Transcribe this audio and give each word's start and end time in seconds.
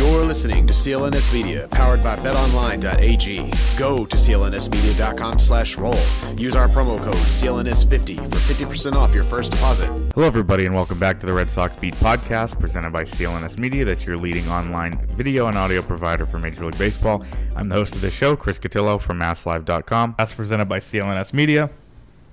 You're 0.00 0.24
listening 0.24 0.66
to 0.66 0.72
CLNS 0.72 1.30
Media, 1.34 1.68
powered 1.68 2.02
by 2.02 2.16
BetOnline.ag. 2.16 3.52
Go 3.78 4.06
to 4.06 4.16
CLNSmedia.com 4.16 5.38
slash 5.38 5.76
roll. 5.76 5.92
Use 6.38 6.56
our 6.56 6.68
promo 6.68 6.98
code 7.04 7.12
CLNS50 7.12 8.16
for 8.16 8.64
50% 8.64 8.94
off 8.94 9.14
your 9.14 9.24
first 9.24 9.50
deposit. 9.50 9.88
Hello, 10.14 10.26
everybody, 10.26 10.64
and 10.64 10.74
welcome 10.74 10.98
back 10.98 11.20
to 11.20 11.26
the 11.26 11.34
Red 11.34 11.50
Sox 11.50 11.76
Beat 11.76 11.94
podcast 11.96 12.58
presented 12.58 12.94
by 12.94 13.04
CLNS 13.04 13.58
Media. 13.58 13.84
That's 13.84 14.06
your 14.06 14.16
leading 14.16 14.48
online 14.48 15.06
video 15.16 15.48
and 15.48 15.58
audio 15.58 15.82
provider 15.82 16.24
for 16.24 16.38
Major 16.38 16.64
League 16.64 16.78
Baseball. 16.78 17.22
I'm 17.54 17.68
the 17.68 17.74
host 17.74 17.94
of 17.94 18.00
the 18.00 18.10
show, 18.10 18.34
Chris 18.36 18.58
Cotillo 18.58 18.98
from 18.98 19.20
MassLive.com. 19.20 20.14
That's 20.16 20.32
presented 20.32 20.64
by 20.64 20.80
CLNS 20.80 21.34
Media, 21.34 21.68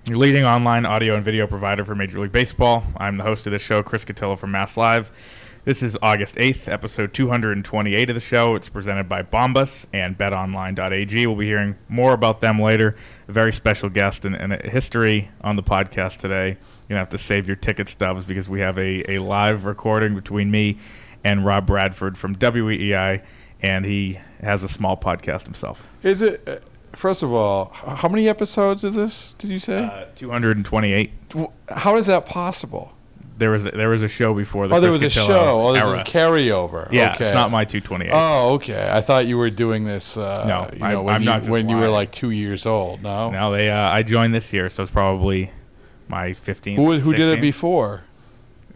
your 0.05 0.15
leading 0.15 0.45
online 0.45 0.85
audio 0.85 1.15
and 1.15 1.25
video 1.25 1.45
provider 1.45 1.83
for 1.83 1.95
Major 1.95 2.21
League 2.21 2.31
Baseball. 2.31 2.85
I'm 2.95 3.17
the 3.17 3.23
host 3.23 3.45
of 3.45 3.51
the 3.51 3.59
show, 3.59 3.83
Chris 3.83 4.05
Cotillo 4.05 4.39
from 4.39 4.51
Mass 4.51 4.77
Live. 4.77 5.11
This 5.67 5.83
is 5.83 5.97
August 6.01 6.35
8th, 6.35 6.69
episode 6.69 7.13
228 7.13 8.09
of 8.09 8.13
the 8.13 8.21
show. 8.21 8.55
It's 8.55 8.69
presented 8.69 9.09
by 9.09 9.21
Bombas 9.21 9.85
and 9.91 10.17
betonline.ag. 10.17 11.27
We'll 11.27 11.35
be 11.35 11.45
hearing 11.45 11.75
more 11.89 12.13
about 12.13 12.39
them 12.39 12.61
later. 12.61 12.95
A 13.27 13.33
very 13.33 13.51
special 13.51 13.89
guest 13.89 14.23
and, 14.23 14.33
and 14.33 14.53
history 14.61 15.29
on 15.41 15.57
the 15.57 15.63
podcast 15.63 16.19
today. 16.19 16.51
You're 16.51 16.55
going 16.55 16.59
to 16.87 16.95
have 16.99 17.09
to 17.09 17.17
save 17.17 17.47
your 17.47 17.57
ticket 17.57 17.89
stubs 17.89 18.23
because 18.23 18.47
we 18.47 18.61
have 18.61 18.77
a, 18.77 19.11
a 19.11 19.19
live 19.19 19.65
recording 19.65 20.15
between 20.15 20.49
me 20.49 20.77
and 21.25 21.45
Rob 21.45 21.67
Bradford 21.67 22.17
from 22.17 22.33
WEEI, 22.33 23.21
and 23.61 23.83
he 23.83 24.21
has 24.41 24.63
a 24.63 24.69
small 24.69 24.95
podcast 24.95 25.43
himself. 25.43 25.89
Is 26.01 26.21
it? 26.21 26.47
uh, 26.47 26.59
First 26.93 27.23
of 27.23 27.33
all, 27.33 27.65
how 27.73 28.07
many 28.07 28.29
episodes 28.29 28.85
is 28.85 28.95
this? 28.95 29.33
Did 29.33 29.49
you 29.49 29.59
say? 29.59 29.83
Uh, 29.83 30.05
228? 30.15 31.11
How 31.67 31.97
is 31.97 32.05
that 32.05 32.25
possible? 32.25 32.93
There 33.37 33.51
was 33.51 33.65
a, 33.67 33.71
there 33.71 33.89
was 33.89 34.01
a 34.01 34.07
show 34.07 34.33
before 34.33 34.67
the 34.67 34.75
oh, 34.75 34.79
there 34.79 34.89
Chris 34.89 35.03
was 35.03 35.17
a 35.17 35.19
Cotillo 35.19 35.27
show. 35.27 35.67
Oh, 35.67 35.73
this 35.73 35.83
era. 35.83 35.93
is 35.93 35.99
a 36.01 36.03
carryover. 36.11 36.89
yeah, 36.91 37.13
okay. 37.13 37.25
it's 37.25 37.33
not 37.33 37.51
my 37.51 37.65
228. 37.65 38.11
Oh, 38.11 38.53
okay. 38.55 38.89
I 38.91 39.01
thought 39.01 39.27
you 39.27 39.37
were 39.37 39.51
doing 39.51 39.83
this. 39.83 40.17
Uh, 40.17 40.43
No, 40.47 40.69
you 40.75 40.83
I, 40.83 40.95
when, 40.95 41.15
I'm 41.15 41.21
you, 41.21 41.29
not 41.29 41.47
when 41.47 41.69
you 41.69 41.77
were 41.77 41.89
like 41.89 42.11
two 42.11 42.31
years 42.31 42.65
old. 42.65 43.03
No. 43.03 43.29
Now 43.29 43.51
they 43.51 43.69
uh, 43.69 43.89
I 43.91 44.01
joined 44.01 44.33
this 44.33 44.51
year, 44.51 44.69
so 44.71 44.83
it's 44.83 44.91
probably 44.91 45.51
my 46.07 46.29
15th. 46.31 46.75
Who 46.77 46.99
who 46.99 47.13
did 47.13 47.29
it 47.29 47.41
before? 47.41 48.03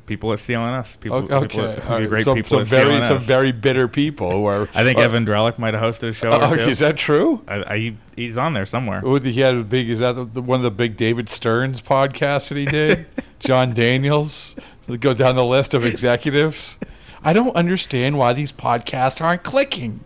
People 0.06 0.34
at 0.34 0.40
CLNS. 0.40 1.00
People, 1.00 1.18
Okay. 1.20 1.48
people 1.48 1.66
at, 1.70 1.88
right. 1.88 2.10
great 2.10 2.26
some, 2.26 2.36
people 2.36 2.58
some 2.58 2.66
very 2.66 2.96
CLNS. 2.96 3.08
some 3.08 3.20
very 3.20 3.52
bitter 3.52 3.88
people 3.88 4.32
who 4.32 4.46
are. 4.46 4.68
I 4.76 4.84
think 4.84 4.98
are- 4.98 5.04
Evan 5.04 5.26
Drellich 5.26 5.58
might 5.58 5.74
have 5.74 5.82
hosted 5.82 6.10
a 6.10 6.14
show. 6.14 6.32
Or 6.32 6.58
two. 6.58 6.70
is 6.70 6.80
that 6.80 6.98
true? 6.98 7.42
I, 7.48 7.56
I, 7.56 7.94
he's 8.16 8.38
on 8.38 8.54
there 8.54 8.66
somewhere. 8.66 9.02
He 9.22 9.40
had 9.40 9.56
a 9.56 9.64
big. 9.64 9.90
Is 9.90 10.00
that 10.00 10.14
the, 10.14 10.26
the, 10.26 10.42
one 10.42 10.60
of 10.60 10.64
the 10.64 10.72
big 10.72 10.98
David 10.98 11.30
Stearns 11.30 11.82
podcasts 11.82 12.50
that 12.50 12.58
he 12.58 12.66
did? 12.66 13.08
Jon 13.42 13.74
Daniels. 13.74 14.56
Go 15.00 15.14
down 15.14 15.36
the 15.36 15.46
list 15.46 15.74
of 15.74 15.86
executives. 15.86 16.78
I 17.24 17.34
don't 17.34 17.56
understand 17.56 18.18
why 18.18 18.34
these 18.34 18.52
podcasts 18.52 19.22
aren't 19.22 19.44
clicking. 19.44 20.02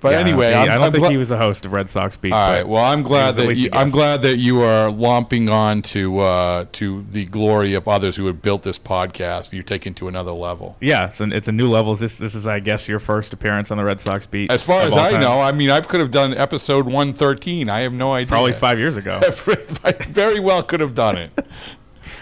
But 0.00 0.12
Yeah, 0.12 0.18
anyway, 0.20 0.52
I'm, 0.52 0.70
I 0.70 0.76
don't 0.76 0.92
think 0.92 1.02
gla- 1.02 1.10
he 1.10 1.16
was 1.16 1.30
the 1.30 1.38
host 1.38 1.64
of 1.64 1.72
Red 1.72 1.88
Sox 1.88 2.16
Beat. 2.16 2.32
All 2.32 2.52
right. 2.52 2.66
Well, 2.68 2.84
I'm 2.84 3.02
glad 3.02 3.34
that 3.36 3.56
you, 3.56 3.70
I'm 3.72 3.90
glad 3.90 4.22
that 4.22 4.36
you 4.36 4.60
are 4.60 4.90
lomping 4.90 5.48
on 5.48 5.80
to 5.82 6.18
uh, 6.18 6.66
to 6.72 7.04
the 7.10 7.24
glory 7.24 7.72
of 7.74 7.88
others 7.88 8.14
who 8.14 8.26
have 8.26 8.42
built 8.42 8.62
this 8.62 8.78
podcast. 8.78 9.52
You're 9.52 9.62
taking 9.62 9.94
to 9.94 10.06
another 10.08 10.32
level. 10.32 10.76
Yeah, 10.80 11.06
it's, 11.06 11.20
an, 11.20 11.32
it's 11.32 11.48
a 11.48 11.52
new 11.52 11.68
level. 11.68 11.94
This 11.94 12.18
this 12.18 12.34
is, 12.34 12.46
I 12.46 12.60
guess, 12.60 12.88
your 12.88 12.98
first 12.98 13.32
appearance 13.32 13.70
on 13.70 13.78
the 13.78 13.84
Red 13.84 14.00
Sox 14.00 14.26
Beat. 14.26 14.50
As 14.50 14.62
far 14.62 14.82
as 14.82 14.96
I 14.96 15.12
time. 15.12 15.20
know, 15.22 15.40
I 15.40 15.52
mean, 15.52 15.70
I 15.70 15.80
could 15.80 16.00
have 16.00 16.10
done 16.10 16.34
episode 16.34 16.84
113. 16.84 17.70
I 17.70 17.80
have 17.80 17.92
no 17.94 18.12
idea. 18.12 18.28
probably 18.28 18.52
five 18.52 18.78
years 18.78 18.96
ago. 18.98 19.20
I 19.84 19.92
very 19.92 20.40
well 20.40 20.62
could 20.62 20.80
have 20.80 20.94
done 20.94 21.16
it. 21.16 21.30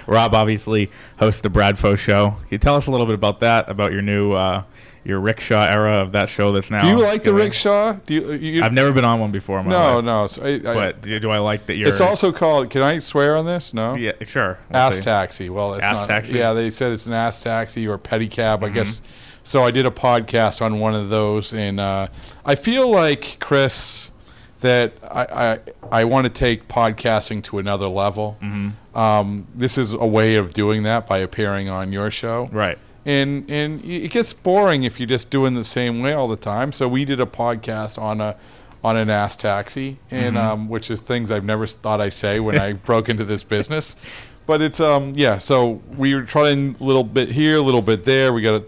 Rob 0.07 0.35
obviously 0.35 0.91
hosts 1.19 1.41
the 1.41 1.51
Brad 1.51 1.77
Bradfo 1.77 1.97
show. 1.99 2.31
Can 2.31 2.49
you 2.51 2.59
tell 2.59 2.77
us 2.77 2.87
a 2.87 2.91
little 2.91 3.07
bit 3.07 3.15
about 3.15 3.41
that? 3.41 3.69
About 3.69 3.93
your 3.93 4.03
new 4.03 4.33
uh, 4.33 4.65
your 5.05 5.21
rickshaw 5.21 5.65
era 5.65 5.97
of 5.97 6.13
that 6.13 6.29
show 6.29 6.53
that's 6.53 6.71
now. 6.71 6.79
Do 6.79 6.89
you 6.89 7.01
like 7.01 7.23
the 7.23 7.35
rickshaw? 7.35 7.95
Do 8.07 8.15
you? 8.15 8.33
you 8.33 8.63
I've 8.63 8.73
never 8.73 8.93
been 8.93 9.05
on 9.05 9.21
one 9.21 9.33
before. 9.33 9.61
In 9.61 9.67
my 9.67 9.73
no, 9.73 9.97
life. 9.97 10.05
no. 10.05 10.27
So 10.27 10.43
I, 10.43 10.55
I, 10.55 10.61
But 10.61 11.03
do, 11.03 11.19
do 11.21 11.31
I 11.31 11.39
like 11.39 11.67
that 11.67 11.77
you're? 11.77 11.89
it's 11.89 12.01
also 12.01 12.33
called. 12.33 12.71
Can 12.71 12.83
I 12.83 12.99
swear 12.99 13.37
on 13.37 13.45
this? 13.45 13.75
No. 13.75 13.95
yeah, 13.95 14.13
sure. 14.23 14.59
We'll 14.71 14.79
Ass 14.79 14.97
see. 14.97 15.03
taxi. 15.03 15.51
Well, 15.51 15.75
it's 15.75 15.85
Ass 15.85 16.01
not. 16.01 16.09
taxi? 16.09 16.39
Yeah, 16.39 16.53
they 16.53 16.71
said 16.71 16.93
it's 16.93 17.07
an 17.07 17.13
ass 17.13 17.43
taxi 17.43 17.87
or 17.87 17.99
pedicab. 17.99 18.57
Mm-hmm. 18.57 18.65
I 18.65 18.69
guess. 18.71 19.03
So 19.47 19.63
I 19.63 19.71
did 19.71 19.85
a 19.85 19.91
podcast 19.91 20.63
on 20.63 20.81
one 20.81 20.95
of 20.95 21.11
those, 21.11 21.53
and 21.53 21.79
uh, 21.79 22.09
I 22.47 22.55
feel 22.55 22.91
like 22.91 23.37
Chris 23.41 24.11
that 24.65 24.93
I 25.03 25.25
I, 25.53 25.59
I 26.01 26.05
want 26.05 26.25
to 26.25 26.31
take 26.31 26.69
podcasting 26.69 27.43
to 27.45 27.59
another 27.59 27.89
level. 27.89 28.37
Mm-hmm. 28.43 28.97
Um, 28.99 29.47
this 29.55 29.77
is 29.79 29.93
a 29.93 30.07
way 30.07 30.37
of 30.37 30.53
doing 30.55 30.83
that 30.85 31.07
by 31.07 31.19
appearing 31.19 31.69
on 31.69 31.93
your 31.93 32.11
show. 32.11 32.49
Right. 32.53 32.79
and 33.07 33.45
and 33.51 33.85
it 33.85 34.11
gets 34.11 34.33
boring 34.33 34.85
if 34.85 34.99
you're 34.99 35.07
just 35.19 35.31
doing 35.31 35.55
the 35.55 35.65
same 35.65 36.03
way 36.03 36.13
all 36.15 36.29
the 36.29 36.37
time. 36.53 36.73
So 36.73 36.89
we 36.89 37.05
did 37.05 37.21
a 37.21 37.27
podcast 37.27 37.99
on 38.01 38.21
a 38.21 38.37
on 38.83 38.97
an 38.97 39.09
ass 39.11 39.37
taxi, 39.37 39.99
and 40.11 40.37
Mm-hmm. 40.37 40.47
um, 40.53 40.69
which 40.69 40.91
is 40.91 41.01
things 41.01 41.31
I've 41.31 41.45
never 41.45 41.67
thought 41.67 42.01
I'd 42.01 42.13
say 42.13 42.41
when 42.41 42.59
I 42.59 42.73
broke 42.89 43.09
into 43.09 43.25
this 43.25 43.43
business. 43.43 43.97
But 44.47 44.61
it's 44.63 44.81
um 44.81 45.13
yeah. 45.17 45.39
So 45.39 45.81
we 45.97 46.15
were 46.15 46.23
trying 46.23 46.77
a 46.81 46.85
little 46.85 47.05
bit 47.05 47.29
here, 47.31 47.57
a 47.57 47.63
little 47.63 47.83
bit 47.83 48.05
there. 48.05 48.33
We 48.33 48.43
got 48.43 48.61
a, 48.61 48.65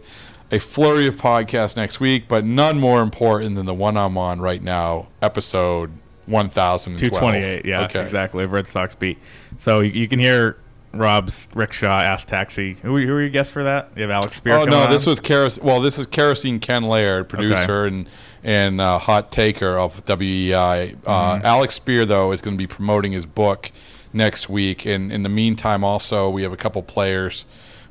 a 0.51 0.59
flurry 0.59 1.07
of 1.07 1.17
podcasts 1.17 1.77
next 1.77 2.01
week, 2.01 2.29
but 2.29 2.45
none 2.45 2.79
more 2.79 3.03
important 3.03 3.57
than 3.57 3.67
the 3.67 3.75
one 3.75 3.97
I'm 3.97 4.17
on 4.17 4.41
right 4.41 4.63
now, 4.63 5.09
episode 5.23 5.91
one 6.27 6.49
thousand 6.49 6.99
Two 6.99 7.11
twenty 7.11 7.39
eight. 7.45 7.65
Yeah, 7.65 7.85
okay. 7.85 8.03
exactly. 8.03 8.45
Of 8.45 8.53
Red 8.53 8.67
Sox 8.67 8.95
Beat. 8.95 9.19
So 9.59 9.81
you, 9.81 9.93
you 9.93 10.09
can 10.09 10.19
hear 10.19 10.59
Rob's 10.93 11.49
rickshaw 11.55 11.99
ass 12.01 12.25
taxi. 12.25 12.75
Who, 12.75 12.97
who 12.97 13.13
were 13.13 13.21
your 13.21 13.29
guests 13.29 13.53
for 13.53 13.65
that? 13.65 13.91
You 13.97 14.03
have 14.03 14.11
Alex 14.11 14.41
Speier. 14.41 14.61
Oh 14.61 14.65
no, 14.65 14.85
on? 14.85 14.91
this 14.91 15.07
was 15.07 15.21
Keros. 15.21 15.61
Well, 15.61 15.81
this 15.81 15.99
is 15.99 16.07
Kerosene 16.07 16.59
Ken 16.61 16.85
Laird, 16.85 17.29
producer 17.29 17.87
and 17.87 18.09
and 18.43 18.81
uh, 18.81 18.99
hot 18.99 19.31
taker 19.31 19.77
of 19.79 20.05
WEEI. 20.05 20.97
Uh, 21.05 21.37
Mm-hmm. 21.37 21.47
Alex 21.47 21.79
Speier 21.79 22.07
though 22.07 22.33
is 22.33 22.41
going 22.41 22.57
to 22.57 22.59
be 22.59 22.67
promoting 22.67 23.13
his 23.13 23.27
book 23.27 23.71
next 24.13 24.49
week, 24.49 24.87
and 24.87 25.13
in 25.13 25.23
the 25.23 25.29
meantime, 25.29 25.85
also 25.85 26.31
we 26.31 26.43
have 26.43 26.53
a 26.53 26.57
couple 26.57 26.83
players. 26.83 27.45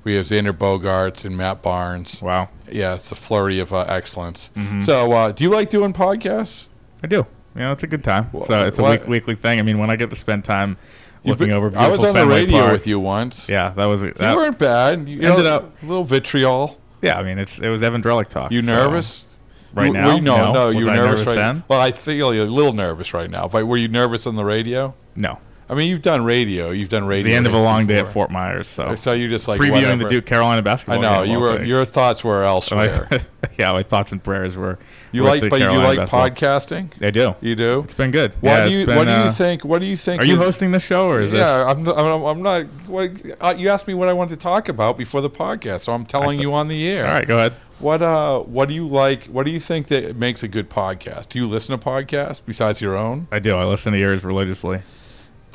We 0.05 0.13
have 0.15 0.25
Xander 0.27 0.51
Bogaerts 0.53 1.25
and 1.25 1.35
Matt 1.35 1.61
Barnes. 1.61 2.21
Wow. 2.21 2.47
Yeah, 2.71 2.93
it's 2.93 3.11
a 3.11 3.15
flurry 3.15 3.59
of 3.59 3.73
uh, 3.73 3.81
excellence. 3.89 4.51
Mm-hmm. 4.55 4.79
So, 4.79 5.11
uh, 5.11 5.31
do 5.33 5.43
you 5.43 5.49
like 5.49 5.69
doing 5.69 5.91
podcasts? 5.93 6.67
I 7.03 7.07
do. 7.07 7.25
You 7.55 7.61
know, 7.61 7.71
it's 7.73 7.83
a 7.83 7.87
good 7.87 8.03
time. 8.03 8.29
Well, 8.31 8.45
so 8.45 8.65
it's 8.67 8.79
a 8.79 8.83
week, 8.83 9.07
weekly 9.07 9.35
thing. 9.35 9.59
I 9.59 9.63
mean, 9.63 9.77
when 9.79 9.89
I 9.89 9.95
get 9.97 10.09
to 10.11 10.15
spend 10.15 10.45
time 10.45 10.77
looking 11.23 11.47
been- 11.47 11.55
over 11.57 11.75
I 11.77 11.87
was 11.89 12.03
on 12.03 12.13
the 12.13 12.25
radio 12.27 12.59
Park. 12.59 12.71
with 12.71 12.85
you 12.87 12.99
once. 12.99 13.49
Yeah, 13.49 13.69
that 13.71 13.85
was 13.85 14.03
You 14.03 14.13
that, 14.13 14.35
weren't 14.35 14.59
bad. 14.59 15.09
You 15.09 15.21
Ended 15.21 15.45
know, 15.45 15.55
up- 15.55 15.83
a 15.83 15.85
little 15.85 16.03
vitriol. 16.03 16.79
Yeah, 17.01 17.17
I 17.19 17.23
mean, 17.23 17.39
it's 17.39 17.59
it 17.59 17.69
was 17.69 17.81
Evan 17.83 18.01
Drellich 18.01 18.27
talk. 18.29 18.51
You 18.51 18.61
so- 18.61 18.71
nervous? 18.75 19.25
right 19.73 19.91
now? 19.91 20.07
were 20.09 20.13
you- 20.15 20.21
no, 20.21 20.37
No. 20.37 20.53
no, 20.53 20.69
you 20.69 20.85
were 20.85 20.93
nervous, 20.93 21.07
nervous 21.21 21.27
right 21.27 21.35
then? 21.35 21.63
Well, 21.67 21.81
I 21.81 21.91
feel 21.91 22.33
you're 22.33 22.45
a 22.45 22.49
little 22.49 22.71
nervous 22.73 23.13
right 23.13 23.29
now. 23.29 23.47
But 23.47 23.65
were 23.65 23.75
you 23.77 23.87
nervous 23.89 24.25
on 24.27 24.35
the 24.37 24.45
radio? 24.45 24.93
No. 25.15 25.39
I 25.67 25.73
mean, 25.73 25.89
you've 25.89 26.01
done 26.03 26.23
radio. 26.23 26.69
You've 26.69 26.89
done 26.89 27.03
It's 27.03 27.09
radio. 27.09 27.23
the 27.25 27.33
end 27.33 27.47
of 27.47 27.53
a 27.53 27.61
long 27.61 27.87
day 27.87 27.99
at. 27.99 28.07
Fort 28.07 28.29
Myers. 28.29 28.67
So 28.67 28.95
So 28.95 29.13
you 29.13 29.27
just 29.27 29.47
like 29.47 29.59
previewing 29.59 29.71
whatever. 29.71 30.03
the 30.03 30.09
Duke 30.09 30.25
Carolina 30.25 30.61
basketball. 30.61 30.99
I 30.99 31.01
know 31.01 31.23
you 31.23 31.39
were. 31.39 31.57
day. 31.57 31.65
Your 31.65 31.85
thoughts 31.85 32.23
were 32.23 32.43
elsewhere. 32.43 33.09
yeah, 33.57 33.71
my 33.71 33.81
thoughts 33.81 34.11
and 34.11 34.23
prayers 34.23 34.55
were. 34.55 34.77
you 35.11 35.23
like, 35.23 35.49
but 35.49 35.59
you 35.59 35.67
like 35.69 35.97
basketball. 35.97 36.29
podcasting. 36.29 37.05
I 37.05 37.09
do. 37.09 37.35
You 37.41 37.55
do. 37.55 37.79
It's 37.79 37.95
been 37.95 38.11
good. 38.11 38.33
What 38.41 38.51
yeah, 38.51 38.65
do 38.65 38.71
you 38.71 38.85
been, 38.85 38.95
What 38.95 39.05
do 39.05 39.11
you 39.11 39.17
uh, 39.17 39.31
think? 39.31 39.65
What 39.65 39.79
do 39.79 39.87
you 39.87 39.95
think? 39.97 40.21
Are 40.21 40.25
you 40.25 40.37
hosting 40.37 40.71
the 40.71 40.79
show 40.79 41.07
or 41.07 41.21
is 41.21 41.31
this? 41.31 41.39
Yeah, 41.39 41.65
I'm, 41.65 41.87
I'm, 41.87 42.23
I'm 42.23 42.41
not. 42.43 42.65
What, 42.87 43.11
uh, 43.41 43.55
you 43.57 43.69
asked 43.69 43.87
me 43.87 43.95
what 43.95 44.07
I 44.07 44.13
wanted 44.13 44.35
to 44.35 44.41
talk 44.41 44.69
about 44.69 44.97
before 44.99 45.21
the 45.21 45.29
podcast, 45.31 45.81
so 45.81 45.93
I'm 45.93 46.05
telling 46.05 46.39
you 46.39 46.53
on 46.53 46.67
the 46.67 46.87
air. 46.87 47.07
All 47.07 47.13
right, 47.13 47.27
go 47.27 47.37
ahead. 47.37 47.53
What 47.79 48.01
uh, 48.01 48.39
what 48.39 48.67
do 48.69 48.73
you 48.73 48.87
like? 48.87 49.23
What 49.25 49.45
do 49.45 49.51
you 49.51 49.59
think 49.59 49.87
that 49.87 50.15
makes 50.15 50.43
a 50.43 50.47
good 50.47 50.69
podcast? 50.69 51.29
Do 51.29 51.39
you 51.39 51.47
listen 51.47 51.77
to 51.77 51.83
podcasts 51.83 52.41
besides 52.45 52.79
your 52.81 52.95
own? 52.95 53.27
I 53.31 53.39
do. 53.39 53.55
I 53.55 53.65
listen 53.65 53.91
to 53.93 53.99
yours 53.99 54.23
religiously. 54.23 54.81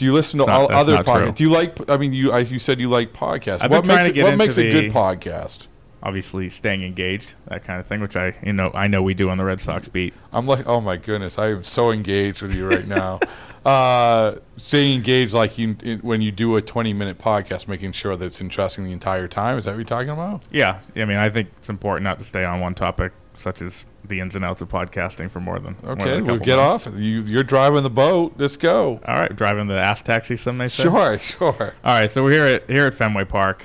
Do 0.00 0.06
you 0.06 0.14
listen 0.14 0.38
to 0.38 0.47
not- 0.47 0.70
all 0.70 0.73
other 0.73 0.97
true. 0.97 1.05
podcasts? 1.05 1.35
Do 1.35 1.44
you 1.44 1.50
like? 1.50 1.91
I 1.91 1.99
mean, 1.99 2.14
you 2.14 2.32
I, 2.32 2.38
you 2.38 2.58
said 2.58 2.81
you 2.81 2.88
like 2.88 3.12
podcasts. 3.12 3.58
I've 3.61 3.70
what 3.70 3.85
makes 3.85 4.06
it, 4.06 4.23
what 4.23 4.35
makes 4.38 4.56
a 4.56 4.62
good 4.62 4.93
podcast? 4.94 5.67
Obviously, 6.02 6.49
staying 6.49 6.82
engaged, 6.82 7.35
that 7.49 7.64
kind 7.64 7.79
of 7.79 7.87
thing, 7.87 8.00
which 8.00 8.17
I 8.17 8.35
you 8.43 8.55
know 8.55 8.70
I 8.73 8.87
know 8.87 9.02
we 9.02 9.12
do 9.12 9.29
on 9.29 9.37
the 9.37 9.44
Red 9.44 9.61
Sox 9.61 9.88
beat. 9.88 10.14
I'm 10.32 10.47
like, 10.47 10.67
oh 10.67 10.81
my 10.81 10.97
goodness, 10.97 11.38
I 11.38 11.49
am 11.49 11.64
so 11.64 11.91
engaged 11.91 12.41
with 12.41 12.55
you 12.55 12.67
right 12.67 12.87
now. 12.87 13.20
uh, 13.67 14.37
staying 14.56 14.97
engaged, 14.97 15.35
like 15.35 15.58
you 15.58 15.75
when 16.00 16.23
you 16.23 16.32
do 16.32 16.56
a 16.56 16.62
20 16.62 16.94
minute 16.94 17.19
podcast, 17.19 17.69
making 17.69 17.93
sure 17.93 18.17
that 18.17 18.25
it's 18.25 18.41
interesting 18.41 18.87
the 18.87 18.93
entire 18.93 19.29
time. 19.29 19.58
Is 19.58 19.67
that 19.67 19.73
what 19.73 19.76
you're 19.76 19.85
talking 19.85 20.08
about? 20.08 20.43
Yeah, 20.50 20.81
I 20.96 21.05
mean, 21.05 21.19
I 21.19 21.29
think 21.29 21.50
it's 21.58 21.69
important 21.69 22.05
not 22.05 22.19
to 22.20 22.25
stay 22.25 22.43
on 22.43 22.61
one 22.61 22.75
topic, 22.75 23.12
such 23.41 23.63
as 23.63 23.87
the 24.05 24.21
ins 24.21 24.37
and 24.37 24.45
outs 24.45 24.61
of 24.61 24.69
podcasting 24.69 25.31
for 25.31 25.41
more 25.41 25.59
than 25.59 25.77
more 25.83 25.93
Okay, 25.93 26.19
a 26.19 26.23
we'll 26.23 26.39
get 26.39 26.57
minutes. 26.59 26.87
off. 26.87 26.95
You, 26.97 27.23
you're 27.23 27.43
driving 27.43 27.83
the 27.83 27.91
boat. 27.91 28.35
Let's 28.37 28.57
go. 28.57 29.01
All 29.07 29.19
right, 29.19 29.35
driving 29.35 29.67
the 29.67 29.75
ass 29.79 30.03
taxi, 30.03 30.37
some 30.37 30.57
may 30.59 30.69
say. 30.69 30.85
Sure, 30.85 31.19
sure. 31.19 31.75
All 31.85 31.95
right, 32.01 32.11
so 32.11 32.23
we're 32.23 32.33
here 32.33 32.47
at 32.47 32.69
here 32.71 32.87
at 32.87 32.95
Fenway 32.95 33.25
Park. 33.25 33.65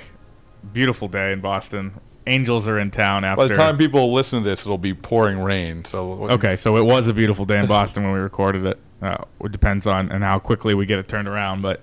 Beautiful 0.72 1.08
day 1.08 1.32
in 1.32 1.40
Boston. 1.40 1.92
Angels 2.28 2.66
are 2.66 2.80
in 2.80 2.90
town 2.90 3.24
after. 3.24 3.36
By 3.44 3.48
the 3.48 3.54
time 3.54 3.78
people 3.78 4.12
listen 4.12 4.42
to 4.42 4.44
this, 4.48 4.62
it'll 4.66 4.78
be 4.78 4.94
pouring 4.94 5.38
rain. 5.38 5.84
So 5.84 6.24
Okay, 6.28 6.56
so 6.56 6.76
it 6.76 6.82
was 6.82 7.06
a 7.06 7.12
beautiful 7.14 7.44
day 7.44 7.60
in 7.60 7.66
Boston 7.66 8.02
when 8.02 8.12
we 8.12 8.18
recorded 8.18 8.64
it. 8.64 8.78
Uh, 9.00 9.18
it 9.44 9.52
depends 9.52 9.86
on 9.86 10.10
and 10.10 10.24
how 10.24 10.38
quickly 10.40 10.74
we 10.74 10.86
get 10.86 10.98
it 10.98 11.06
turned 11.06 11.28
around, 11.28 11.62
but 11.62 11.82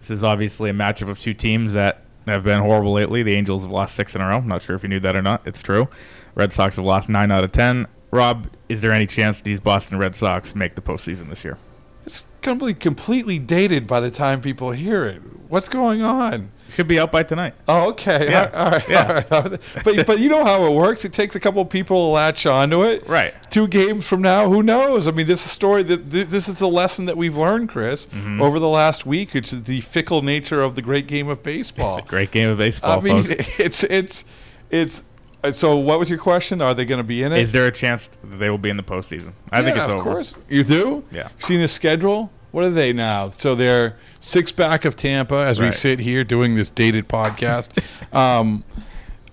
this 0.00 0.10
is 0.10 0.24
obviously 0.24 0.70
a 0.70 0.72
matchup 0.72 1.08
of 1.08 1.20
two 1.20 1.32
teams 1.32 1.74
that 1.74 2.00
have 2.26 2.42
been 2.42 2.60
horrible 2.60 2.92
lately. 2.92 3.22
The 3.22 3.34
Angels 3.34 3.62
have 3.62 3.70
lost 3.70 3.94
six 3.94 4.14
in 4.16 4.20
a 4.20 4.26
row. 4.26 4.38
I'm 4.38 4.48
not 4.48 4.62
sure 4.62 4.74
if 4.74 4.82
you 4.82 4.88
knew 4.88 4.98
that 5.00 5.14
or 5.14 5.22
not. 5.22 5.46
It's 5.46 5.62
true. 5.62 5.88
Red 6.34 6.52
Sox 6.52 6.76
have 6.76 6.84
lost 6.84 7.08
nine 7.08 7.30
out 7.30 7.44
of 7.44 7.52
ten. 7.52 7.86
Rob, 8.10 8.48
is 8.68 8.80
there 8.80 8.92
any 8.92 9.06
chance 9.06 9.40
these 9.40 9.60
Boston 9.60 9.98
Red 9.98 10.14
Sox 10.14 10.54
make 10.54 10.74
the 10.74 10.82
postseason 10.82 11.28
this 11.28 11.44
year? 11.44 11.58
It's 12.06 12.26
be 12.42 12.74
completely 12.74 13.38
dated 13.38 13.86
by 13.86 14.00
the 14.00 14.10
time 14.10 14.40
people 14.40 14.72
hear 14.72 15.04
it. 15.06 15.22
What's 15.48 15.68
going 15.68 16.02
on? 16.02 16.52
Should 16.70 16.88
be 16.88 16.98
out 16.98 17.12
by 17.12 17.22
tonight. 17.22 17.54
Oh, 17.68 17.90
okay. 17.90 18.28
Yeah, 18.30 18.50
All 18.52 18.70
right. 18.70 18.88
yeah. 18.88 19.22
All 19.30 19.42
right. 19.42 19.60
But 19.84 20.06
but 20.06 20.18
you 20.18 20.28
know 20.28 20.44
how 20.44 20.64
it 20.64 20.74
works. 20.74 21.04
It 21.04 21.12
takes 21.12 21.34
a 21.34 21.40
couple 21.40 21.62
of 21.62 21.68
people 21.68 21.96
to 22.08 22.12
latch 22.12 22.46
onto 22.46 22.82
it. 22.82 23.06
Right. 23.08 23.32
Two 23.50 23.68
games 23.68 24.06
from 24.06 24.22
now, 24.22 24.48
who 24.48 24.62
knows? 24.62 25.06
I 25.06 25.12
mean, 25.12 25.26
this 25.26 25.40
is 25.40 25.46
a 25.46 25.50
story 25.50 25.82
that 25.84 26.10
this, 26.10 26.30
this 26.30 26.48
is 26.48 26.56
the 26.56 26.68
lesson 26.68 27.04
that 27.06 27.16
we've 27.16 27.36
learned, 27.36 27.68
Chris, 27.68 28.06
Mm-hmm. 28.06 28.42
over 28.42 28.58
the 28.58 28.68
last 28.68 29.06
week. 29.06 29.34
It's 29.36 29.50
the 29.52 29.80
fickle 29.82 30.22
nature 30.22 30.62
of 30.62 30.74
the 30.74 30.82
great 30.82 31.06
game 31.06 31.28
of 31.28 31.42
baseball. 31.42 32.02
Great 32.06 32.30
game 32.32 32.48
of 32.48 32.58
baseball, 32.58 32.98
I 32.98 33.02
mean, 33.02 33.22
folks. 33.22 33.48
it's 33.58 33.84
it's 33.84 34.24
it's. 34.70 35.02
Uh, 35.44 35.52
So, 35.52 35.76
what 35.76 35.98
was 35.98 36.08
your 36.10 36.18
question? 36.18 36.60
Are 36.60 36.74
they 36.74 36.84
going 36.84 36.98
to 36.98 37.04
be 37.04 37.22
in 37.22 37.32
it? 37.32 37.42
Is 37.42 37.52
there 37.52 37.66
a 37.66 37.72
chance 37.72 38.08
that 38.22 38.38
they 38.38 38.50
will 38.50 38.58
be 38.58 38.70
in 38.70 38.76
the 38.76 38.82
postseason? 38.82 39.32
I 39.52 39.62
think 39.62 39.76
Yeah, 39.76 39.84
it's 39.84 39.92
of 39.92 40.00
over. 40.00 40.10
course. 40.10 40.34
You 40.48 40.64
do? 40.64 41.04
Yeah. 41.12 41.28
You've 41.38 41.44
seen 41.46 41.60
the 41.60 41.68
schedule? 41.68 42.30
What 42.50 42.64
are 42.64 42.70
they 42.70 42.92
now? 42.92 43.30
So 43.30 43.54
they're 43.56 43.96
six 44.20 44.52
back 44.52 44.84
of 44.84 44.94
Tampa 44.94 45.34
as 45.36 45.60
we 45.60 45.72
sit 45.72 45.98
here 45.98 46.22
doing 46.22 46.54
this 46.54 46.70
dated 46.70 47.08
podcast. 47.08 47.70
um, 48.16 48.62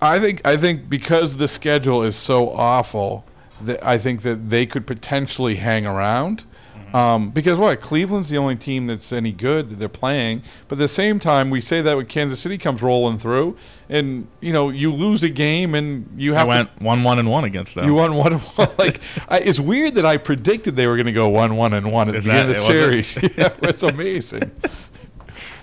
I 0.00 0.18
think 0.18 0.44
I 0.44 0.56
think 0.56 0.88
because 0.88 1.36
the 1.36 1.46
schedule 1.46 2.02
is 2.02 2.16
so 2.16 2.50
awful, 2.50 3.24
that 3.60 3.84
I 3.84 3.98
think 3.98 4.22
that 4.22 4.50
they 4.50 4.66
could 4.66 4.86
potentially 4.86 5.56
hang 5.56 5.86
around. 5.86 6.44
Um, 6.94 7.30
because 7.30 7.58
what 7.58 7.80
Cleveland's 7.80 8.28
the 8.28 8.36
only 8.38 8.56
team 8.56 8.86
that's 8.86 9.12
any 9.12 9.32
good 9.32 9.70
that 9.70 9.78
they're 9.78 9.88
playing, 9.88 10.42
but 10.68 10.76
at 10.76 10.78
the 10.82 10.88
same 10.88 11.18
time 11.18 11.48
we 11.50 11.60
say 11.60 11.80
that 11.80 11.96
when 11.96 12.06
Kansas 12.06 12.40
City 12.40 12.58
comes 12.58 12.82
rolling 12.82 13.18
through, 13.18 13.56
and 13.88 14.26
you 14.40 14.52
know 14.52 14.68
you 14.70 14.92
lose 14.92 15.22
a 15.22 15.28
game 15.30 15.74
and 15.74 16.08
you 16.16 16.34
I 16.34 16.38
have 16.38 16.46
to 16.46 16.48
went 16.50 16.80
one 16.82 17.02
one 17.02 17.18
and 17.18 17.30
one 17.30 17.44
against 17.44 17.74
them. 17.74 17.84
you 17.86 17.94
won 17.94 18.14
one 18.14 18.32
and 18.34 18.42
one. 18.56 18.68
Like 18.78 19.00
I, 19.28 19.38
it's 19.38 19.58
weird 19.60 19.94
that 19.96 20.06
I 20.06 20.16
predicted 20.16 20.76
they 20.76 20.86
were 20.86 20.96
going 20.96 21.06
to 21.06 21.12
go 21.12 21.28
one 21.28 21.56
one 21.56 21.72
and 21.72 21.92
one 21.92 22.08
at 22.08 22.14
Is 22.16 22.24
the 22.24 22.32
end 22.32 22.50
of 22.50 22.56
the 22.56 22.62
that- 22.62 22.70
it 22.98 23.04
series. 23.04 23.16
yeah, 23.36 23.54
it's 23.68 23.82
amazing. 23.82 24.50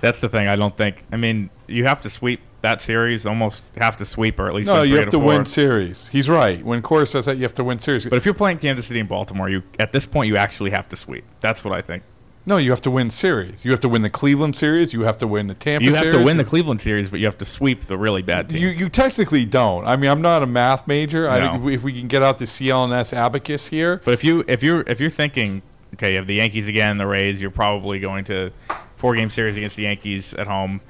That's 0.02 0.20
the 0.22 0.30
thing. 0.30 0.48
I 0.48 0.56
don't 0.56 0.76
think. 0.78 1.04
I 1.12 1.18
mean, 1.18 1.50
you 1.68 1.86
have 1.86 2.02
to 2.02 2.10
sweep 2.10 2.40
that 2.62 2.82
series. 2.82 3.26
Almost 3.26 3.64
have 3.78 3.98
to 3.98 4.06
sweep, 4.06 4.40
or 4.40 4.48
at 4.48 4.54
least 4.54 4.68
No, 4.68 4.82
you 4.84 4.96
have 4.98 5.10
to 5.10 5.18
four. 5.18 5.28
win 5.28 5.46
series. 5.46 6.08
He's 6.10 6.30
right. 6.30 6.64
When 6.64 6.82
Cora 6.82 7.06
says 7.06 7.26
that, 7.26 7.38
you 7.38 7.44
have 7.44 7.54
to 7.56 7.64
win 7.64 7.80
series. 7.80 8.06
But 8.06 8.16
if 8.18 8.26
you're 8.26 8.34
playing 8.34 8.60
Kansas 8.60 8.86
City 8.88 9.00
and 9.00 9.08
Baltimore, 9.10 9.50
you 9.50 9.64
at 9.80 9.92
this 9.92 10.06
point 10.06 10.28
you 10.28 10.38
actually 10.38 10.72
have 10.72 10.88
to 10.90 10.96
sweep. 10.96 11.24
That's 11.42 11.64
what 11.64 11.74
I 11.74 11.82
think. 11.82 12.04
no, 12.46 12.58
you 12.58 12.72
have 12.72 12.82
to 12.82 12.90
win 12.92 13.10
series. 13.12 13.64
You 13.64 13.70
have 13.72 13.80
to 13.82 13.90
win 13.90 14.02
the 14.02 14.10
Cleveland 14.10 14.56
series. 14.56 14.92
You 14.94 15.02
have 15.02 15.18
to 15.20 15.28
win 15.28 15.48
the 15.48 15.54
Tampa. 15.54 15.84
Series. 15.84 15.86
You 15.86 15.92
have 16.06 16.14
series. 16.14 16.18
to 16.18 16.24
win 16.26 16.38
the 16.38 16.44
Cleveland 16.44 16.82
series, 16.82 17.10
but 17.12 17.20
you 17.20 17.26
have 17.28 17.38
to 17.38 17.46
sweep 17.46 17.86
the 17.86 17.98
really 17.98 18.22
bad 18.24 18.50
teams. 18.50 18.64
You, 18.64 18.70
you 18.70 18.90
technically 18.90 19.46
don't. 19.46 19.86
I 19.86 19.96
mean, 19.98 20.10
I'm 20.10 20.22
not 20.22 20.42
a 20.42 20.48
math 20.48 20.88
major. 20.88 21.30
I 21.30 21.40
No. 21.40 21.46
think 21.46 21.56
if 21.58 21.62
we, 21.64 21.74
if 21.76 21.84
we 21.84 21.94
can 21.94 22.08
get 22.08 22.24
out 22.24 22.40
the 22.40 22.46
CLNS 22.46 23.14
abacus 23.14 23.68
here, 23.68 24.02
but 24.04 24.14
if 24.14 24.24
you 24.24 24.44
if 24.48 24.64
you're 24.64 24.82
if 24.88 25.00
you're 25.00 25.10
thinking, 25.12 25.62
okay, 25.94 26.12
you 26.12 26.18
have 26.18 26.28
the 26.28 26.36
Yankees 26.36 26.68
again, 26.68 26.98
the 26.98 27.06
Rays, 27.06 27.40
you're 27.40 27.52
probably 27.52 28.00
going 28.00 28.24
to 28.26 28.52
four 29.00 29.16
game 29.16 29.30
series 29.30 29.56
against 29.58 29.78
the 29.78 29.84
Yankees 29.84 30.34
at 30.36 30.46
home. 30.46 30.82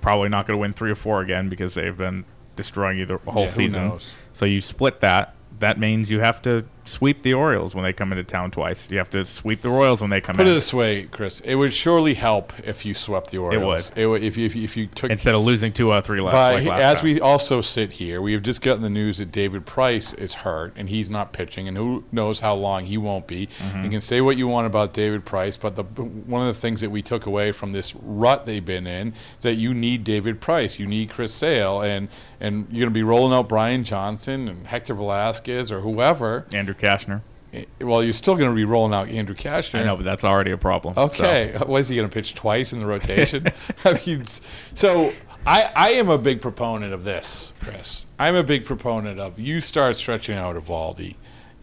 Probably 0.00 0.28
not 0.28 0.46
going 0.46 0.56
to 0.56 0.60
win 0.60 0.72
three 0.72 0.90
or 0.90 0.94
four 0.94 1.20
again 1.20 1.48
because 1.48 1.74
they've 1.74 1.96
been 1.96 2.24
destroying 2.56 2.98
you 2.98 3.04
the 3.06 3.18
whole 3.18 3.42
Yeah, 3.44 3.48
season. 3.50 3.92
So 4.32 4.44
you 4.46 4.60
split 4.60 5.00
that. 5.00 5.34
That 5.60 5.78
means 5.78 6.10
you 6.10 6.20
have 6.20 6.40
to 6.42 6.64
sweep 6.88 7.22
the 7.22 7.34
Orioles 7.34 7.74
when 7.74 7.84
they 7.84 7.92
come 7.92 8.12
into 8.12 8.24
town 8.24 8.50
twice. 8.50 8.90
You 8.90 8.98
have 8.98 9.10
to 9.10 9.24
sweep 9.26 9.62
the 9.62 9.70
Royals 9.70 10.00
when 10.00 10.10
they 10.10 10.20
come 10.20 10.36
put 10.36 10.46
it 10.46 10.50
this 10.50 10.72
way, 10.72 11.04
Chris, 11.04 11.40
it 11.40 11.54
would 11.54 11.72
surely 11.72 12.14
help 12.14 12.52
if 12.64 12.84
you 12.84 12.94
swept 12.94 13.30
the 13.30 13.38
Orioles. 13.38 13.90
It 13.90 13.96
would. 13.96 14.02
It 14.02 14.06
would. 14.06 14.22
if 14.24 14.36
you 14.36 14.46
if 14.46 14.56
you, 14.56 14.64
if 14.64 14.76
you 14.76 14.86
took 14.86 15.10
Instead 15.10 15.34
of 15.34 15.42
losing 15.42 15.72
two 15.72 15.92
out 15.92 15.98
of 15.98 16.04
three 16.06 16.20
last, 16.20 16.32
But 16.32 16.54
like 16.56 16.66
last 16.66 16.82
as 16.82 16.98
time. 16.98 17.04
we 17.04 17.20
also 17.20 17.60
sit 17.60 17.92
here, 17.92 18.20
we 18.20 18.32
have 18.32 18.42
just 18.42 18.62
gotten 18.62 18.82
the 18.82 18.90
news 18.90 19.18
that 19.18 19.30
David 19.30 19.66
Price 19.66 20.12
is 20.14 20.32
hurt 20.32 20.72
and 20.76 20.88
he's 20.88 21.10
not 21.10 21.32
pitching, 21.32 21.68
and 21.68 21.76
who 21.76 22.04
knows 22.12 22.40
how 22.40 22.54
long 22.54 22.84
he 22.84 22.98
won't 22.98 23.26
be. 23.26 23.46
Mm-hmm. 23.46 23.84
You 23.84 23.90
can 23.90 24.00
say 24.00 24.20
what 24.20 24.36
you 24.36 24.48
want 24.48 24.66
about 24.66 24.92
David 24.92 25.24
Price, 25.24 25.56
but 25.56 25.76
the 25.76 25.82
one 25.82 26.46
of 26.46 26.54
the 26.54 26.60
things 26.60 26.80
that 26.80 26.90
we 26.90 27.02
took 27.02 27.26
away 27.26 27.52
from 27.52 27.72
this 27.72 27.94
rut 27.94 28.46
they've 28.46 28.64
been 28.64 28.86
in 28.86 29.08
is 29.36 29.42
that 29.42 29.54
you 29.54 29.74
need 29.74 30.04
David 30.04 30.40
Price, 30.40 30.78
you 30.78 30.86
need 30.86 31.10
Chris 31.10 31.34
Sale, 31.34 31.82
and 31.82 32.08
and 32.40 32.66
you're 32.70 32.80
going 32.80 32.90
to 32.90 32.98
be 32.98 33.02
rolling 33.02 33.36
out 33.36 33.48
Brian 33.48 33.84
Johnson 33.84 34.48
and 34.48 34.66
Hector 34.66 34.94
Velazquez 34.94 35.72
or 35.72 35.80
whoever. 35.80 36.46
Andrew 36.54 36.74
Kashner. 36.78 37.20
Eh, 37.52 37.64
Well, 37.80 38.02
you're 38.04 38.12
still 38.12 38.36
going 38.36 38.50
to 38.50 38.54
be 38.56 38.64
rolling 38.64 38.94
out 38.94 39.08
Andrew 39.08 39.34
Cashner. 39.34 39.80
I 39.80 39.84
know, 39.84 39.96
but 39.96 40.04
that's 40.04 40.24
already 40.24 40.50
a 40.50 40.58
problem. 40.58 40.94
so. 40.94 41.02
Okay, 41.04 41.56
what 41.66 41.80
is 41.80 41.88
he 41.88 41.96
going 41.96 42.08
to 42.08 42.12
pitch 42.12 42.34
twice 42.34 42.72
in 42.72 42.80
the 42.80 42.86
rotation? 42.86 43.46
I 43.84 44.00
mean, 44.06 44.24
so 44.74 45.12
I 45.46 45.70
I 45.74 45.90
am 45.92 46.08
a 46.08 46.18
big 46.18 46.40
proponent 46.42 46.92
of 46.92 47.04
this, 47.04 47.52
Chris. 47.62 48.06
I'm 48.18 48.34
a 48.34 48.42
big 48.42 48.64
proponent 48.64 49.18
of 49.18 49.38
you 49.38 49.60
start 49.60 49.96
stretching 49.96 50.36
out 50.36 50.56
Eovaldi, 50.56 51.14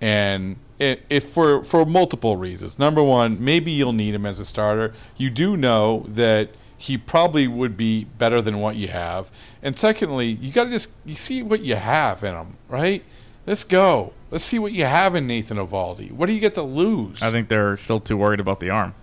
and 0.02 0.58
it, 0.80 1.04
it 1.10 1.22
for 1.22 1.64
for 1.64 1.86
multiple 1.86 2.36
reasons. 2.38 2.80
Number 2.80 3.04
one, 3.04 3.44
maybe 3.44 3.72
you'll 3.72 3.94
need 3.94 4.14
him 4.16 4.26
as 4.26 4.40
a 4.40 4.46
starter. 4.46 4.94
You 5.18 5.30
do 5.30 5.56
know 5.56 6.06
that 6.10 6.50
he 6.78 6.98
probably 6.98 7.48
would 7.48 7.78
be 7.78 8.04
better 8.04 8.42
than 8.42 8.60
what 8.60 8.76
you 8.76 8.88
have, 8.90 9.32
and 9.64 9.78
secondly, 9.80 10.28
you 10.42 10.52
got 10.52 10.66
to 10.66 10.70
just 10.72 10.90
you 11.06 11.16
see 11.16 11.42
what 11.44 11.62
you 11.62 11.76
have 11.76 12.24
in 12.24 12.34
him, 12.34 12.58
right? 12.68 13.04
Let's 13.46 13.64
go. 13.64 14.14
Let's 14.32 14.44
see 14.44 14.60
what 14.60 14.72
you 14.72 14.86
have 14.86 15.16
in 15.16 15.28
Nathan 15.28 15.58
Eovaldi. 15.58 16.12
What 16.12 16.26
do 16.26 16.34
you 16.34 16.40
get 16.40 16.56
to 16.56 16.64
lose? 16.64 17.22
I 17.22 17.32
think 17.32 17.48
they're 17.48 17.78
still 17.78 18.00
too 18.00 18.18
worried 18.18 18.40
about 18.40 18.60
the 18.60 18.70
arm. 18.72 18.96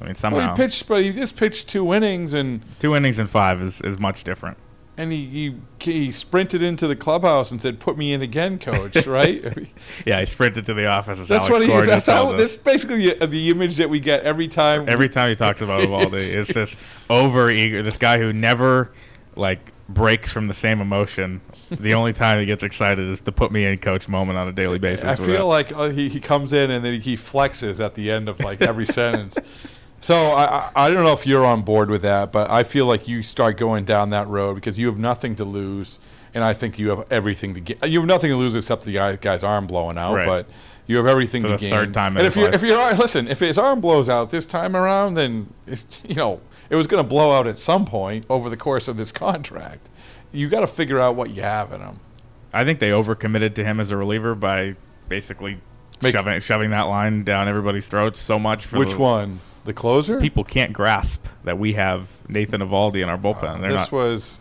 I 0.00 0.04
mean, 0.04 0.14
somehow 0.14 0.38
Well, 0.38 0.56
he 0.56 0.62
pitched, 0.62 0.86
but 0.86 1.02
he 1.02 1.10
just 1.12 1.36
pitched 1.36 1.68
two 1.68 1.94
innings, 1.94 2.34
and 2.34 2.62
two 2.78 2.94
innings 2.94 3.18
in 3.18 3.26
five 3.26 3.62
is, 3.62 3.80
is 3.80 3.98
much 3.98 4.24
different. 4.24 4.58
and 4.98 5.10
he, 5.12 5.26
he 5.26 5.54
he 5.78 6.10
sprinted 6.10 6.62
into 6.62 6.86
the 6.86 6.96
clubhouse 6.96 7.50
and 7.50 7.60
said, 7.60 7.80
"Put 7.80 7.96
me 7.96 8.12
in 8.12 8.20
again, 8.22 8.58
coach." 8.58 9.06
Right? 9.06 9.68
Yeah, 10.04 10.20
he 10.20 10.26
sprinted 10.26 10.66
to 10.66 10.74
the 10.74 10.86
office. 10.86 11.18
As 11.18 11.28
That's 11.28 11.48
Alex 11.48 11.52
what 11.52 11.62
he 11.68 11.72
is. 11.72 11.86
That's 11.86 12.06
how. 12.06 12.32
This 12.32 12.56
basically 12.56 13.14
the, 13.14 13.26
the 13.26 13.50
image 13.50 13.76
that 13.76 13.88
we 13.88 14.00
get 14.00 14.22
every 14.24 14.48
time. 14.48 14.86
Every 14.88 15.08
time 15.08 15.30
he 15.30 15.34
talks 15.34 15.62
about 15.62 15.82
Eovaldi, 15.84 16.34
it's 16.34 16.52
this 16.52 16.76
over 17.08 17.50
eager, 17.50 17.82
this 17.82 17.96
guy 17.96 18.18
who 18.18 18.32
never 18.34 18.92
like 19.36 19.72
breaks 19.88 20.32
from 20.32 20.48
the 20.48 20.54
same 20.54 20.80
emotion. 20.80 21.40
The 21.70 21.94
only 21.94 22.12
time 22.12 22.38
he 22.38 22.46
gets 22.46 22.62
excited 22.62 23.08
is 23.08 23.20
to 23.22 23.32
put 23.32 23.50
me 23.52 23.64
in 23.64 23.78
coach 23.78 24.08
moment 24.08 24.38
on 24.38 24.48
a 24.48 24.52
daily 24.52 24.78
basis. 24.78 25.04
I 25.04 25.14
feel 25.16 25.46
like 25.46 25.72
uh, 25.72 25.90
he 25.90 26.08
he 26.08 26.20
comes 26.20 26.52
in 26.52 26.70
and 26.70 26.84
then 26.84 27.00
he 27.00 27.16
flexes 27.16 27.84
at 27.84 27.94
the 27.94 28.10
end 28.10 28.28
of 28.28 28.40
like 28.40 28.62
every 28.62 28.86
sentence. 29.00 29.36
So 30.00 30.14
I, 30.32 30.70
I 30.76 30.90
don't 30.90 31.04
know 31.04 31.12
if 31.12 31.26
you're 31.26 31.44
on 31.44 31.62
board 31.62 31.90
with 31.90 32.02
that, 32.02 32.30
but 32.30 32.50
I 32.50 32.62
feel 32.62 32.86
like 32.86 33.08
you 33.08 33.22
start 33.22 33.56
going 33.56 33.84
down 33.84 34.10
that 34.10 34.28
road 34.28 34.54
because 34.54 34.78
you 34.78 34.86
have 34.86 34.98
nothing 34.98 35.34
to 35.36 35.44
lose, 35.44 35.98
and 36.34 36.44
I 36.44 36.52
think 36.52 36.78
you 36.78 36.90
have 36.90 37.06
everything 37.10 37.54
to 37.54 37.60
get. 37.60 37.88
You 37.88 38.00
have 38.00 38.06
nothing 38.06 38.30
to 38.30 38.36
lose 38.36 38.54
except 38.54 38.84
the 38.84 38.92
guy, 38.92 39.16
guy's 39.16 39.42
arm 39.42 39.66
blowing 39.66 39.98
out, 39.98 40.14
Right. 40.14 40.26
but 40.26 40.46
you 40.86 40.96
have 40.98 41.06
everything 41.06 41.42
For 41.42 41.48
to 41.48 41.54
the 41.54 41.58
gain. 41.58 41.70
third 41.70 41.94
time 41.94 42.16
and 42.16 42.24
if 42.26 42.36
you 42.36 42.44
if 42.46 42.62
you're 42.62 42.94
listen, 42.94 43.26
if 43.26 43.40
his 43.40 43.58
arm 43.58 43.80
blows 43.80 44.08
out 44.08 44.30
this 44.30 44.46
time 44.46 44.76
around, 44.76 45.14
then 45.14 45.48
it's, 45.66 46.02
you 46.06 46.14
know 46.14 46.40
it 46.70 46.76
was 46.76 46.86
going 46.86 47.02
to 47.02 47.08
blow 47.08 47.32
out 47.32 47.46
at 47.46 47.58
some 47.58 47.84
point 47.84 48.26
over 48.28 48.48
the 48.48 48.56
course 48.56 48.86
of 48.88 48.96
this 48.96 49.10
contract. 49.12 49.88
You 50.36 50.48
got 50.48 50.60
to 50.60 50.66
figure 50.66 51.00
out 51.00 51.16
what 51.16 51.30
you 51.30 51.42
have 51.42 51.72
in 51.72 51.80
him. 51.80 52.00
I 52.52 52.64
think 52.64 52.78
they 52.78 52.90
overcommitted 52.90 53.54
to 53.54 53.64
him 53.64 53.80
as 53.80 53.90
a 53.90 53.96
reliever 53.96 54.34
by 54.34 54.76
basically 55.08 55.60
Make- 56.02 56.12
shoving 56.14 56.40
shoving 56.40 56.70
that 56.70 56.82
line 56.82 57.24
down 57.24 57.48
everybody's 57.48 57.88
throats 57.88 58.20
so 58.20 58.38
much. 58.38 58.66
For 58.66 58.78
Which 58.78 58.92
the, 58.92 58.98
one? 58.98 59.40
The 59.64 59.72
closer? 59.72 60.20
People 60.20 60.44
can't 60.44 60.72
grasp 60.72 61.26
that 61.44 61.58
we 61.58 61.72
have 61.72 62.08
Nathan 62.28 62.60
Eovaldi 62.60 63.02
in 63.02 63.08
our 63.08 63.18
bullpen. 63.18 63.60
They're 63.60 63.72
this 63.72 63.90
not. 63.90 63.92
was 63.92 64.40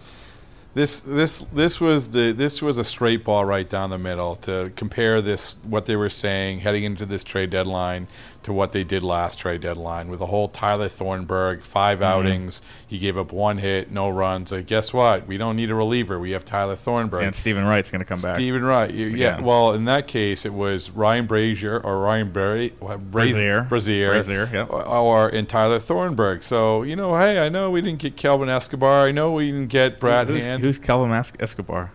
this 0.75 1.01
this 1.03 1.41
this 1.53 1.81
was 1.81 2.09
the 2.09 2.31
this 2.33 2.61
was 2.61 2.77
a 2.77 2.83
straight 2.83 3.23
ball 3.23 3.43
right 3.45 3.67
down 3.67 3.89
the 3.89 3.97
middle 3.97 4.35
to 4.35 4.71
compare 4.75 5.21
this 5.21 5.57
what 5.63 5.85
they 5.87 5.95
were 5.95 6.09
saying 6.09 6.59
heading 6.59 6.83
into 6.83 7.05
this 7.05 7.23
trade 7.23 7.49
deadline 7.49 8.07
to 8.43 8.53
what 8.53 8.71
they 8.73 8.83
did 8.83 9.01
last 9.01 9.39
trade 9.39 9.61
deadline 9.61 10.07
with 10.07 10.19
the 10.19 10.25
whole 10.27 10.47
Tyler 10.49 10.87
Thornburg 10.87 11.63
5 11.63 11.95
Mm-hmm. 11.99 12.03
outings 12.03 12.61
he 12.87 12.99
gave 12.99 13.17
up 13.17 13.31
one 13.31 13.57
hit 13.57 13.89
no 13.89 14.09
runs 14.09 14.51
like 14.51 14.67
guess 14.67 14.93
what 14.93 15.25
we 15.25 15.37
don't 15.37 15.55
need 15.55 15.71
a 15.71 15.75
reliever 15.75 16.19
we 16.19 16.31
have 16.31 16.43
Tyler 16.45 16.75
Thornburg 16.75 17.23
and 17.23 17.33
Steven 17.33 17.63
Wright's 17.65 17.89
going 17.89 17.99
to 17.99 18.05
come 18.05 18.21
back. 18.21 18.35
Steven 18.35 18.63
Wright. 18.63 18.91
You- 18.93 19.07
Yeah. 19.07 19.39
Well, 19.39 19.73
in 19.73 19.85
that 19.85 20.07
case, 20.07 20.45
it 20.45 20.53
was 20.53 20.91
Ryan 20.91 21.25
Brasier 21.27 21.83
or 21.83 21.99
Ryan 22.01 22.31
Bra- 22.31 22.67
Brasier. 23.11 23.67
Brasier. 23.69 24.11
Brasier, 24.13 24.51
yep. 24.51 24.69
Or, 24.71 25.31
Tyler 25.45 25.79
Thornburg. 25.79 26.43
So 26.43 26.83
you 26.83 26.95
know, 26.95 27.15
hey, 27.15 27.39
I 27.39 27.49
know 27.49 27.71
we 27.71 27.81
didn't 27.81 27.99
get 27.99 28.15
Kelvin 28.17 28.49
Escobar. 28.49 29.07
I 29.07 29.11
know 29.11 29.31
we 29.31 29.51
didn't 29.51 29.67
get 29.69 29.99
Brad 29.99 30.29
Hand. 30.29 30.64
Who's 30.65 30.79
Kelvin 30.79 31.09
Mas- 31.09 31.33
Escobar? 31.39 31.91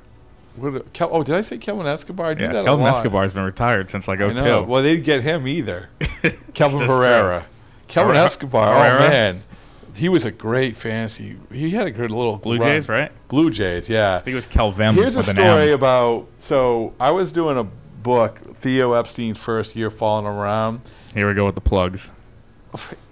What, 0.56 0.92
Kel, 0.92 1.08
oh, 1.12 1.22
did 1.22 1.34
I 1.36 1.42
say 1.42 1.58
Kelvin 1.58 1.86
Escobar? 1.86 2.26
I 2.26 2.34
do 2.34 2.44
Yeah, 2.44 2.52
that 2.52 2.64
Kelvin 2.64 2.86
a 2.86 2.90
lot. 2.90 2.96
Escobar's 2.96 3.34
been 3.34 3.44
retired 3.44 3.90
since 3.90 4.08
like 4.08 4.20
I 4.20 4.32
02. 4.32 4.62
Well, 4.62 4.82
they 4.82 4.92
didn't 4.92 5.04
get 5.04 5.22
him 5.22 5.46
either. 5.46 5.88
Kelvin 6.54 6.88
Herrera. 6.88 7.46
Kelvin 7.88 8.14
Herrera- 8.14 8.26
Escobar. 8.26 8.68
Oh, 8.74 8.78
Herrera? 8.78 9.04
Oh 9.04 9.08
man, 9.08 9.42
he 9.94 10.08
was 10.08 10.24
a 10.24 10.30
great 10.30 10.76
fantasy. 10.76 11.36
He 11.52 11.70
had 11.70 11.86
a 11.86 11.90
good 11.90 12.10
little 12.10 12.36
Blue 12.36 12.58
run. 12.58 12.68
Jays, 12.68 12.88
right? 12.88 13.12
Blue 13.28 13.50
Jays, 13.50 13.88
yeah. 13.88 14.16
I 14.16 14.18
think 14.20 14.32
it 14.32 14.36
was 14.36 14.46
Kelvin. 14.46 14.94
Here's 14.94 15.16
a 15.16 15.22
story 15.22 15.72
about. 15.72 16.26
So 16.38 16.94
I 16.98 17.10
was 17.10 17.32
doing 17.32 17.58
a 17.58 17.64
book, 17.64 18.38
Theo 18.56 18.92
Epstein's 18.94 19.38
first 19.38 19.76
year 19.76 19.90
falling 19.90 20.26
around. 20.26 20.80
Here 21.14 21.28
we 21.28 21.34
go 21.34 21.46
with 21.46 21.54
the 21.54 21.60
plugs. 21.60 22.10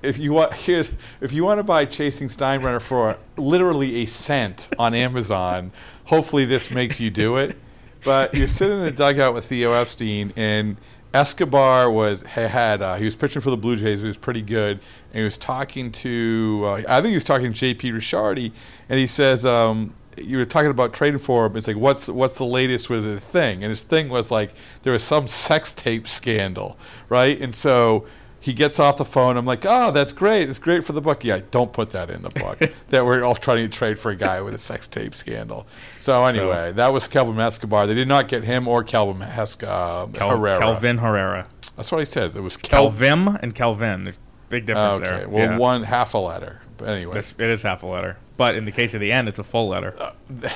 If 0.00 0.19
you 0.19 0.33
want, 0.33 0.55
here's 0.55 0.93
if 1.21 1.33
you 1.33 1.43
want 1.43 1.59
to 1.59 1.65
buy 1.65 1.85
Chasing 1.85 2.29
Steinbrenner 2.29 2.81
for 2.81 3.19
literally 3.37 3.97
a 4.03 4.07
cent 4.07 4.69
on 4.79 4.95
Amazon, 4.95 5.73
hopefully 6.05 6.45
this 6.45 6.71
makes 6.71 7.00
you 7.00 7.11
do 7.11 7.37
it. 7.37 7.57
But 8.05 8.35
you're 8.35 8.49
sitting 8.49 8.79
in 8.79 8.85
the 8.85 8.93
dugout 8.93 9.35
with 9.35 9.47
Theo 9.47 9.73
Epstein, 9.73 10.33
and 10.37 10.77
Escobar 11.15 11.91
was 11.91 12.23
had 12.23 12.83
uh, 12.83 12.97
he 12.97 13.05
was 13.05 13.17
pitching 13.17 13.43
for 13.43 13.50
the 13.50 13.57
Blue 13.57 13.77
Jays. 13.77 14.00
He 14.00 14.07
was 14.07 14.17
pretty 14.17 14.43
good, 14.43 14.79
and 15.12 15.19
he 15.19 15.23
was 15.23 15.38
talking 15.38 15.91
to 15.93 16.62
uh, 16.65 16.83
I 16.88 17.00
think 17.00 17.09
he 17.09 17.15
was 17.15 17.25
talking 17.25 17.53
to 17.53 17.59
J.P. 17.59 17.93
Ricciardi, 17.93 18.53
and 18.88 18.99
he 18.99 19.07
says. 19.07 19.45
Um, 19.45 19.95
you 20.21 20.37
were 20.37 20.45
talking 20.45 20.73
about 20.73 20.93
trading 20.93 21.21
for 21.21 21.47
him. 21.47 21.57
It's 21.57 21.69
like, 21.69 21.77
what's 21.77 22.09
what's 22.09 22.38
the 22.38 22.45
latest 22.45 22.91
with 22.91 23.05
the 23.05 23.21
thing? 23.21 23.62
And 23.62 23.71
his 23.71 23.85
thing 23.85 24.09
was 24.09 24.33
like 24.33 24.53
there 24.83 24.93
was 24.93 25.05
some 25.05 25.29
sex 25.29 25.73
tape 25.73 26.09
scandal, 26.09 26.77
right? 27.09 27.41
And 27.41 27.55
so 27.55 28.05
he 28.40 28.52
gets 28.52 28.78
off 28.78 28.97
the 28.97 29.04
phone. 29.04 29.37
I'm 29.37 29.45
like, 29.47 29.64
oh, 29.66 29.90
that's 29.90 30.12
great. 30.12 30.49
It's 30.49 30.59
great 30.59 30.85
for 30.85 30.92
the 30.92 31.00
book. 31.00 31.25
Yeah, 31.25 31.40
don't 31.50 31.73
put 31.73 31.90
that 31.90 32.09
in 32.11 32.23
the 32.23 32.30
book. 32.30 32.59
that 32.90 33.04
we're 33.04 33.25
all 33.25 33.35
trying 33.35 33.68
to 33.68 33.76
trade 33.76 33.99
for 33.99 34.11
a 34.11 34.16
guy 34.16 34.40
with 34.40 34.54
a 34.54 34.59
sex 34.59 34.87
tape 34.87 35.14
scandal. 35.14 35.66
So 36.00 36.25
anyway, 36.25 36.73
that 36.73 36.88
was 36.92 37.09
Kelvin 37.09 37.38
Escobar. 37.40 37.87
They 37.87 37.95
did 37.95 38.09
not 38.09 38.28
get 38.28 38.45
him 38.45 38.68
or 38.68 38.85
Kelvin 38.85 39.21
Esca- 39.26 39.66
uh, 39.68 40.07
Kel- 40.09 40.30
Herrera. 40.30 40.61
Kelvin 40.61 40.99
Herrera. 40.99 41.49
That's 41.76 41.90
what 41.92 41.99
he 41.99 42.04
says. 42.04 42.37
It 42.37 42.42
was 42.42 42.57
Kel- 42.57 42.90
Kelvim 42.90 43.38
and 43.42 43.54
Kelvin. 43.54 44.14
Big 44.49 44.66
difference 44.66 45.02
Okay, 45.02 45.18
there. 45.18 45.28
well, 45.28 45.45
Yeah. 45.52 45.57
one 45.59 45.83
half 45.83 46.14
a 46.14 46.18
letter. 46.18 46.61
But 46.79 46.89
anyway, 46.89 47.11
It's- 47.11 47.35
it 47.39 47.49
is 47.51 47.63
half 47.63 47.83
a 47.83 47.87
letter. 47.87 48.17
But 48.37 48.55
in 48.55 48.65
the 48.65 48.73
case 48.73 48.95
of 48.95 49.01
the 49.01 49.11
end, 49.13 49.29
it's 49.29 49.39
a 49.41 49.45
full 49.45 49.69
letter. 49.69 49.95
Uh, 49.99 50.13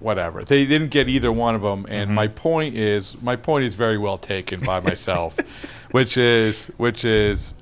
whatever. 0.00 0.42
They 0.44 0.64
didn't 0.64 0.88
get 0.88 1.08
either 1.08 1.30
one 1.30 1.54
of 1.54 1.62
them, 1.62 1.86
and 1.88 2.14
my 2.14 2.26
point 2.28 2.74
is 2.74 3.20
my 3.22 3.36
point 3.36 3.64
is 3.64 3.74
very 3.74 3.98
well 3.98 4.16
taken 4.18 4.60
by 4.60 4.80
myself, 4.80 5.38
which 5.90 6.16
is 6.16 6.68
which 6.78 7.04
is, 7.04 7.54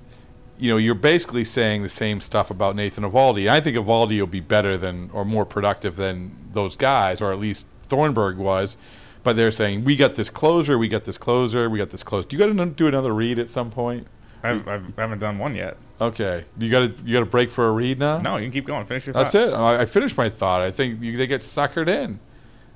you 0.58 0.70
know, 0.70 0.76
you're 0.76 0.94
basically 0.94 1.44
saying 1.44 1.82
the 1.82 1.88
same 1.88 2.20
stuff 2.20 2.50
about 2.50 2.76
Nathan 2.76 3.04
Eovaldi. 3.04 3.48
I 3.48 3.60
think 3.60 3.76
Eovaldi 3.76 4.20
will 4.20 4.26
be 4.28 4.40
better 4.40 4.76
than 4.78 5.10
or 5.12 5.24
more 5.24 5.44
productive 5.44 5.96
than 5.96 6.30
those 6.52 6.76
guys, 6.76 7.20
or 7.20 7.32
at 7.32 7.38
least 7.40 7.66
Thornburg 7.88 8.36
was. 8.38 8.76
But 9.24 9.34
they're 9.34 9.50
saying 9.50 9.82
we 9.82 9.96
got 9.96 10.14
this 10.14 10.30
closer, 10.30 10.78
we 10.78 10.86
got 10.86 11.02
this 11.02 11.18
closer, 11.18 11.68
we 11.68 11.78
got 11.78 11.90
this 11.90 12.04
close. 12.04 12.24
Do 12.26 12.36
you 12.36 12.40
got 12.46 12.56
to 12.56 12.70
do 12.70 12.86
another 12.86 13.12
read 13.12 13.40
at 13.40 13.48
some 13.48 13.72
point? 13.72 14.06
I've, 14.46 14.68
I've, 14.68 14.98
I 14.98 15.02
haven't 15.02 15.18
done 15.18 15.38
one 15.38 15.54
yet. 15.54 15.76
Okay, 16.00 16.44
you 16.58 16.70
got 16.70 16.80
to 16.80 17.02
you 17.04 17.12
got 17.14 17.20
to 17.20 17.26
break 17.26 17.50
for 17.50 17.68
a 17.68 17.72
read 17.72 17.98
now. 17.98 18.18
No, 18.18 18.36
you 18.36 18.44
can 18.44 18.52
keep 18.52 18.66
going. 18.66 18.84
Finish 18.86 19.06
your 19.06 19.14
thought. 19.14 19.32
That's 19.32 19.32
thought. 19.34 19.48
it. 19.48 19.78
I, 19.78 19.82
I 19.82 19.86
finished 19.86 20.16
my 20.16 20.28
thought. 20.28 20.60
I 20.60 20.70
think 20.70 21.00
you, 21.02 21.16
they 21.16 21.26
get 21.26 21.40
suckered 21.40 21.88
in. 21.88 22.20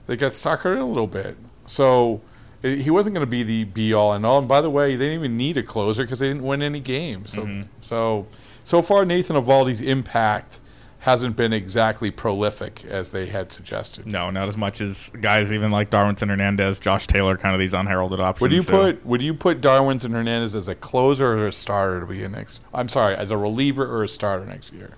They 0.06 0.16
get 0.16 0.32
suckered 0.32 0.76
in 0.76 0.82
a 0.82 0.86
little 0.88 1.06
bit. 1.06 1.36
So 1.66 2.20
i 2.64 2.68
he 2.68 2.90
wasn't 2.90 3.14
going 3.14 3.26
to 3.26 3.30
be 3.30 3.42
the 3.42 3.64
be 3.64 3.92
all 3.92 4.12
and 4.14 4.24
all. 4.24 4.38
And 4.38 4.48
by 4.48 4.60
the 4.60 4.70
way, 4.70 4.96
they 4.96 5.04
didn't 5.06 5.18
even 5.20 5.36
need 5.36 5.56
a 5.58 5.62
closer 5.62 6.02
because 6.04 6.18
they 6.18 6.28
didn't 6.28 6.44
win 6.44 6.62
any 6.62 6.80
games. 6.80 7.32
So 7.32 7.42
Mm-hmm. 7.42 7.68
so 7.82 8.26
so 8.64 8.80
far, 8.82 9.04
Nathan 9.04 9.36
Eovaldi's 9.36 9.80
impact 9.80 10.59
hasn't 11.00 11.34
been 11.34 11.52
exactly 11.52 12.10
prolific 12.10 12.84
as 12.84 13.10
they 13.10 13.24
had 13.26 13.50
suggested. 13.50 14.06
No, 14.06 14.28
not 14.30 14.48
as 14.48 14.56
much 14.58 14.80
as 14.82 15.10
guys 15.20 15.50
even 15.50 15.70
like 15.70 15.88
Darwinzon 15.88 16.28
Hernandez, 16.28 16.78
Josh 16.78 17.06
Taylor, 17.06 17.36
kind 17.38 17.54
of 17.54 17.58
these 17.58 17.72
unheralded 17.72 18.20
options. 18.20 18.40
Would 18.42 18.52
you 18.52 18.62
who- 18.62 18.70
put 18.92 19.06
Would 19.06 19.22
you 19.22 19.32
put 19.34 19.60
Darwinzon 19.62 20.12
Hernandez 20.12 20.54
as 20.54 20.68
a 20.68 20.74
closer 20.74 21.26
or 21.38 21.46
a 21.46 21.52
starter 21.52 22.00
to 22.00 22.06
begin 22.06 22.32
next? 22.32 22.60
I'm 22.74 22.88
sorry, 22.90 23.16
as 23.16 23.30
a 23.30 23.36
reliever 23.38 23.86
or 23.86 24.02
a 24.04 24.08
starter 24.08 24.44
next 24.44 24.72
year? 24.74 24.90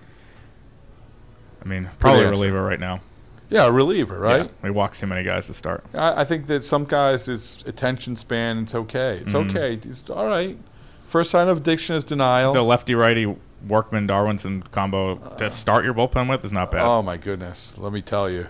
I 1.64 1.68
mean, 1.68 1.88
probably 2.00 2.24
a 2.24 2.30
reliever 2.30 2.62
right 2.64 2.80
now. 2.80 3.00
Yeah, 3.48 3.66
a 3.66 3.70
reliever, 3.70 4.18
right? 4.18 4.46
Yeah, 4.46 4.66
he 4.66 4.70
walks 4.70 4.98
too 4.98 5.06
many 5.06 5.22
guys 5.22 5.46
to 5.46 5.54
start. 5.54 5.84
I, 5.94 6.22
I 6.22 6.24
think 6.24 6.46
that 6.46 6.64
some 6.64 6.84
guys' 6.86 7.28
is 7.28 7.62
attention 7.66 8.16
span. 8.16 8.58
It's 8.58 8.74
okay. 8.74 9.18
It's 9.18 9.34
Mm-hmm. 9.34 9.50
okay. 9.56 9.74
It's 9.74 10.08
all 10.10 10.26
right. 10.26 10.56
First 11.04 11.30
sign 11.30 11.48
of 11.48 11.58
addiction 11.58 11.94
is 11.94 12.02
denial. 12.02 12.52
The 12.54 12.62
lefty 12.62 12.94
righty 12.94 13.36
Workman 13.68 14.06
Darwinzon 14.08 14.68
combo 14.70 15.16
to 15.36 15.50
start 15.50 15.84
your 15.84 15.94
bullpen 15.94 16.28
with 16.28 16.44
is 16.44 16.52
not 16.52 16.70
bad. 16.70 16.82
oh 16.82 17.02
my 17.02 17.16
goodness! 17.16 17.78
Let 17.78 17.92
me 17.92 18.02
tell 18.02 18.28
you, 18.28 18.46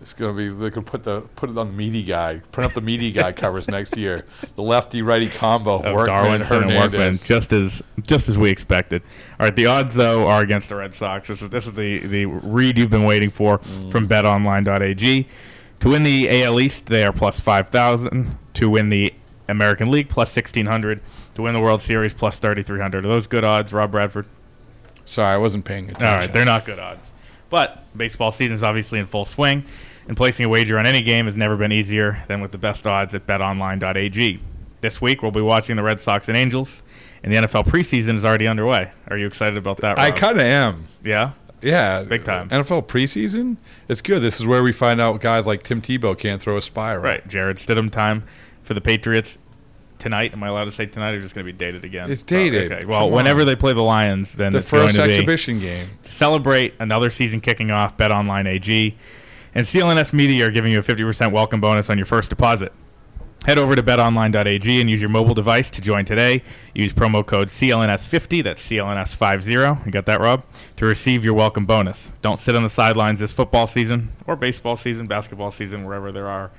it's 0.00 0.12
gonna 0.12 0.32
be. 0.32 0.48
They 0.48 0.70
could 0.70 0.86
put 0.86 1.02
the 1.02 1.20
put 1.36 1.50
it 1.50 1.58
on 1.58 1.66
the 1.68 1.72
meaty 1.72 2.02
guy. 2.02 2.40
Print 2.52 2.68
up 2.70 2.74
the 2.74 2.80
meaty 2.80 3.12
guy 3.12 3.32
covers 3.44 3.68
next 3.68 3.96
year. 3.96 4.24
The 4.56 4.62
lefty 4.62 5.02
righty 5.02 5.28
combo. 5.28 5.80
of 5.82 5.94
Workman 5.94 6.16
Darwinzon 6.40 6.62
and 6.68 6.76
Workman, 6.76 7.14
just 7.14 7.52
as 7.52 7.82
just 8.02 8.28
as 8.28 8.38
we 8.38 8.48
expected. 8.50 9.02
All 9.38 9.46
right, 9.46 9.54
the 9.56 9.66
odds 9.66 9.94
though 9.94 10.26
are 10.26 10.40
against 10.42 10.68
the 10.70 10.76
Red 10.76 10.94
Sox. 10.94 11.28
This 11.28 11.42
is 11.42 11.50
this 11.50 11.66
is 11.66 11.72
the 11.74 11.98
the 12.06 12.26
read 12.26 12.78
you've 12.78 12.90
been 12.90 13.04
waiting 13.04 13.30
for 13.30 13.58
Mm. 13.58 13.90
from 13.92 14.08
BetOnline.ag. 14.08 15.26
To 15.80 15.88
win 15.90 16.02
the 16.04 16.42
AL 16.44 16.58
East, 16.60 16.86
they 16.86 17.04
are 17.04 17.12
plus 17.12 17.40
five 17.40 17.68
thousand. 17.68 18.38
To 18.54 18.70
win 18.70 18.88
the 18.88 19.12
American 19.48 19.90
League, 19.90 20.08
plus 20.08 20.30
sixteen 20.32 20.64
hundred. 20.66 21.00
To 21.34 21.42
win 21.42 21.52
the 21.54 21.60
World 21.60 21.82
Series, 21.82 22.14
plus 22.14 22.38
thirty 22.38 22.62
three 22.62 22.80
hundred. 22.80 23.04
Are 23.04 23.08
those 23.08 23.26
good 23.26 23.44
odds, 23.44 23.72
Rob 23.72 23.90
Bradford? 23.92 24.24
Sorry, 25.06 25.28
I 25.28 25.36
wasn't 25.38 25.64
paying 25.64 25.84
attention. 25.84 26.06
All 26.08 26.16
right, 26.18 26.32
they're 26.32 26.44
not 26.44 26.64
good 26.66 26.78
odds. 26.78 27.10
But 27.48 27.84
baseball 27.96 28.32
season 28.32 28.54
is 28.54 28.62
obviously 28.62 28.98
in 28.98 29.06
full 29.06 29.24
swing, 29.24 29.64
and 30.08 30.16
placing 30.16 30.44
a 30.44 30.48
wager 30.48 30.78
on 30.78 30.84
any 30.86 31.00
game 31.00 31.24
has 31.24 31.36
never 31.36 31.56
been 31.56 31.72
easier 31.72 32.22
than 32.28 32.40
with 32.40 32.52
the 32.52 32.58
best 32.58 32.86
odds 32.86 33.14
at 33.14 33.26
betonline.ag. 33.26 34.40
This 34.80 35.00
week, 35.00 35.22
we'll 35.22 35.30
be 35.30 35.40
watching 35.40 35.76
the 35.76 35.82
Red 35.82 36.00
Sox 36.00 36.28
and 36.28 36.36
Angels, 36.36 36.82
and 37.22 37.32
the 37.32 37.38
NFL 37.38 37.64
preseason 37.66 38.14
is 38.16 38.24
already 38.24 38.46
underway. 38.46 38.90
Are 39.08 39.16
you 39.16 39.26
excited 39.26 39.56
about 39.56 39.78
that? 39.78 39.98
I 39.98 40.10
kind 40.10 40.36
of 40.36 40.44
am. 40.44 40.84
Yeah? 41.02 41.32
Yeah, 41.62 42.02
Big 42.02 42.24
time. 42.24 42.48
NFL 42.50 42.86
preseason. 42.86 43.56
It's 43.88 44.02
good. 44.02 44.20
This 44.20 44.38
is 44.38 44.46
where 44.46 44.62
we 44.62 44.72
find 44.72 45.00
out 45.00 45.20
guys 45.20 45.46
like 45.46 45.62
Tim 45.62 45.80
Tebow 45.80 46.16
can't 46.16 46.40
throw 46.42 46.56
a 46.56 46.62
spiral. 46.62 47.02
Right. 47.02 47.26
Jarrett 47.26 47.56
Stidham 47.56 47.90
time 47.90 48.24
for 48.62 48.74
the 48.74 48.80
Patriots 48.80 49.38
tonight. 49.98 50.32
Am 50.32 50.42
I 50.42 50.48
allowed 50.48 50.64
to 50.64 50.72
say 50.72 50.86
tonight 50.86 51.10
or 51.14 51.20
just 51.20 51.34
going 51.34 51.46
to 51.46 51.52
be 51.52 51.56
dated 51.56 51.84
again? 51.84 52.10
It's 52.10 52.22
dated. 52.22 52.72
Oh, 52.72 52.74
okay. 52.76 52.86
Well, 52.86 53.00
Come 53.02 53.10
whenever 53.12 53.40
on. 53.40 53.46
they 53.46 53.56
play 53.56 53.72
the 53.72 53.82
Lions, 53.82 54.32
then 54.32 54.52
The 54.52 54.58
it's 54.58 54.70
going 54.70 54.84
first 54.86 54.96
to 54.96 55.02
be 55.04 55.08
exhibition 55.10 55.58
game. 55.60 55.88
celebrate 56.02 56.74
another 56.80 57.10
season 57.10 57.40
kicking 57.40 57.70
off, 57.70 57.96
Bet 57.96 58.10
Online 58.10 58.46
AG. 58.46 58.96
And 59.54 59.66
CLNS 59.66 60.12
Media 60.12 60.46
are 60.46 60.50
giving 60.50 60.70
you 60.72 60.78
a 60.80 60.82
50% 60.82 61.32
welcome 61.32 61.60
bonus 61.60 61.88
on 61.90 61.96
your 61.96 62.06
first 62.06 62.28
deposit. 62.30 62.72
Head 63.46 63.58
over 63.58 63.76
to 63.76 63.82
betonline.ag 63.82 64.80
and 64.80 64.90
use 64.90 65.00
your 65.00 65.08
mobile 65.10 65.34
device 65.34 65.70
to 65.70 65.80
join 65.80 66.04
today. 66.04 66.42
Use 66.74 66.92
promo 66.92 67.24
code 67.24 67.48
CLNS50, 67.48 68.42
that's 68.42 68.66
CLNS50. 68.68 69.86
You 69.86 69.92
got 69.92 70.06
that, 70.06 70.20
Rob? 70.20 70.42
To 70.76 70.84
receive 70.86 71.24
your 71.24 71.34
welcome 71.34 71.64
bonus. 71.64 72.10
Don't 72.22 72.40
sit 72.40 72.56
on 72.56 72.64
the 72.64 72.70
sidelines 72.70 73.20
this 73.20 73.32
football 73.32 73.66
season 73.66 74.10
or 74.26 74.34
baseball 74.36 74.76
season, 74.76 75.06
basketball 75.06 75.50
season, 75.52 75.84
wherever 75.84 76.10
there 76.10 76.26
are 76.28 76.50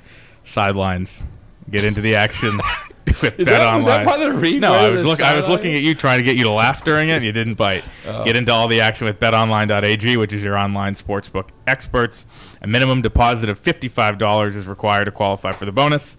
sidelines. 0.43 1.23
Get 1.69 1.83
into 1.83 1.99
the 2.01 2.15
action 2.15 2.57
with 3.21 3.23
Is 3.39 3.45
Bet 3.45 3.45
that- 3.45 3.61
Online. 3.61 3.77
was 3.77 3.85
that 3.87 4.05
part 4.05 4.21
of 4.21 4.33
the 4.33 4.39
read 4.39 4.61
No, 4.61 4.73
I 4.73 4.89
was 4.89 5.03
look, 5.05 5.21
I 5.21 5.35
was 5.35 5.47
looking 5.49 5.75
at 5.75 5.81
you 5.81 5.95
trying 5.95 6.19
to 6.19 6.25
get 6.25 6.37
you 6.37 6.43
to 6.45 6.51
laugh 6.51 6.83
during 6.83 7.09
it. 7.09 7.13
and 7.17 7.25
You 7.25 7.31
didn't 7.31 7.55
bite. 7.55 7.83
Oh. 8.07 8.23
Get 8.23 8.35
into 8.37 8.51
all 8.53 8.67
the 8.67 8.79
action 8.81 9.05
with 9.05 9.19
BetOnline.ag, 9.19 10.17
which 10.17 10.31
is 10.33 10.43
your 10.43 10.57
online 10.57 10.95
sportsbook 10.95 11.49
experts. 11.67 12.25
A 12.61 12.67
minimum 12.67 13.01
deposit 13.01 13.49
of 13.49 13.59
fifty-five 13.59 14.17
dollars 14.17 14.55
is 14.55 14.65
required 14.67 15.05
to 15.05 15.11
qualify 15.11 15.51
for 15.51 15.65
the 15.65 15.71
bonus. 15.71 16.15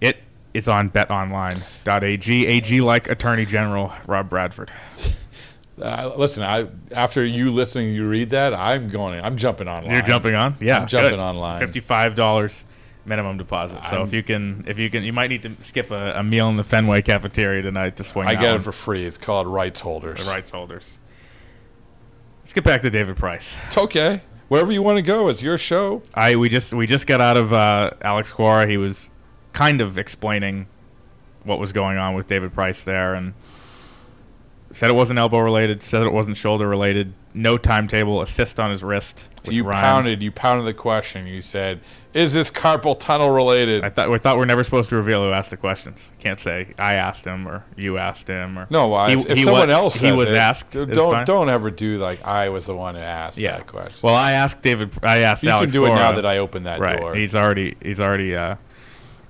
It 0.00 0.18
is 0.54 0.68
on 0.68 0.90
BetOnline.ag. 0.90 2.46
AG 2.46 2.80
like 2.80 3.08
Attorney 3.08 3.44
General 3.46 3.92
Rob 4.06 4.28
Bradford. 4.30 4.70
Uh, 5.80 6.12
listen, 6.16 6.42
I 6.42 6.66
after 6.90 7.24
you 7.24 7.52
listening, 7.52 7.94
you 7.94 8.08
read 8.08 8.30
that, 8.30 8.52
I'm 8.52 8.88
going. 8.88 9.20
I'm 9.24 9.36
jumping 9.36 9.68
online. 9.68 9.94
You're 9.94 10.02
jumping 10.02 10.34
on, 10.34 10.56
yeah. 10.60 10.80
I'm 10.80 10.88
jumping 10.88 11.12
good. 11.12 11.20
online. 11.20 11.60
Fifty-five 11.60 12.16
dollars 12.16 12.64
minimum 13.04 13.38
deposit. 13.38 13.84
So 13.86 13.96
I'm- 13.98 14.06
if 14.06 14.12
you 14.12 14.22
can, 14.22 14.64
if 14.66 14.78
you 14.78 14.90
can, 14.90 15.02
you 15.02 15.12
might 15.12 15.28
need 15.28 15.42
to 15.44 15.52
skip 15.62 15.90
a, 15.90 16.12
a 16.16 16.22
meal 16.22 16.48
in 16.48 16.56
the 16.56 16.64
Fenway 16.64 17.02
cafeteria 17.02 17.62
tonight 17.62 17.96
to 17.96 18.04
swing. 18.04 18.28
I 18.28 18.34
get 18.34 18.54
it 18.54 18.62
for 18.62 18.72
free. 18.72 19.04
It's 19.04 19.18
called 19.18 19.46
rights 19.46 19.80
holders. 19.80 20.24
the 20.24 20.30
rights 20.30 20.50
holders. 20.50 20.98
Let's 22.42 22.52
get 22.54 22.64
back 22.64 22.82
to 22.82 22.90
David 22.90 23.16
Price. 23.16 23.56
It's 23.66 23.76
okay. 23.78 24.20
Wherever 24.48 24.72
you 24.72 24.82
want 24.82 24.96
to 24.96 25.02
go, 25.02 25.28
is 25.28 25.42
your 25.42 25.58
show. 25.58 26.02
I 26.14 26.36
we 26.36 26.48
just 26.48 26.72
we 26.72 26.86
just 26.86 27.06
got 27.06 27.20
out 27.20 27.36
of 27.36 27.52
uh, 27.52 27.90
Alex 28.00 28.32
Cora. 28.32 28.66
He 28.66 28.78
was 28.78 29.10
kind 29.52 29.80
of 29.82 29.98
explaining 29.98 30.66
what 31.44 31.58
was 31.58 31.72
going 31.72 31.98
on 31.98 32.14
with 32.14 32.26
David 32.26 32.54
Price 32.54 32.82
there, 32.82 33.14
and 33.14 33.34
said 34.72 34.90
it 34.90 34.94
wasn't 34.94 35.18
elbow 35.18 35.38
related. 35.38 35.82
Said 35.82 36.02
it 36.02 36.12
wasn't 36.12 36.36
shoulder 36.36 36.68
related. 36.68 37.12
No 37.34 37.56
timetable. 37.56 38.20
Assist 38.22 38.58
on 38.58 38.70
his 38.70 38.82
wrist. 38.82 39.28
you 39.44 39.64
rhymes. 39.64 39.80
pounded. 39.80 40.22
You 40.22 40.30
pounded 40.32 40.66
the 40.66 40.74
question. 40.74 41.26
You 41.26 41.40
said, 41.40 41.80
"Is 42.12 42.32
this 42.32 42.50
carpal 42.50 42.98
tunnel 42.98 43.30
related?" 43.30 43.84
I 43.84 43.90
thought 43.90 44.10
we 44.10 44.18
thought 44.18 44.36
we're 44.38 44.44
never 44.44 44.64
supposed 44.64 44.90
to 44.90 44.96
reveal 44.96 45.22
who 45.22 45.30
asked 45.30 45.50
the 45.50 45.56
questions. 45.56 46.10
Can't 46.18 46.40
say 46.40 46.74
I 46.78 46.94
asked 46.94 47.24
him 47.24 47.46
or 47.46 47.64
you 47.76 47.96
asked 47.98 48.28
him 48.28 48.58
or 48.58 48.66
no, 48.70 48.88
well, 48.88 49.06
He- 49.06 49.14
if, 49.14 49.26
if 49.26 49.38
he 49.38 49.44
someone 49.44 49.68
wa- 49.68 49.74
else 49.74 50.00
he 50.00 50.10
was 50.12 50.30
it, 50.32 50.36
asked. 50.36 50.72
Don't 50.72 51.24
don't 51.26 51.48
ever 51.48 51.70
do 51.70 51.96
like 51.98 52.26
I 52.26 52.48
was 52.48 52.66
the 52.66 52.74
one 52.74 52.94
who 52.94 53.00
asked 53.00 53.38
yeah. 53.38 53.58
that 53.58 53.66
question. 53.66 54.00
Well, 54.02 54.16
I 54.16 54.32
asked 54.32 54.62
David. 54.62 54.90
I 55.02 55.18
asked 55.18 55.42
you 55.44 55.50
Alex 55.50 55.72
can 55.72 55.80
do 55.80 55.86
it 55.86 55.94
now 55.94 56.12
that 56.12 56.26
I 56.26 56.38
opened 56.38 56.66
that 56.66 56.80
right. 56.80 56.98
door. 57.00 57.14
He's 57.14 57.34
already 57.34 57.76
he's 57.80 58.00
already 58.00 58.34
uh, 58.34 58.56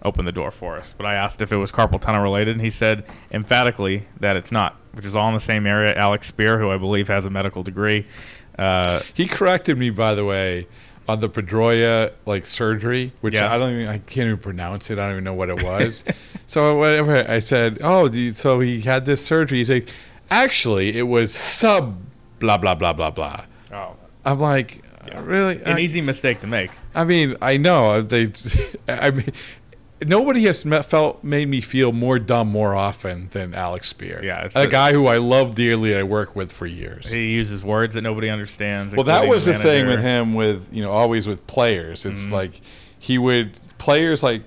opened 0.04 0.26
the 0.26 0.32
door 0.32 0.50
for 0.50 0.78
us. 0.78 0.94
But 0.96 1.06
I 1.06 1.14
asked 1.14 1.42
if 1.42 1.52
it 1.52 1.56
was 1.56 1.70
carpal 1.70 2.00
tunnel 2.00 2.22
related, 2.22 2.52
and 2.56 2.60
he 2.64 2.70
said 2.70 3.04
emphatically 3.30 4.08
that 4.20 4.36
it's 4.36 4.52
not, 4.52 4.76
which 4.98 5.06
is 5.06 5.14
all 5.16 5.28
in 5.28 5.34
the 5.34 5.40
same 5.40 5.64
area. 5.64 5.94
Alex 5.94 6.30
Speier, 6.30 6.58
who 6.58 6.70
I 6.70 6.76
believe 6.76 7.06
has 7.08 7.24
a 7.24 7.30
medical 7.30 7.62
degree. 7.62 8.04
Uh, 8.58 9.00
He 9.14 9.26
corrected 9.28 9.78
me, 9.78 9.90
by 9.90 10.14
the 10.16 10.24
way, 10.24 10.66
on 11.08 11.20
the 11.20 11.28
Pedroia 11.28 12.10
like 12.26 12.44
surgery, 12.46 13.12
which 13.20 13.34
Yeah. 13.34 13.54
I 13.54 13.56
don't 13.58 13.72
even 13.72 13.86
I 13.88 13.98
can't 13.98 14.26
even 14.26 14.38
pronounce 14.38 14.90
it. 14.90 14.98
I 14.98 15.02
don't 15.04 15.12
even 15.12 15.24
know 15.24 15.34
what 15.34 15.48
it 15.50 15.62
was. 15.72 16.02
so 16.48 16.76
whatever 16.76 17.24
I 17.30 17.38
said, 17.38 17.78
oh, 17.80 18.10
you- 18.10 18.34
so 18.34 18.58
he 18.58 18.80
had 18.80 19.04
this 19.06 19.24
surgery. 19.24 19.58
He's 19.58 19.70
like, 19.70 19.88
actually, 20.30 20.98
it 20.98 21.04
was 21.06 21.32
sub 21.32 21.96
blah 22.40 22.58
blah 22.58 22.74
blah 22.74 22.92
blah 22.92 23.12
blah. 23.12 23.44
oh, 23.72 23.94
I'm 24.24 24.40
like, 24.40 24.82
really? 25.16 25.62
an 25.62 25.76
I, 25.76 25.80
easy 25.80 26.00
mistake 26.00 26.40
to 26.40 26.46
make. 26.48 26.72
I 26.96 27.04
mean, 27.04 27.36
I 27.40 27.56
know 27.56 28.02
they. 28.02 28.32
I 28.88 29.12
mean, 29.12 29.32
nobody 30.06 30.44
has 30.44 30.64
met, 30.64 30.86
felt 30.86 31.22
made 31.24 31.48
me 31.48 31.60
feel 31.60 31.92
more 31.92 32.18
dumb 32.18 32.48
more 32.48 32.74
often 32.74 33.28
than 33.30 33.54
Alex 33.54 33.92
Speier. 33.92 34.22
Yeah, 34.22 34.44
it's 34.44 34.56
a, 34.56 34.62
a- 34.62 34.66
guy 34.66 34.92
who 34.92 35.06
I 35.06 35.16
love 35.18 35.54
dearly. 35.54 35.96
I 35.96 36.02
work 36.02 36.36
with 36.36 36.52
for 36.52 36.66
years. 36.66 37.08
He 37.10 37.32
uses 37.32 37.64
words 37.64 37.94
that 37.94 38.02
nobody 38.02 38.28
understands. 38.30 38.94
Well, 38.94 39.04
that 39.04 39.26
was 39.26 39.44
the 39.46 39.58
thing 39.58 39.86
with 39.86 40.00
him. 40.00 40.34
With 40.34 40.68
you 40.72 40.82
know, 40.82 40.90
always 40.90 41.26
with 41.26 41.46
players, 41.46 42.04
it's 42.04 42.22
Mm-hmm. 42.24 42.32
like 42.34 42.60
he 42.98 43.18
would 43.18 43.52
players 43.78 44.22
like 44.22 44.42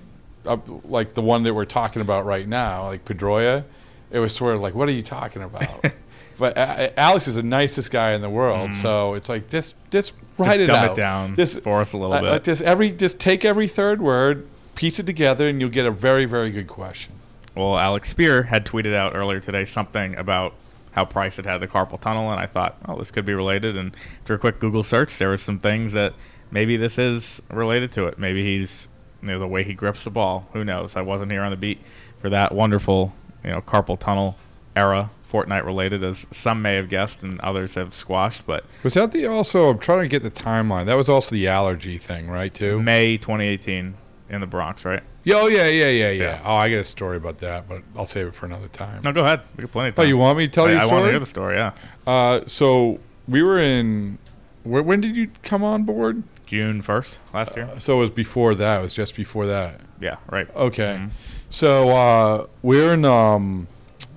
uh, 0.46 0.58
like 0.84 1.14
the 1.14 1.22
one 1.22 1.42
that 1.44 1.54
we're 1.54 1.64
talking 1.64 2.02
about 2.02 2.24
right 2.26 2.46
now, 2.48 2.86
like 2.86 3.04
Pedroia. 3.04 3.64
It 4.10 4.18
was 4.18 4.34
sort 4.34 4.54
of 4.54 4.60
like, 4.60 4.74
what 4.74 4.88
are 4.88 4.92
you 4.92 5.02
talking 5.02 5.42
about? 5.42 5.86
but 6.38 6.58
uh, 6.58 6.90
Alex 6.98 7.28
is 7.28 7.36
the 7.36 7.42
nicest 7.42 7.90
guy 7.90 8.12
in 8.12 8.20
the 8.20 8.28
world, 8.28 8.74
so 8.74 9.14
it's 9.14 9.28
like 9.30 9.48
just 9.48 9.74
just 9.90 10.12
write 10.38 10.60
it 10.60 10.68
Mm-hmm. 10.68 10.82
dumb 10.82 10.92
it 10.92 10.96
down 10.96 11.34
just 11.36 11.60
for 11.62 11.80
us 11.80 11.92
a 11.94 11.96
little 11.98 12.12
uh, 12.14 12.20
bit. 12.20 12.30
uh, 12.30 12.38
just 12.40 12.60
every 12.62 12.90
just 12.90 13.18
take 13.20 13.44
every 13.44 13.68
third 13.68 14.02
word, 14.02 14.46
piece 14.82 14.98
it 14.98 15.06
together, 15.06 15.46
and 15.46 15.60
you'll 15.60 15.70
get 15.70 15.86
a 15.86 15.92
very 15.92 16.24
very 16.24 16.50
good 16.50 16.66
question. 16.66 17.12
Well, 17.54 17.78
Alex 17.78 18.12
Speier 18.12 18.46
had 18.46 18.66
tweeted 18.66 18.92
out 18.92 19.14
earlier 19.14 19.38
today 19.38 19.64
something 19.64 20.16
about 20.16 20.54
how 20.90 21.04
Price 21.04 21.36
had 21.36 21.46
had 21.46 21.58
the 21.58 21.68
carpal 21.68 22.00
tunnel, 22.00 22.32
and 22.32 22.40
I 22.40 22.46
thought, 22.46 22.78
oh, 22.88 22.98
this 22.98 23.12
could 23.12 23.24
be 23.24 23.32
related. 23.32 23.76
And 23.76 23.94
after 24.22 24.34
a 24.34 24.38
quick 24.40 24.58
Google 24.58 24.82
search, 24.82 25.18
there 25.18 25.28
were 25.28 25.38
some 25.38 25.60
things 25.60 25.92
that 25.92 26.14
maybe 26.50 26.76
this 26.76 26.98
is 26.98 27.40
related 27.48 27.92
to 27.92 28.06
it. 28.08 28.18
Maybe 28.18 28.42
he's, 28.42 28.88
you 29.20 29.28
know, 29.28 29.38
the 29.38 29.46
way 29.46 29.62
he 29.62 29.72
grips 29.72 30.02
the 30.02 30.10
ball. 30.10 30.48
Who 30.52 30.64
knows? 30.64 30.96
I 30.96 31.02
wasn't 31.02 31.30
here 31.30 31.42
on 31.42 31.52
the 31.52 31.56
beat 31.56 31.78
for 32.20 32.28
that 32.30 32.52
wonderful, 32.52 33.14
you 33.44 33.50
know, 33.50 33.60
carpal 33.60 33.96
tunnel 33.96 34.36
era, 34.74 35.10
Fortnite 35.30 35.64
related, 35.64 36.02
as 36.02 36.26
some 36.32 36.60
may 36.60 36.74
have 36.74 36.88
guessed 36.88 37.22
and 37.22 37.40
others 37.40 37.76
have 37.76 37.94
squashed. 37.94 38.46
But 38.46 38.64
Was 38.82 38.94
that 38.94 39.12
the 39.12 39.26
also? 39.26 39.68
I'm 39.68 39.78
trying 39.78 40.02
to 40.02 40.08
get 40.08 40.24
the 40.24 40.30
timeline. 40.30 40.86
That 40.86 40.94
was 40.96 41.08
also 41.08 41.36
the 41.36 41.46
allergy 41.46 41.98
thing, 41.98 42.28
right? 42.28 42.52
Too. 42.52 42.82
May 42.82 43.16
2018 43.16 43.94
in 44.32 44.40
the 44.40 44.46
Bronx, 44.46 44.84
right? 44.84 45.02
Yeah, 45.24 45.36
oh 45.36 45.46
yeah, 45.46 45.68
yeah, 45.68 45.88
yeah, 45.88 46.10
yeah. 46.10 46.22
Yeah. 46.22 46.42
Oh, 46.44 46.54
I 46.54 46.70
got 46.70 46.76
a 46.78 46.84
story 46.84 47.18
about 47.18 47.38
that, 47.38 47.68
but 47.68 47.82
I'll 47.96 48.06
save 48.06 48.26
it 48.26 48.34
for 48.34 48.46
another 48.46 48.68
time. 48.68 49.02
No, 49.04 49.12
go 49.12 49.22
ahead. 49.24 49.42
We 49.56 49.62
got 49.62 49.72
plenty 49.72 49.88
of 49.90 49.98
Oh, 49.98 50.02
you 50.02 50.16
want 50.16 50.38
me 50.38 50.46
to 50.46 50.52
tell 50.52 50.66
I, 50.66 50.70
you 50.70 50.76
a 50.76 50.80
I 50.80 50.86
story? 50.86 50.90
I 50.90 51.00
want 51.00 51.06
to 51.08 51.10
hear 51.12 51.20
the 51.20 51.26
story. 51.26 51.56
Yeah, 51.56 51.72
Uh, 52.06 52.40
so 52.46 52.98
we 53.28 53.42
were 53.42 53.58
in. 53.60 54.18
Where, 54.64 54.82
when 54.82 55.00
did 55.00 55.16
you 55.16 55.30
come 55.42 55.62
on 55.62 55.82
board? 55.84 56.22
June 56.46 56.82
1st 56.82 57.18
last 57.32 57.56
year. 57.56 57.68
So 57.78 57.94
it 57.96 58.00
was 58.00 58.10
before 58.10 58.54
that. 58.56 58.78
It 58.78 58.82
was 58.82 58.92
just 58.92 59.14
before 59.16 59.46
that. 59.46 59.80
yeah, 60.00 60.16
right. 60.30 60.48
Okay. 60.56 60.98
Mhm. 61.00 61.10
So 61.50 61.88
uh, 61.90 62.46
we're 62.62 62.92
in 62.94 63.04
um, 63.04 63.68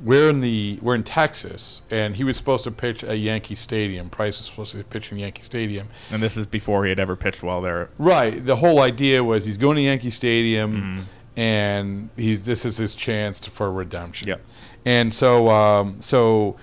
we're 0.06 0.30
in 0.30 0.39
the 0.39 0.80
we're 0.82 0.96
in 0.96 1.04
Texas, 1.04 1.82
and 1.91 2.15
he 2.15 2.24
was 2.24 2.38
supposed 2.38 2.63
to 2.63 2.72
pitch 2.72 3.04
at 3.04 3.18
Yankee 3.20 3.56
Stadium. 3.56 4.10
Price 4.10 4.38
was 4.38 4.46
supposed 4.48 4.72
to 4.74 4.84
pitch 4.86 5.12
in 5.12 5.18
Yankee 5.18 5.44
Stadium. 5.44 5.89
And 6.12 6.22
this 6.24 6.38
is 6.38 6.46
before 6.46 6.86
he 6.86 6.89
had 6.89 7.00
ever 7.00 7.15
pitched 7.15 7.44
while 7.44 7.62
there. 7.62 7.89
Right. 7.98 8.46
The 8.46 8.56
whole 8.56 8.80
idea 8.82 9.24
was 9.24 9.44
he's 9.46 9.58
going 9.58 9.76
to 9.76 9.82
Yankee 9.82 10.12
Stadium, 10.12 10.72
Mm-hmm. 10.76 11.39
and 11.39 12.10
he's 12.15 12.44
this 12.44 12.63
is 12.65 12.78
his 12.78 12.96
chance 12.96 13.39
to, 13.41 13.52
for 13.52 13.72
redemption. 13.72 14.28
Yep. 14.30 14.41
And 14.86 15.12
so, 15.13 15.50
um, 15.50 16.00
so 16.00 16.56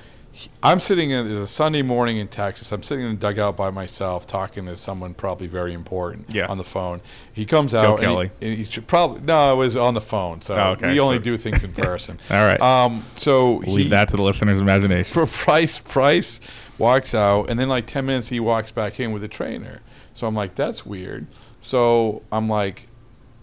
I'm 0.62 0.80
sitting 0.80 1.10
in 1.10 1.26
it's 1.26 1.34
a 1.34 1.46
Sunday 1.46 1.82
morning 1.82 2.16
in 2.16 2.26
Texas. 2.26 2.72
I'm 2.72 2.82
sitting 2.82 3.04
in 3.04 3.12
a 3.12 3.16
dugout 3.16 3.56
by 3.56 3.70
myself, 3.70 4.26
talking 4.26 4.64
to 4.66 4.76
someone 4.76 5.12
probably 5.12 5.46
very 5.46 5.74
important 5.74 6.32
Yeah. 6.34 6.46
on 6.46 6.56
the 6.58 6.64
phone. 6.64 7.02
He 7.34 7.44
comes 7.44 7.72
Joe 7.72 7.78
out. 7.98 8.02
and 8.02 8.30
he- 8.40 8.46
and 8.48 8.56
he, 8.58 8.64
should 8.64 8.86
probably 8.86 9.20
no, 9.22 9.52
it 9.52 9.56
was 9.56 9.76
on 9.76 9.92
the 9.94 10.00
phone. 10.00 10.40
So 10.40 10.54
Oh, 10.56 10.70
okay. 10.70 10.92
we 10.92 11.00
only 11.00 11.16
So- 11.16 11.22
do 11.22 11.36
things 11.36 11.62
in 11.62 11.72
person. 11.72 12.18
All 12.30 12.36
right. 12.46 12.60
Um, 12.60 13.04
so 13.14 13.56
We'll 13.66 13.74
leave 13.74 13.90
that 13.90 14.08
to 14.08 14.16
the 14.16 14.22
listener's 14.22 14.60
imagination. 14.60 15.12
for 15.12 15.26
Price, 15.44 15.78
Price 15.78 16.40
walks 16.78 17.14
out, 17.14 17.50
and 17.50 17.60
then 17.60 17.68
like 17.68 17.86
ten 17.86 18.06
minutes 18.06 18.28
he 18.30 18.40
walks 18.40 18.70
back 18.70 18.98
in 19.00 19.12
with 19.12 19.22
a 19.22 19.28
trainer. 19.28 19.80
So 20.14 20.26
I'm 20.26 20.34
like, 20.34 20.54
that's 20.54 20.86
weird. 20.86 21.26
So 21.60 22.22
I'm 22.32 22.48
like, 22.48 22.86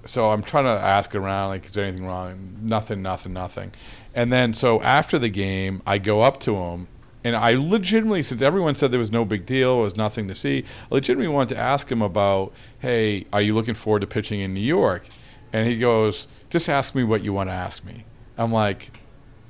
so 0.06 0.32
I'm 0.32 0.41
trying 0.41 0.63
to 0.65 0.71
ask 0.71 1.13
around, 1.13 1.49
like, 1.49 1.65
is 1.65 1.71
there 1.73 1.86
anything 1.86 2.06
wrong? 2.06 2.56
Nothing, 2.62 3.02
nothing, 3.02 3.34
nothing. 3.34 3.73
And 4.20 4.34
then 4.34 4.54
so 4.54 4.82
after 4.82 5.18
the 5.18 5.30
game, 5.30 5.82
I 5.88 5.98
go 5.98 6.20
up 6.20 6.42
to 6.42 6.58
him, 6.58 6.90
and 7.24 7.38
I 7.38 7.52
legitimately, 7.52 8.24
since 8.24 8.42
everyone 8.42 8.76
said 8.76 8.92
there 8.92 9.00
was 9.00 9.14
no 9.14 9.24
big 9.24 9.46
deal, 9.46 9.80
it 9.80 9.84
was 9.84 9.96
nothing 9.96 10.28
to 10.28 10.36
see, 10.36 10.66
I 10.92 10.96
legitimately 10.96 11.34
wanted 11.34 11.56
to 11.56 11.62
ask 11.62 11.90
him 11.90 12.02
about, 12.02 12.52
hey, 12.80 13.28
are 13.32 13.42
you 13.42 13.56
looking 13.56 13.76
forward 13.76 14.02
to 14.02 14.08
pitching 14.08 14.42
in 14.42 14.54
New 14.54 14.60
York? 14.60 15.06
And 15.54 15.70
he 15.70 15.78
goes, 15.78 16.28
just 16.50 16.68
ask 16.68 16.96
me 16.96 17.06
what 17.06 17.24
you 17.24 17.32
want 17.32 17.50
to 17.50 17.54
ask 17.54 17.86
me. 17.86 18.04
I'm 18.38 18.52
like, 18.52 18.92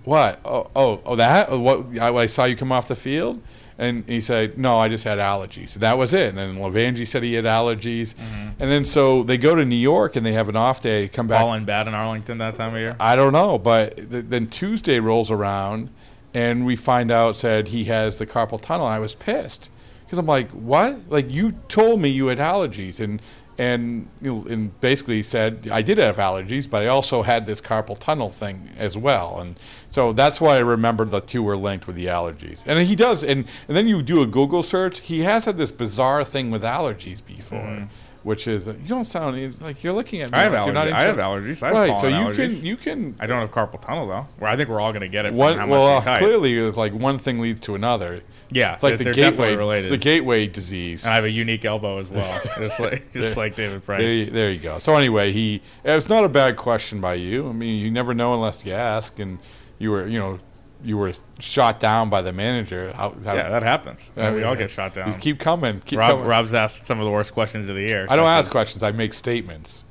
what? 0.04 0.40
Oh, 0.46 0.70
oh, 0.76 1.02
oh 1.04 1.16
that? 1.16 1.50
What? 1.50 1.98
I, 2.00 2.14
I 2.16 2.28
saw 2.28 2.46
you 2.46 2.56
come 2.56 2.72
off 2.72 2.88
the 2.88 2.96
field, 2.96 3.42
and 3.80 4.04
he 4.08 4.20
said, 4.20 4.58
no, 4.58 4.78
I 4.78 4.90
just 4.90 5.06
had 5.06 5.20
allergies. 5.20 5.76
That 5.76 5.98
was 5.98 6.14
it. 6.14 6.28
And 6.30 6.38
then 6.38 6.58
Levangie 6.58 7.08
said 7.08 7.24
he 7.24 7.34
had 7.36 7.46
allergies, 7.46 8.14
mm-hmm. 8.14 8.50
and 8.60 8.70
then 8.70 8.84
so 8.84 9.24
they 9.24 9.38
go 9.38 9.56
to 9.56 9.64
New 9.64 9.78
York 9.78 10.18
and 10.18 10.26
they 10.26 10.34
have 10.34 10.50
an 10.50 10.58
off 10.58 10.82
day. 10.82 11.08
Come 11.08 11.28
back. 11.28 11.42
All 11.42 11.54
in 11.54 11.64
bad 11.64 11.88
in 11.88 11.94
Arlington 11.94 12.40
that 12.40 12.56
time 12.56 12.76
of 12.76 12.80
year. 12.80 12.98
I 13.00 13.16
don't 13.16 13.32
know, 13.32 13.58
but 13.58 13.96
th- 13.96 14.26
then 14.28 14.48
Tuesday 14.48 15.00
rolls 15.00 15.32
around, 15.32 15.90
and 16.34 16.66
we 16.66 16.76
find 16.76 17.10
out 17.10 17.38
said 17.38 17.70
he 17.70 17.86
has 17.86 18.18
the 18.18 18.28
carpal 18.28 18.62
tunnel. 18.62 18.86
I 18.86 19.00
was 19.00 19.16
pissed 19.16 19.72
because 20.06 20.20
I'm 20.20 20.26
like, 20.26 20.52
what? 20.52 21.10
Like 21.10 21.32
you 21.32 21.54
told 21.70 22.02
me 22.02 22.10
you 22.10 22.28
had 22.28 22.40
allergies, 22.40 23.00
and 23.00 23.22
and 23.60 24.08
you 24.22 24.34
know, 24.34 24.46
and 24.50 24.80
basically 24.80 25.22
said 25.22 25.68
I 25.70 25.82
did 25.82 25.98
have 25.98 26.16
allergies, 26.16 26.68
but 26.68 26.82
I 26.82 26.88
also 26.88 27.22
had 27.22 27.46
this 27.46 27.60
carpal 27.60 28.00
tunnel 28.00 28.32
thing 28.32 28.70
as 28.78 28.98
well, 28.98 29.40
and 29.42 29.60
so 29.90 30.14
that's 30.14 30.40
why 30.40 30.56
I 30.56 30.60
remember 30.60 31.04
the 31.04 31.20
two 31.20 31.44
were 31.44 31.58
linked 31.58 31.86
with 31.86 31.98
the 31.98 32.06
allergies. 32.06 32.64
And 32.66 32.80
he 32.80 32.96
does, 32.96 33.24
and 33.24 33.46
and 33.68 33.76
then 33.76 33.88
you 33.88 34.02
do 34.02 34.22
a 34.22 34.26
Google 34.26 34.64
search. 34.64 35.02
He 35.02 35.20
has 35.22 35.44
had 35.44 35.58
this 35.58 35.72
bizarre 35.72 36.24
thing 36.24 36.52
with 36.52 36.64
allergies 36.64 37.24
before. 37.24 37.60
Mm-hmm. 37.60 37.86
which 38.24 38.48
is 38.48 38.70
uh, 38.70 38.74
you 38.82 38.88
don't 38.88 39.06
sound 39.06 39.62
like 39.62 39.84
you're 39.84 39.94
looking 39.94 40.22
at 40.22 40.32
me 40.32 40.38
I 40.38 40.44
have 40.44 40.54
like 40.54 40.66
you're 40.66 40.74
not 40.74 40.88
allergies. 40.88 40.94
I 40.94 41.02
have 41.02 41.18
allergies. 41.18 41.64
I 41.64 41.68
have 41.68 41.76
right, 41.76 42.00
so 42.00 42.08
you 42.08 42.16
allergies. 42.16 42.36
can 42.36 42.66
you 42.66 42.78
can 42.78 43.16
I 43.20 43.28
don't 43.28 43.42
have 43.42 43.52
carpal 43.52 43.82
tunnel 43.82 44.08
though. 44.08 44.26
Where 44.38 44.50
I 44.50 44.56
think 44.56 44.70
we're 44.70 44.80
all 44.80 44.92
going 44.92 45.02
to 45.02 45.10
get 45.10 45.26
it. 45.26 45.30
From 45.30 45.38
one 45.38 45.58
how 45.58 45.68
well 45.68 46.02
clearly 46.02 46.58
it's 46.58 46.78
like 46.78 46.94
one 46.94 47.20
thing 47.20 47.42
leads 47.42 47.60
to 47.62 47.76
another. 47.76 48.22
Yeah, 48.52 48.74
it's 48.74 48.84
like 48.84 48.98
the 48.98 49.12
gateway 49.12 49.56
related. 49.56 49.82
it's 49.84 49.90
the 49.92 49.98
gateway 49.98 50.48
disease. 50.48 51.04
And 51.04 51.12
I 51.12 51.16
have 51.16 51.24
a 51.24 51.30
unique 51.30 51.66
elbow 51.66 52.00
as 52.00 52.10
well, 52.10 52.42
just 52.58 52.80
like 52.80 53.14
just 53.14 53.38
like 53.38 53.56
David 53.56 53.84
Price. 53.84 54.00
There, 54.00 54.10
you- 54.10 54.26
there 54.32 54.50
you 54.50 54.60
go. 54.60 54.80
So 54.80 54.96
anyway, 54.96 55.32
he 55.32 55.62
it's 55.84 56.10
not 56.10 56.24
a 56.24 56.30
bad 56.30 56.56
question 56.56 57.00
by 57.02 57.14
you. 57.16 57.48
I 57.50 57.54
mean, 57.54 57.80
you 57.84 57.92
never 57.92 58.14
know 58.14 58.34
unless 58.34 58.66
you 58.66 58.74
ask, 58.74 59.20
and 59.20 59.40
you 59.78 59.92
were 59.92 60.08
you 60.08 60.20
know 60.20 60.40
you 60.84 60.98
were 60.98 61.12
shot 61.40 61.80
down 61.80 62.10
by 62.10 62.22
the 62.22 62.32
manager. 62.32 62.94
How, 62.94 63.14
how, 63.26 63.36
yeah, 63.36 63.50
that 63.50 63.64
happens. 63.64 64.12
I 64.16 64.32
we 64.32 64.44
all 64.44 64.56
get 64.56 64.70
shot 64.72 64.94
down. 64.94 65.14
Keep 65.20 65.40
coming. 65.40 65.82
Keep 65.82 66.00
Rob, 66.00 66.12
coming. 66.12 66.26
Rob's 66.26 66.54
asked 66.54 66.86
some 66.86 67.00
of 67.00 67.06
the 67.06 67.12
worst 67.12 67.34
questions 67.34 67.68
of 67.68 67.76
the 67.76 67.82
year. 67.82 68.08
I 68.10 68.16
don't 68.16 68.26
ask 68.28 68.50
questions. 68.50 68.82
I 68.82 68.92
make 68.94 69.14
statements. 69.14 69.84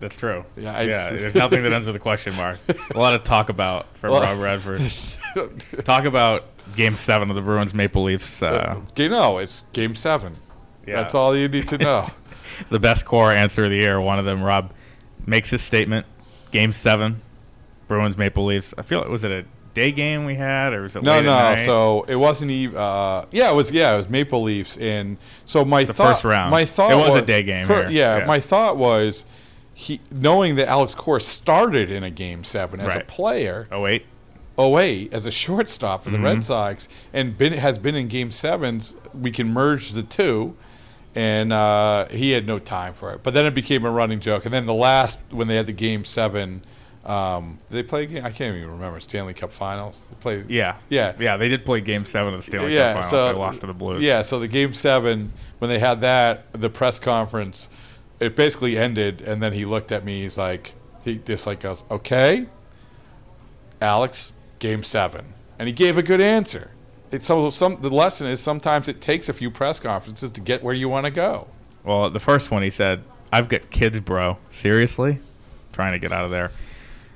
That's 0.00 0.16
true. 0.16 0.44
Yeah, 0.56 0.76
I- 0.76 0.82
yeah. 0.82 1.10
There's 1.10 1.34
nothing 1.34 1.62
that 1.62 1.72
ends 1.72 1.86
with 1.86 1.96
a 1.96 2.00
question 2.00 2.34
mark. 2.34 2.58
A 2.94 2.98
lot 2.98 3.14
of 3.14 3.24
talk 3.24 3.48
about 3.48 3.86
from 3.98 4.10
Well- 4.10 4.22
Rob 4.22 4.38
Bradford. 4.38 4.80
Talk 5.84 6.04
about 6.04 6.44
Game 6.76 6.94
Seven 6.96 7.30
of 7.30 7.36
the 7.36 7.42
Bruins 7.42 7.74
Maple 7.74 8.04
Leafs. 8.04 8.42
Uh, 8.42 8.80
you 8.96 9.08
know, 9.08 9.38
it's 9.38 9.64
game 9.72 9.94
seven. 9.94 10.36
yeah, 10.86 10.96
That's 11.02 11.14
all 11.14 11.36
you 11.36 11.48
need 11.48 11.68
to 11.68 11.78
know. 11.78 12.10
the 12.68 12.78
best 12.80 13.04
core 13.04 13.34
answer 13.34 13.64
of 13.64 13.70
the 13.70 13.76
year. 13.76 14.00
One 14.00 14.18
of 14.18 14.24
them, 14.24 14.42
Rob, 14.42 14.72
makes 15.26 15.50
his 15.50 15.62
statement. 15.62 16.06
Game 16.52 16.72
Seven, 16.72 17.20
Bruins 17.88 18.16
Maple 18.16 18.44
Leafs. 18.44 18.74
I 18.78 18.82
feel 18.82 19.02
it 19.02 19.10
was 19.10 19.24
it 19.24 19.30
a 19.32 19.44
day 19.74 19.90
game 19.90 20.24
we 20.24 20.36
had, 20.36 20.72
or 20.72 20.82
was 20.82 20.94
it 20.94 21.02
no, 21.02 21.20
no. 21.20 21.56
So 21.56 22.04
it 22.08 22.14
wasn't 22.16 22.50
even. 22.52 22.76
Uh, 22.76 23.24
yeah, 23.32 23.50
it 23.50 23.54
was. 23.54 23.72
Yeah, 23.72 23.94
it 23.94 23.96
was 23.96 24.08
Maple 24.08 24.42
Leafs, 24.42 24.76
and 24.76 25.16
so 25.46 25.64
my 25.64 25.82
The 25.84 25.92
thought. 25.92 26.12
first 26.12 26.24
round. 26.24 26.50
My 26.52 26.64
thought 26.64 26.92
It 26.92 26.96
was 26.96 27.16
a 27.16 27.22
day 27.22 27.42
game 27.42 27.66
here, 27.66 27.90
yeah, 27.90 28.18
yeah. 28.18 28.24
my 28.26 28.38
thought 28.40 28.76
was, 28.76 29.24
he 29.74 30.00
knowing 30.10 30.54
that 30.56 30.68
Alex 30.68 30.94
Cora 30.94 31.20
started 31.20 31.90
in 31.90 32.04
a 32.04 32.10
game 32.10 32.44
seven 32.44 32.80
as 32.80 32.94
a 32.94 33.00
player. 33.00 33.66
oh 33.72 33.80
wait, 33.80 34.06
08 34.58 35.12
as 35.12 35.26
a 35.26 35.30
shortstop 35.30 36.04
for 36.04 36.10
the 36.10 36.16
Mm-hmm. 36.16 36.24
Red 36.24 36.44
Sox 36.44 36.88
and 37.12 37.36
been, 37.36 37.52
has 37.54 37.78
been 37.78 37.94
in 37.96 38.06
game 38.08 38.30
sevens. 38.30 38.94
We 39.20 39.30
can 39.30 39.48
merge 39.52 39.90
the 39.90 40.02
two. 40.04 40.56
And 41.16 41.52
uh, 41.52 42.08
he 42.08 42.32
had 42.32 42.44
no 42.44 42.58
time 42.58 42.92
for 42.92 43.12
it. 43.12 43.22
But 43.22 43.34
then 43.34 43.46
it 43.46 43.54
became 43.54 43.84
a 43.84 43.90
running 43.90 44.18
joke. 44.18 44.46
And 44.46 44.52
then 44.54 44.66
the 44.66 44.74
last, 44.74 45.20
when 45.30 45.46
they 45.46 45.54
had 45.54 45.66
the 45.66 45.72
game 45.72 46.04
seven, 46.04 46.64
um, 47.04 47.58
did 47.68 47.76
they 47.76 47.82
play 47.84 48.02
a 48.02 48.06
game? 48.06 48.24
I 48.24 48.30
can't 48.32 48.56
even 48.56 48.68
remember. 48.72 48.98
Stanley 48.98 49.32
Cup 49.32 49.52
finals. 49.52 50.08
They 50.08 50.16
played. 50.16 50.50
yeah, 50.50 50.76
Yeah. 50.88 51.14
yeah. 51.20 51.36
They 51.36 51.48
did 51.48 51.64
play 51.64 51.80
Game 51.80 52.04
Seven 52.04 52.34
of 52.34 52.40
the 52.40 52.42
Stanley 52.42 52.74
Yeah, 52.74 52.94
Cup 52.94 53.04
Finals. 53.04 53.10
so- 53.10 53.32
they 53.32 53.38
lost 53.38 53.60
to 53.60 53.66
the 53.68 53.72
Blues. 53.74 54.02
Yeah, 54.02 54.22
so 54.22 54.40
the 54.40 54.48
game 54.48 54.74
seven, 54.74 55.32
when 55.60 55.68
they 55.68 55.78
had 55.78 56.00
that, 56.00 56.46
the 56.52 56.70
press 56.70 56.98
conference, 56.98 57.68
it 58.24 58.36
basically 58.36 58.78
ended. 58.78 59.20
And 59.20 59.42
then 59.42 59.52
he 59.52 59.64
looked 59.64 59.92
at 59.92 60.04
me. 60.04 60.22
He's 60.22 60.38
like, 60.38 60.74
he 61.04 61.18
just 61.18 61.46
like 61.46 61.60
goes, 61.60 61.84
okay, 61.90 62.46
Alex, 63.80 64.32
game 64.58 64.82
seven. 64.82 65.26
And 65.58 65.68
he 65.68 65.72
gave 65.72 65.98
a 65.98 66.02
good 66.02 66.20
answer. 66.20 66.70
It's 67.10 67.26
so 67.26 67.48
some 67.50 67.80
the 67.80 67.90
lesson 67.90 68.26
is 68.26 68.40
sometimes 68.40 68.88
it 68.88 69.00
takes 69.00 69.28
a 69.28 69.32
few 69.32 69.50
press 69.50 69.78
conferences 69.78 70.30
to 70.30 70.40
get 70.40 70.64
where 70.64 70.74
you 70.74 70.88
want 70.88 71.04
to 71.04 71.12
go. 71.12 71.46
Well, 71.84 72.10
the 72.10 72.18
first 72.18 72.50
one 72.50 72.62
he 72.62 72.70
said, 72.70 73.04
"I've 73.32 73.48
got 73.48 73.70
kids, 73.70 74.00
bro. 74.00 74.36
Seriously, 74.50 75.18
trying 75.72 75.92
to 75.92 76.00
get 76.00 76.10
out 76.10 76.24
of 76.24 76.32
there." 76.32 76.50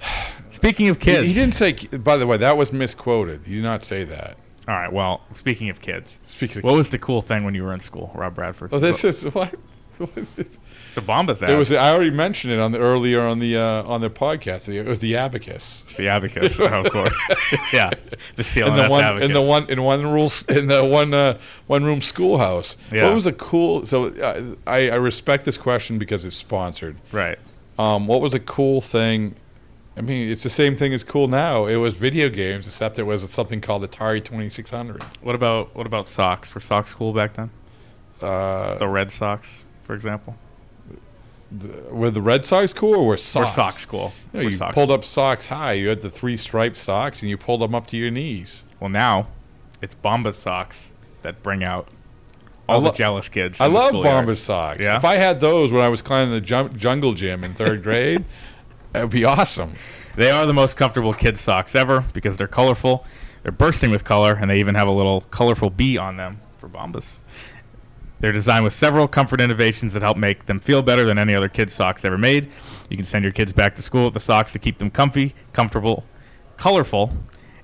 Speaking 0.52 0.88
of 0.88 1.00
kids, 1.00 1.26
he 1.26 1.32
didn't 1.32 1.54
say. 1.54 1.72
By 1.72 2.16
the 2.16 2.28
way, 2.28 2.36
that 2.36 2.56
was 2.56 2.72
misquoted. 2.72 3.44
He 3.44 3.56
did 3.56 3.64
not 3.64 3.82
say 3.84 4.04
that. 4.04 4.36
All 4.68 4.74
right. 4.74 4.92
Well, 4.92 5.22
speaking 5.34 5.68
of 5.70 5.80
kids, 5.80 6.18
Speaking 6.22 6.58
of, 6.58 6.64
what 6.64 6.76
was 6.76 6.90
the 6.90 6.98
cool 6.98 7.22
thing 7.22 7.42
when 7.42 7.54
you 7.54 7.64
were 7.64 7.72
in 7.72 7.80
school, 7.80 8.12
Rob 8.14 8.34
Bradford? 8.34 8.70
oh, 8.72 8.78
this 8.78 9.02
is 9.02 9.24
what. 9.34 9.54
The 10.94 11.00
Bombas 11.00 11.42
ad. 11.42 11.50
It 11.50 11.56
was. 11.56 11.72
I 11.72 11.92
already 11.92 12.10
mentioned 12.10 12.52
it 12.52 12.58
on 12.58 12.72
the 12.72 12.78
earlier 12.78 13.20
on 13.20 13.38
the 13.38 13.56
uh, 13.56 13.82
on 13.84 14.00
the 14.00 14.10
podcast. 14.10 14.68
It 14.68 14.86
was 14.86 14.98
the 14.98 15.16
abacus. 15.16 15.84
the 15.96 16.08
abacus, 16.08 16.58
oh, 16.60 16.66
of 16.66 16.92
course. 16.92 17.14
yeah, 17.72 17.90
the 18.36 18.42
CLNS 18.42 18.68
in 18.68 18.76
the 18.76 18.88
one 18.88 19.04
abacus. 19.04 19.26
in 19.26 19.32
the 19.32 19.42
one 19.42 19.70
in 19.70 19.82
one 19.82 20.06
rules 20.06 20.44
in 20.48 20.66
the 20.66 20.84
one 20.84 21.14
uh, 21.14 21.38
one 21.66 21.84
room 21.84 22.00
schoolhouse. 22.00 22.76
Yeah. 22.92 23.04
What 23.04 23.14
was 23.14 23.26
a 23.26 23.32
cool? 23.32 23.86
So 23.86 24.08
uh, 24.08 24.54
I 24.66 24.90
I 24.90 24.96
respect 24.96 25.44
this 25.44 25.58
question 25.58 25.98
because 25.98 26.24
it's 26.24 26.36
sponsored. 26.36 26.96
right. 27.12 27.38
Um, 27.78 28.08
what 28.08 28.20
was 28.20 28.34
a 28.34 28.40
cool 28.40 28.80
thing? 28.80 29.36
I 29.96 30.00
mean, 30.00 30.28
it's 30.30 30.42
the 30.44 30.50
same 30.50 30.74
thing 30.76 30.92
as 30.92 31.02
cool 31.04 31.26
now. 31.28 31.66
It 31.66 31.76
was 31.76 31.94
video 31.94 32.28
games, 32.28 32.66
except 32.66 32.98
it 32.98 33.02
was 33.04 33.28
something 33.30 33.60
called 33.60 33.88
Atari 33.88 34.24
Twenty 34.24 34.48
Six 34.48 34.70
Hundred. 34.70 35.02
What 35.22 35.34
about 35.34 35.74
what 35.76 35.86
about 35.86 36.08
socks? 36.08 36.54
Were 36.54 36.60
socks 36.60 36.94
cool 36.94 37.12
back 37.12 37.34
then? 37.34 37.50
Uh, 38.20 38.76
The 38.78 38.88
Red 38.88 39.12
Sox, 39.12 39.64
for 39.84 39.94
example. 39.94 40.36
Were 41.90 42.10
the 42.10 42.20
Red 42.20 42.44
Sox 42.46 42.72
cool 42.72 42.94
or 42.94 43.06
were 43.06 43.16
socks? 43.16 43.54
socks 43.54 43.84
cool? 43.84 44.12
You, 44.32 44.40
know, 44.40 44.48
you 44.48 44.52
socks 44.56 44.74
pulled 44.74 44.90
up 44.90 45.04
socks 45.04 45.46
high. 45.46 45.74
You 45.74 45.88
had 45.88 46.02
the 46.02 46.10
three 46.10 46.36
striped 46.36 46.76
socks, 46.76 47.22
and 47.22 47.30
you 47.30 47.36
pulled 47.38 47.62
them 47.62 47.74
up 47.74 47.86
to 47.88 47.96
your 47.96 48.10
knees. 48.10 48.64
Well, 48.80 48.90
now 48.90 49.28
it's 49.80 49.94
Bombas 49.94 50.34
socks 50.34 50.92
that 51.22 51.42
bring 51.42 51.64
out 51.64 51.88
all 52.68 52.80
lo- 52.80 52.90
the 52.90 52.96
jealous 52.96 53.28
kids. 53.28 53.60
I 53.60 53.66
love. 53.66 53.92
Bombas 53.92 54.38
socks. 54.38 54.82
Yeah? 54.82 54.96
If 54.96 55.04
I 55.04 55.14
had 55.14 55.40
those 55.40 55.72
when 55.72 55.82
I 55.82 55.88
was 55.88 56.02
climbing 56.02 56.34
the 56.34 56.40
jum- 56.40 56.76
jungle 56.76 57.14
gym 57.14 57.44
in 57.44 57.54
third 57.54 57.82
grade, 57.82 58.24
that 58.92 59.02
would 59.02 59.10
be 59.10 59.24
awesome. 59.24 59.74
They 60.16 60.30
are 60.30 60.44
the 60.46 60.54
most 60.54 60.76
comfortable 60.76 61.14
kids 61.14 61.40
socks 61.40 61.74
ever 61.74 62.04
because 62.12 62.36
they're 62.36 62.48
colorful, 62.48 63.06
they're 63.42 63.52
bursting 63.52 63.90
with 63.90 64.04
color, 64.04 64.34
and 64.34 64.50
they 64.50 64.58
even 64.58 64.74
have 64.74 64.88
a 64.88 64.92
little 64.92 65.22
colorful 65.22 65.70
bee 65.70 65.96
on 65.96 66.16
them 66.16 66.40
for 66.58 66.68
Bombas. 66.68 67.18
They're 68.20 68.32
designed 68.32 68.64
with 68.64 68.72
several 68.72 69.06
comfort 69.06 69.40
innovations 69.40 69.92
that 69.92 70.02
help 70.02 70.16
make 70.16 70.46
them 70.46 70.60
feel 70.60 70.82
better 70.82 71.04
than 71.04 71.18
any 71.18 71.34
other 71.34 71.48
kids 71.48 71.72
socks 71.72 72.04
ever 72.04 72.18
made. 72.18 72.50
You 72.90 72.96
can 72.96 73.06
send 73.06 73.24
your 73.24 73.32
kids 73.32 73.52
back 73.52 73.76
to 73.76 73.82
school 73.82 74.06
with 74.06 74.14
the 74.14 74.20
socks 74.20 74.52
to 74.52 74.58
keep 74.58 74.78
them 74.78 74.90
comfy, 74.90 75.34
comfortable, 75.52 76.04
colorful, 76.56 77.12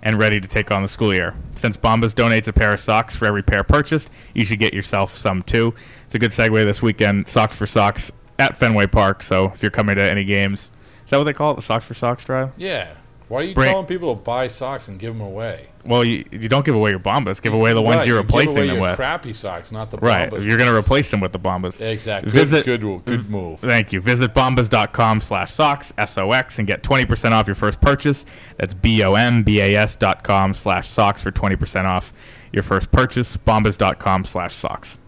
and 0.02 0.18
ready 0.18 0.40
to 0.40 0.46
take 0.46 0.70
on 0.70 0.82
the 0.82 0.88
school 0.88 1.12
year. 1.14 1.34
Since 1.54 1.76
Bombas 1.76 2.14
donates 2.14 2.46
a 2.46 2.52
pair 2.52 2.72
of 2.72 2.80
socks 2.80 3.16
for 3.16 3.26
every 3.26 3.42
pair 3.42 3.64
purchased, 3.64 4.10
you 4.34 4.44
should 4.44 4.60
get 4.60 4.74
yourself 4.74 5.16
some 5.16 5.42
too. 5.42 5.74
It's 6.06 6.14
a 6.14 6.18
good 6.18 6.30
segue 6.30 6.64
this 6.64 6.82
weekend. 6.82 7.26
Socks 7.26 7.56
for 7.56 7.66
Socks 7.66 8.12
at 8.38 8.56
Fenway 8.56 8.86
Park. 8.86 9.22
So 9.22 9.46
if 9.54 9.62
you're 9.62 9.70
coming 9.70 9.96
to 9.96 10.02
any 10.02 10.24
games, 10.24 10.70
is 11.04 11.10
that 11.10 11.16
what 11.16 11.24
they 11.24 11.32
call 11.32 11.52
it? 11.52 11.56
The 11.56 11.62
Socks 11.62 11.84
for 11.84 11.94
Socks 11.94 12.24
drive? 12.24 12.52
Yeah. 12.56 12.94
Why 13.28 13.40
are 13.40 13.42
you 13.44 13.54
Bring- 13.54 13.70
telling 13.70 13.86
people 13.86 14.14
to 14.14 14.20
buy 14.20 14.48
socks 14.48 14.88
and 14.88 14.98
give 14.98 15.14
them 15.16 15.26
away? 15.26 15.66
Well, 15.86 16.04
you, 16.04 16.24
you 16.30 16.48
don't 16.48 16.64
give 16.64 16.74
away 16.74 16.90
your 16.90 16.98
Bombas. 17.00 17.40
Give 17.42 17.52
away 17.52 17.72
the 17.74 17.82
ones 17.82 17.98
Right, 17.98 18.06
you're 18.06 18.16
you 18.16 18.22
give 18.22 18.28
replacing 18.30 18.56
away 18.56 18.66
them 18.68 18.76
your 18.76 18.88
with. 18.90 18.96
Crappy 18.96 19.32
socks, 19.34 19.70
not 19.72 19.90
the 19.90 19.98
Right. 19.98 20.30
Bombas. 20.30 20.46
You're 20.46 20.56
going 20.58 20.70
to 20.70 20.76
replace 20.76 21.10
them 21.10 21.20
with 21.20 21.32
the 21.32 21.38
Bombas. 21.38 21.80
exactly. 21.80 22.30
Visit- 22.32 22.64
good, 22.64 22.80
good, 22.80 23.04
good 23.04 23.28
move. 23.30 23.60
Thank 23.60 23.92
you. 23.92 24.00
Visit 24.00 24.32
bombas.com 24.34 25.20
slash 25.20 25.52
socks, 25.52 25.92
S-O-X, 25.98 26.58
and 26.58 26.66
get 26.66 26.82
20% 26.82 27.32
off 27.32 27.46
your 27.46 27.54
first 27.54 27.80
purchase. 27.80 28.24
That's 28.58 28.72
B-O-M-B-A-S 28.74 29.96
dot 29.96 30.22
com 30.24 30.54
slash 30.54 30.88
socks 30.88 31.22
for 31.22 31.30
20% 31.30 31.84
off 31.84 32.12
your 32.52 32.62
first 32.62 32.90
purchase. 32.90 33.36
Bombas.com 33.36 34.24
slash 34.24 34.54
socks. 34.54 34.98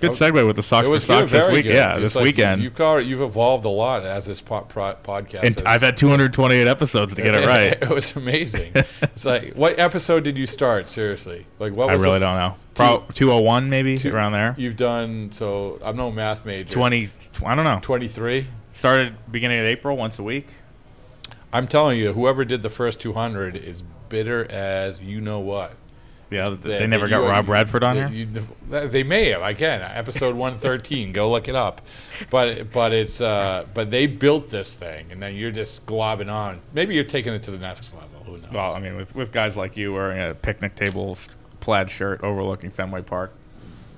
Good 0.00 0.12
segue 0.12 0.46
with 0.46 0.56
the 0.56 0.62
socks 0.62 0.84
It 0.84 0.86
for 0.86 0.90
was 0.92 1.04
good, 1.04 1.18
socks 1.18 1.32
this 1.32 1.52
week. 1.52 1.64
good. 1.64 1.74
Yeah, 1.74 1.94
It's 1.94 2.02
this 2.02 2.14
like 2.14 2.24
weekend. 2.24 2.62
You've 2.62 2.74
got, 2.74 2.98
you've 2.98 3.20
evolved 3.20 3.64
a 3.64 3.68
lot 3.68 4.04
as 4.04 4.26
this 4.26 4.40
po- 4.40 4.60
pro- 4.62 4.94
podcast. 4.94 5.42
and 5.42 5.54
has- 5.54 5.62
I've 5.66 5.80
had 5.82 5.96
228 5.96 6.66
episodes 6.66 7.14
to 7.14 7.22
get 7.22 7.34
it 7.34 7.46
right. 7.46 7.72
it 7.82 7.88
was 7.88 8.14
amazing. 8.16 8.72
it's 9.02 9.24
like, 9.24 9.54
what 9.54 9.78
episode 9.78 10.24
did 10.24 10.36
you 10.38 10.46
start? 10.46 10.88
Seriously, 10.88 11.46
like 11.58 11.74
what? 11.74 11.90
I 11.90 11.94
really 11.94 12.18
the, 12.20 12.26
don't 12.26 12.36
know. 12.36 12.54
Pro 12.74 13.04
201 13.12 13.68
maybe 13.68 13.98
Two- 13.98 14.14
around 14.14 14.32
there. 14.32 14.54
You've 14.56 14.76
done 14.76 15.32
so. 15.32 15.80
I'm 15.82 15.96
no 15.96 16.12
math 16.12 16.44
major. 16.46 16.70
20 16.72 17.10
I 17.44 17.54
don't 17.54 17.64
know. 17.64 17.78
23. 17.82 18.46
Started 18.72 19.16
beginning 19.30 19.58
of 19.58 19.66
April 19.66 19.96
once 19.96 20.18
a 20.20 20.22
week. 20.22 20.46
I'm 21.52 21.66
telling 21.66 21.98
you, 21.98 22.12
whoever 22.12 22.44
did 22.44 22.62
the 22.62 22.70
first 22.70 23.00
200 23.00 23.56
is 23.56 23.82
bitter 24.08 24.48
as 24.50 25.00
you 25.00 25.20
know 25.20 25.40
what. 25.40 25.72
Yeah, 26.30 26.50
That- 26.50 26.62
they 26.62 26.86
never 26.86 27.06
that 27.06 27.10
got 27.10 27.22
you- 27.22 27.28
Rob 27.30 27.46
Bradford 27.46 27.82
on 27.82 27.96
that 27.96 28.10
here. 28.10 28.26
you- 28.70 28.88
they 28.88 29.02
may 29.02 29.30
have 29.30 29.42
again 29.42 29.80
episode 29.82 30.34
113. 30.36 31.12
go 31.12 31.30
look 31.30 31.48
it 31.48 31.54
up. 31.54 31.80
But 32.30 32.70
but 32.72 32.92
it's 32.92 33.20
uh, 33.20 33.64
but 33.72 33.90
they 33.90 34.06
built 34.06 34.50
this 34.50 34.74
thing, 34.74 35.06
and 35.10 35.22
then 35.22 35.34
you're 35.34 35.50
just 35.50 35.86
globbing 35.86 36.30
on. 36.32 36.60
Maybe 36.74 36.94
you're 36.94 37.04
taking 37.04 37.32
it 37.32 37.42
to 37.44 37.50
the 37.50 37.58
next 37.58 37.94
level. 37.94 38.08
Who 38.26 38.32
knows? 38.38 38.52
Well, 38.52 38.72
I 38.74 38.78
mean, 38.80 38.96
with 38.96 39.14
with 39.14 39.32
guys 39.32 39.56
like 39.56 39.76
you 39.76 39.92
wearing 39.94 40.20
a 40.30 40.34
picnic 40.34 40.74
table 40.74 41.12
s- 41.12 41.28
plaid 41.60 41.90
shirt 41.90 42.22
overlooking 42.22 42.70
Fenway 42.70 43.02
Park. 43.02 43.32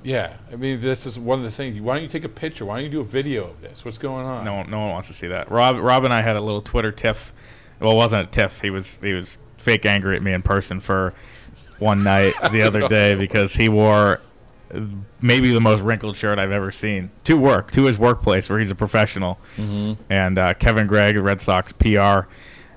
yeah, 0.05 0.35
I 0.53 0.57
mean 0.57 0.81
this 0.81 1.07
is 1.07 1.19
one 1.19 1.39
of 1.39 1.45
the 1.45 1.51
things. 1.51 1.81
Why 1.81 1.95
don't 1.95 2.03
you 2.05 2.09
take 2.09 2.25
a 2.25 2.29
picture? 2.29 2.65
Why 2.65 2.77
don't 2.77 2.85
you 2.85 2.91
do 2.91 3.01
a 3.01 3.05
video 3.05 3.45
of 3.49 3.61
this? 3.61 3.85
What's 3.85 3.99
going 3.99 4.25
on? 4.27 4.45
No, 4.45 4.55
one- 4.55 4.71
no 4.71 4.79
one 4.81 4.91
wants 4.91 5.09
to 5.09 5.15
see 5.15 5.27
that. 5.27 5.51
Rob, 5.51 5.77
Rob 5.79 6.05
and 6.05 6.15
I 6.15 6.21
had 6.23 6.37
a 6.37 6.43
little 6.43 6.63
Twitter 6.63 6.93
tiff. 6.93 7.33
Well, 7.81 7.93
it 7.93 7.97
wasn't 7.97 8.23
a 8.29 8.31
tiff. 8.31 8.61
He 8.61 8.71
was 8.71 8.99
he 9.03 9.15
was 9.15 9.39
fake 9.59 9.85
angry 9.85 10.15
at 10.17 10.23
me 10.23 10.33
in 10.33 10.43
person 10.43 10.81
for 10.81 11.13
one 11.81 12.03
night 12.03 12.35
the 12.53 12.63
other 12.63 12.87
day 12.89 13.15
because 13.15 13.55
he 13.55 13.69
wore 13.69 14.21
maybe 15.21 15.53
the 15.53 15.61
most 15.61 15.81
wrinkled 15.81 16.17
shirt 16.17 16.39
I've 16.39 16.53
ever 16.53 16.71
seen 16.71 17.11
to 17.25 17.37
work 17.37 17.71
to 17.73 17.85
his 17.85 17.99
workplace 17.99 18.49
where 18.49 18.59
he's 18.59 18.71
a 18.71 18.75
professional. 18.75 19.39
Mm-hmm. 19.57 20.01
And 20.11 20.39
uh, 20.39 20.55
Kevin 20.55 20.87
Gregg, 20.87 21.17
the 21.17 21.23
Red 21.23 21.41
Sox 21.41 21.73
PR 21.73 22.29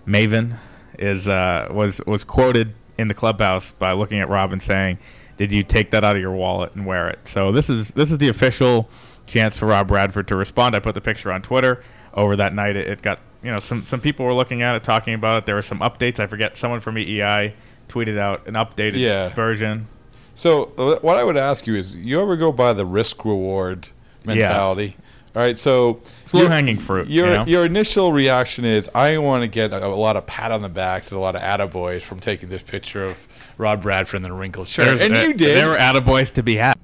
maven, 0.08 0.58
is 0.98 1.28
uh, 1.28 1.68
was 1.72 2.02
was 2.06 2.24
quoted 2.24 2.74
in 2.98 3.08
the 3.08 3.14
clubhouse 3.14 3.72
by 3.72 3.92
looking 3.94 4.20
at 4.20 4.30
Rob 4.30 4.54
and 4.54 4.62
saying, 4.62 4.98
"Did 5.38 5.52
you 5.52 5.64
take 5.64 5.92
that 5.92 6.04
out 6.04 6.16
of 6.16 6.22
your 6.22 6.32
wallet 6.32 6.74
and 6.76 6.86
wear 6.86 7.10
it?" 7.10 7.20
So 7.26 7.52
this 7.52 7.70
is 7.70 7.92
this 7.92 8.12
is 8.12 8.18
the 8.18 8.30
official 8.30 8.90
chance 9.26 9.58
for 9.58 9.68
Rob 9.68 9.88
Bradford 9.88 10.28
to 10.30 10.36
respond. 10.36 10.76
I 10.76 10.80
put 10.80 10.96
the 10.96 11.02
picture 11.02 11.32
on 11.32 11.42
Twitter 11.42 11.84
over 12.14 12.36
that 12.36 12.54
night. 12.54 12.76
It, 12.76 12.88
it 12.88 13.02
got 13.02 13.20
you 13.44 13.52
know 13.52 13.60
some 13.60 13.86
some 13.86 14.02
people 14.02 14.26
were 14.26 14.34
looking 14.34 14.62
at 14.62 14.76
it, 14.76 14.84
talking 14.84 15.14
about 15.14 15.38
it. 15.38 15.46
There 15.46 15.56
were 15.56 15.62
some 15.62 15.80
updates. 15.80 16.20
I 16.20 16.28
forget 16.28 16.58
someone 16.58 16.80
from 16.80 16.96
EEI 16.96 17.54
tweeted 17.94 18.18
out 18.18 18.48
an 18.48 18.56
updated 18.56 18.98
Yeah. 18.98 19.30
version. 19.30 19.88
So 20.36 20.72
uh, 20.78 21.00
what 21.02 21.18
I 21.18 21.24
would 21.24 21.38
ask 21.38 21.68
you 21.68 21.76
is, 21.76 21.96
you 21.96 22.20
ever 22.20 22.36
go 22.36 22.52
by 22.52 22.74
the 22.74 22.86
risk 22.86 23.24
reward 23.24 23.90
mentality? 24.26 24.98
All 25.36 25.42
right, 25.42 25.58
so 25.58 26.00
It's 26.24 26.34
low 26.34 26.48
hanging 26.48 26.78
fruit. 26.78 27.08
Your 27.08 27.28
you 27.28 27.34
know? 27.34 27.46
your 27.46 27.66
initial 27.66 28.12
reaction 28.12 28.66
is, 28.66 28.90
I 28.94 29.18
want 29.18 29.42
to 29.42 29.48
get 29.48 29.74
a, 29.74 29.84
a 29.84 29.88
lot 29.88 30.16
of 30.16 30.28
pat 30.28 30.52
on 30.52 30.62
the 30.62 30.70
backs 30.70 31.12
and 31.12 31.18
a 31.18 31.22
lot 31.22 31.36
of 31.36 31.42
attaboys 31.42 32.02
from 32.02 32.20
taking 32.20 32.50
this 32.50 32.62
picture 32.62 33.04
of 33.06 33.28
Rob 33.58 33.82
Bradford 33.82 34.18
in 34.18 34.24
the 34.24 34.32
wrinkled 34.32 34.68
shirt, 34.68 34.86
There's- 34.86 35.02
and 35.02 35.16
uh, 35.16 35.20
you 35.22 35.34
did. 35.34 35.58
There 35.58 35.70
were 35.70 35.76
attaboys 35.76 36.32
to 36.34 36.44
be 36.44 36.56
had. 36.58 36.78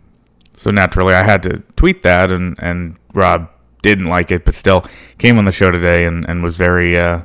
So 0.54 0.72
naturally, 0.72 1.14
I 1.14 1.24
had 1.24 1.42
to 1.44 1.60
tweet 1.76 2.02
that, 2.04 2.32
and, 2.32 2.56
and 2.60 2.98
Rob 3.14 3.50
didn't 3.84 4.06
like 4.06 4.32
it, 4.32 4.46
but 4.46 4.56
still 4.56 4.84
came 5.20 5.38
on 5.38 5.46
the 5.46 5.52
show 5.52 5.70
today 5.72 6.06
and, 6.06 6.28
and 6.28 6.44
was 6.44 6.58
very 6.58 6.98
uh, 6.98 7.22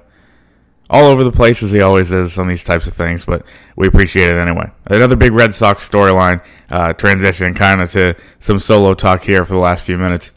all 0.94 1.06
over 1.06 1.24
the 1.24 1.32
place 1.32 1.60
as 1.64 1.72
he 1.72 1.80
always 1.80 2.12
is 2.12 2.38
on 2.38 2.46
these 2.46 2.62
types 2.62 2.86
of 2.86 2.94
things. 2.94 3.24
But 3.24 3.44
we 3.74 3.88
appreciate 3.88 4.28
it 4.28 4.36
anyway. 4.36 4.70
Another 4.86 5.16
big 5.16 5.32
Red 5.32 5.52
Sox 5.52 5.86
storyline 5.88 6.40
uh, 6.70 6.92
transition, 6.92 7.52
kind 7.52 7.82
of 7.82 7.90
to 7.90 8.14
some 8.38 8.60
solo 8.60 8.94
talk 8.94 9.24
here 9.24 9.44
for 9.44 9.54
the 9.54 9.58
last 9.58 9.84
few 9.84 9.98
minutes. 9.98 10.30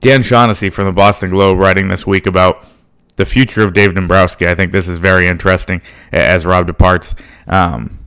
Dan 0.00 0.22
Shaughnessy 0.22 0.68
from 0.68 0.84
the 0.86 0.92
Boston 0.92 1.30
Globe 1.30 1.58
writing 1.58 1.88
this 1.88 2.06
week 2.06 2.26
about 2.26 2.66
the 3.16 3.24
future 3.24 3.62
of 3.62 3.72
Dave 3.72 3.94
Dombrowski. 3.94 4.46
I 4.46 4.54
think 4.54 4.72
this 4.72 4.88
is 4.88 4.98
very 4.98 5.26
interesting 5.26 5.80
as 6.12 6.44
Rob 6.44 6.66
departs. 6.66 7.14
Um, 7.46 7.98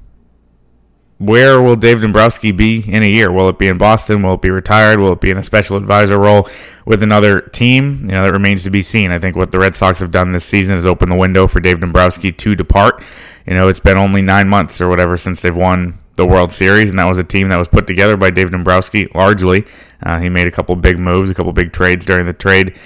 where 1.17 1.61
will 1.61 1.77
Dave 1.77 2.01
Dombrowski 2.01 2.51
be 2.51 2.83
in 2.91 3.01
a 3.01 3.07
year? 3.07 3.31
Will 3.31 3.47
it 3.47 3.57
be 3.57 3.67
in 3.67 3.77
Boston? 3.77 4.21
Will 4.21 4.33
it 4.33 4.41
be 4.41 4.49
retired? 4.49 4.99
Will 4.99 5.13
it 5.13 5.21
be 5.21 5.29
in 5.31 5.37
a 5.37 5.43
special 5.43 5.77
advisor 5.77 6.19
role 6.19 6.49
with 6.85 7.01
another 7.01 7.39
team? 7.39 8.01
You 8.01 8.11
know, 8.11 8.23
that 8.23 8.33
remains 8.33 8.63
to 8.63 8.69
be 8.69 8.83
seen. 8.83 9.11
I 9.11 9.19
think 9.19 9.35
what 9.35 9.51
the 9.51 9.59
Red 9.59 9.75
Sox 9.75 9.99
have 9.99 10.11
done 10.11 10.33
this 10.33 10.43
season 10.43 10.77
is 10.77 10.85
open 10.85 11.09
the 11.09 11.15
window 11.15 11.47
for 11.47 11.61
Dave 11.61 11.79
Dombrowski 11.79 12.33
to 12.33 12.55
depart. 12.55 13.01
You 13.45 13.53
know, 13.53 13.69
it's 13.69 13.79
been 13.79 13.97
only 13.97 14.21
nine 14.21 14.49
months 14.49 14.81
or 14.81 14.89
whatever 14.89 15.15
since 15.15 15.41
they've 15.41 15.55
won 15.55 15.99
the 16.15 16.25
World 16.25 16.51
Series, 16.51 16.89
and 16.89 16.99
that 16.99 17.05
was 17.05 17.17
a 17.17 17.23
team 17.23 17.49
that 17.49 17.57
was 17.57 17.67
put 17.67 17.87
together 17.87 18.17
by 18.17 18.29
Dave 18.29 18.51
Dombrowski 18.51 19.07
largely. 19.13 19.65
Uh, 20.03 20.19
he 20.19 20.29
made 20.29 20.47
a 20.47 20.51
couple 20.51 20.75
big 20.75 20.99
moves, 20.99 21.29
a 21.29 21.33
couple 21.33 21.51
big 21.53 21.71
trades 21.71 22.05
during 22.05 22.25
the 22.25 22.33
trade 22.33 22.77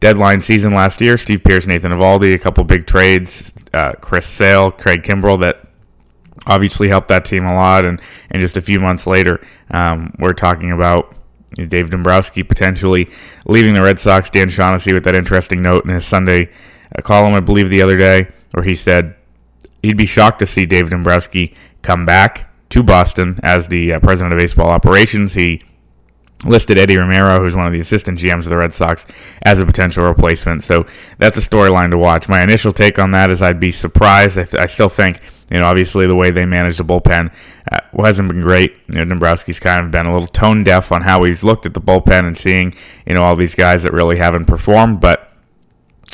deadline 0.00 0.40
season 0.40 0.72
last 0.72 1.00
year. 1.00 1.16
Steve 1.16 1.42
Pearce, 1.42 1.66
Nathan 1.66 1.92
Eovaldi, 1.92 2.34
a 2.34 2.38
couple 2.38 2.64
big 2.64 2.86
trades. 2.86 3.52
Uh, 3.72 3.92
Chris 4.00 4.26
Sale, 4.26 4.70
Craig 4.72 5.02
Kimbrel 5.02 5.40
that 5.40 5.69
obviously 6.46 6.88
helped 6.88 7.08
that 7.08 7.24
team 7.24 7.44
a 7.44 7.54
lot. 7.54 7.84
And, 7.84 8.00
and 8.30 8.40
just 8.40 8.56
a 8.56 8.62
few 8.62 8.80
months 8.80 9.06
later, 9.06 9.44
um, 9.70 10.14
we're 10.18 10.32
talking 10.32 10.72
about 10.72 11.14
Dave 11.68 11.90
Dombrowski 11.90 12.42
potentially 12.42 13.08
leaving 13.46 13.74
the 13.74 13.82
Red 13.82 13.98
Sox. 13.98 14.30
Dan 14.30 14.48
Shaughnessy 14.48 14.92
with 14.92 15.04
that 15.04 15.14
interesting 15.14 15.62
note 15.62 15.84
in 15.84 15.90
his 15.90 16.06
Sunday 16.06 16.50
uh, 16.96 17.02
column, 17.02 17.34
I 17.34 17.40
believe, 17.40 17.68
the 17.68 17.82
other 17.82 17.96
day, 17.96 18.28
where 18.52 18.64
he 18.64 18.74
said 18.74 19.16
he'd 19.82 19.96
be 19.96 20.06
shocked 20.06 20.38
to 20.40 20.46
see 20.46 20.66
Dave 20.66 20.90
Dombrowski 20.90 21.54
come 21.82 22.06
back 22.06 22.50
to 22.70 22.82
Boston 22.82 23.38
as 23.42 23.68
the 23.68 23.94
uh, 23.94 24.00
president 24.00 24.32
of 24.32 24.38
baseball 24.38 24.70
operations. 24.70 25.34
He 25.34 25.62
listed 26.44 26.78
Eddie 26.78 26.96
Romero, 26.96 27.40
who's 27.40 27.54
one 27.54 27.66
of 27.66 27.72
the 27.72 27.80
assistant 27.80 28.18
GMs 28.18 28.44
of 28.44 28.50
the 28.50 28.56
Red 28.56 28.72
Sox, 28.72 29.04
as 29.42 29.60
a 29.60 29.66
potential 29.66 30.04
replacement. 30.04 30.62
So 30.62 30.86
that's 31.18 31.36
a 31.36 31.40
storyline 31.40 31.90
to 31.90 31.98
watch. 31.98 32.28
My 32.28 32.42
initial 32.42 32.72
take 32.72 32.98
on 32.98 33.10
that 33.10 33.30
is 33.30 33.42
I'd 33.42 33.60
be 33.60 33.72
surprised. 33.72 34.38
I, 34.38 34.44
th- 34.44 34.62
I 34.62 34.66
still 34.66 34.88
think, 34.88 35.20
you 35.50 35.60
know, 35.60 35.66
obviously 35.66 36.06
the 36.06 36.14
way 36.14 36.30
they 36.30 36.46
managed 36.46 36.78
the 36.78 36.84
bullpen 36.84 37.32
uh, 37.70 37.78
hasn't 38.02 38.28
been 38.28 38.40
great. 38.40 38.74
You 38.92 39.04
know, 39.04 39.14
Dombrowski's 39.14 39.60
kind 39.60 39.84
of 39.84 39.90
been 39.90 40.06
a 40.06 40.12
little 40.12 40.28
tone 40.28 40.64
deaf 40.64 40.92
on 40.92 41.02
how 41.02 41.24
he's 41.24 41.44
looked 41.44 41.66
at 41.66 41.74
the 41.74 41.80
bullpen 41.80 42.26
and 42.26 42.36
seeing, 42.36 42.74
you 43.06 43.14
know, 43.14 43.22
all 43.22 43.36
these 43.36 43.54
guys 43.54 43.82
that 43.82 43.92
really 43.92 44.16
haven't 44.16 44.46
performed. 44.46 45.00
But 45.00 45.32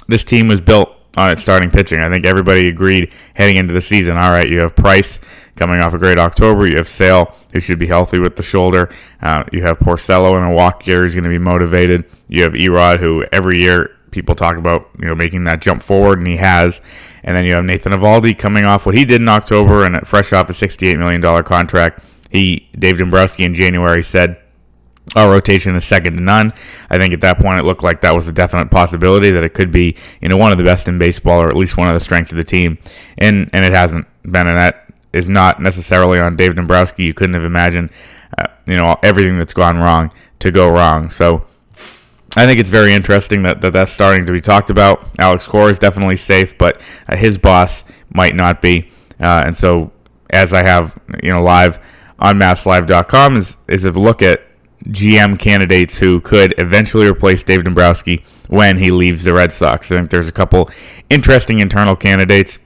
this 0.09 0.25
team 0.25 0.49
was 0.49 0.61
built 0.61 0.91
on 1.17 1.31
its 1.31 1.43
starting 1.43 1.71
pitching. 1.71 2.01
I 2.01 2.11
think 2.11 2.27
everybody 2.27 2.69
agreed 2.69 3.13
heading 3.35 3.57
into 3.57 3.73
the 3.73 3.81
season. 3.81 4.17
All 4.17 4.31
right, 4.31 4.49
you 4.49 4.59
have 4.61 4.75
Price 4.75 5.19
coming 5.57 5.81
off 5.81 5.95
a 5.95 5.99
great 5.99 6.19
October. 6.19 6.67
You 6.67 6.77
have 6.77 6.89
Sale, 6.89 7.35
who 7.53 7.61
should 7.61 7.79
be 7.79 7.87
healthy 7.87 8.19
with 8.19 8.37
the 8.37 8.43
shoulder. 8.43 8.91
Uh, 9.21 9.45
you 9.53 9.63
have 9.63 9.79
Porcello 9.79 10.37
in 10.37 10.45
a 10.45 10.53
walk 10.53 10.87
year, 10.87 11.03
who's 11.03 11.15
going 11.15 11.25
to 11.25 11.31
be 11.31 11.39
motivated. 11.39 12.05
You 12.29 12.43
have 12.45 12.53
Erod, 12.53 13.01
who 13.01 13.25
every 13.33 13.59
year 13.59 13.97
people 14.11 14.35
talk 14.35 14.57
about, 14.57 14.89
you 14.99 15.07
know, 15.07 15.15
making 15.15 15.45
that 15.45 15.61
jump 15.61 15.83
forward, 15.83 16.19
and 16.19 16.27
he 16.27 16.37
has. 16.37 16.81
And 17.25 17.35
then 17.35 17.45
you 17.45 17.55
have 17.55 17.65
Nathan 17.65 17.93
Eovaldi 17.93 18.39
coming 18.39 18.65
off 18.65 18.87
what 18.87 18.97
he 18.97 19.05
did 19.05 19.21
in 19.21 19.29
October 19.29 19.85
and 19.85 20.07
fresh 20.07 20.33
off 20.33 20.49
a 20.49 20.53
$68 20.53 20.99
million 20.99 21.45
contract. 21.45 22.05
He, 22.31 22.69
Dave 22.79 22.99
Dombrowski 22.99 23.45
in 23.45 23.55
January 23.55 24.03
said, 24.03 24.39
our 25.15 25.31
rotation 25.31 25.77
is 25.77 25.85
second 25.85 26.15
to 26.15 26.21
none. 26.21 26.53
I 26.91 26.99
think 26.99 27.15
at 27.15 27.21
that 27.21 27.39
point 27.39 27.59
it 27.59 27.65
looked 27.65 27.85
like 27.85 28.01
that 28.01 28.15
was 28.15 28.27
a 28.27 28.33
definite 28.33 28.71
possibility 28.71 29.31
that 29.31 29.45
it 29.45 29.55
could 29.55 29.71
be, 29.71 29.97
you 30.21 30.29
know, 30.29 30.37
one 30.37 30.51
of 30.51 30.59
the 30.59 30.65
best 30.65 30.89
in 30.89 30.99
baseball 30.99 31.41
or 31.41 31.49
at 31.49 31.57
least 31.57 31.77
one 31.77 31.89
of 31.89 31.95
the 31.95 32.01
strengths 32.01 32.33
of 32.33 32.39
the 32.39 32.45
team. 32.45 32.79
And 33.19 33.49
and 33.53 33.65
it 33.65 33.73
hasn't 33.73 34.07
been, 34.25 34.49
and 34.49 34.57
that 34.57 34.86
is 35.17 35.29
not 35.29 35.61
necessarily 35.61 36.19
on 36.21 36.37
Dave 36.37 36.55
Dombrowski. 36.55 37.05
You 37.05 37.15
couldn't 37.15 37.35
have 37.35 37.45
imagined, 37.45 37.91
uh, 38.39 38.49
you 38.67 38.77
know, 38.77 38.97
everything 39.03 39.39
that's 39.39 39.55
gone 39.55 39.79
wrong 39.79 40.13
to 40.41 40.51
go 40.51 40.71
wrong. 40.71 41.11
So 41.11 41.47
I 42.37 42.45
think 42.45 42.61
it's 42.61 42.71
very 42.71 42.93
interesting 42.93 43.43
that, 43.45 43.63
that 43.63 43.73
that's 43.73 43.91
starting 43.91 44.27
to 44.27 44.33
be 44.33 44.43
talked 44.43 44.69
about. 44.69 45.09
Alex 45.19 45.47
Cora 45.47 45.71
is 45.71 45.79
definitely 45.79 46.17
safe, 46.17 46.57
but 46.59 46.81
uh, 47.09 47.17
his 47.17 47.39
boss 47.39 47.85
might 48.13 48.35
not 48.35 48.61
be. 48.61 48.91
Uh, 49.19 49.43
and 49.47 49.57
so, 49.57 49.91
as 50.31 50.53
I 50.53 50.67
have, 50.67 51.01
you 51.23 51.31
know, 51.31 51.43
live 51.43 51.79
on 52.19 52.39
MassLive.com 52.39 53.37
is 53.37 53.57
is 53.69 53.85
a 53.87 53.91
look 53.93 54.21
at 54.21 54.43
GM 54.89 55.39
candidates 55.39 55.97
who 55.97 56.21
could 56.21 56.55
eventually 56.59 57.07
replace 57.07 57.43
Dave 57.43 57.65
Dombrowski 57.65 58.23
when 58.49 58.77
he 58.77 58.91
leaves 58.91 59.25
the 59.25 59.33
Red 59.33 59.51
Sox. 59.51 59.91
I 59.91 59.97
think 59.97 60.11
there's 60.11 60.29
a 60.29 60.33
couple 60.33 60.71
interesting 61.09 61.61
internal 61.61 61.97
candidates. 61.97 62.59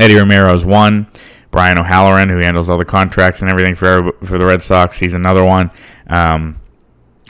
Eddie 0.00 0.14
Romero 0.14 0.54
is 0.54 0.64
one. 0.64 1.08
Brian 1.56 1.78
O'Halloran, 1.78 2.28
who 2.28 2.36
handles 2.36 2.68
all 2.68 2.76
the 2.76 2.84
contracts 2.84 3.40
and 3.40 3.50
everything 3.50 3.74
for 3.74 4.12
for 4.26 4.36
the 4.36 4.44
Red 4.44 4.60
Sox, 4.60 4.98
he's 4.98 5.14
another 5.14 5.42
one. 5.42 5.70
Um, 6.06 6.60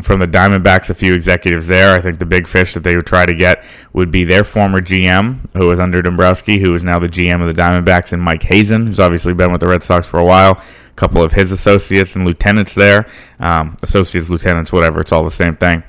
from 0.02 0.18
the 0.18 0.26
Diamondbacks, 0.26 0.90
a 0.90 0.94
few 0.94 1.14
executives 1.14 1.68
there. 1.68 1.96
I 1.96 2.00
think 2.00 2.18
the 2.18 2.26
big 2.26 2.48
fish 2.48 2.74
that 2.74 2.82
they 2.82 2.96
would 2.96 3.06
try 3.06 3.24
to 3.24 3.36
get 3.36 3.64
would 3.92 4.10
be 4.10 4.24
their 4.24 4.42
former 4.42 4.80
GM, 4.80 5.48
who 5.52 5.68
was 5.68 5.78
under 5.78 6.02
Dombrowski, 6.02 6.58
who 6.58 6.74
is 6.74 6.82
now 6.82 6.98
the 6.98 7.06
GM 7.06 7.40
of 7.40 7.54
the 7.54 7.62
Diamondbacks, 7.62 8.12
and 8.12 8.20
Mike 8.20 8.42
Hazen, 8.42 8.88
who's 8.88 8.98
obviously 8.98 9.32
been 9.32 9.52
with 9.52 9.60
the 9.60 9.68
Red 9.68 9.84
Sox 9.84 10.08
for 10.08 10.18
a 10.18 10.24
while. 10.24 10.60
A 10.90 10.94
couple 10.96 11.22
of 11.22 11.32
his 11.32 11.52
associates 11.52 12.16
and 12.16 12.24
lieutenants 12.24 12.74
there, 12.74 13.06
um, 13.38 13.76
associates, 13.84 14.28
lieutenants, 14.28 14.72
whatever. 14.72 15.02
It's 15.02 15.12
all 15.12 15.22
the 15.22 15.30
same 15.30 15.56
thing. 15.56 15.84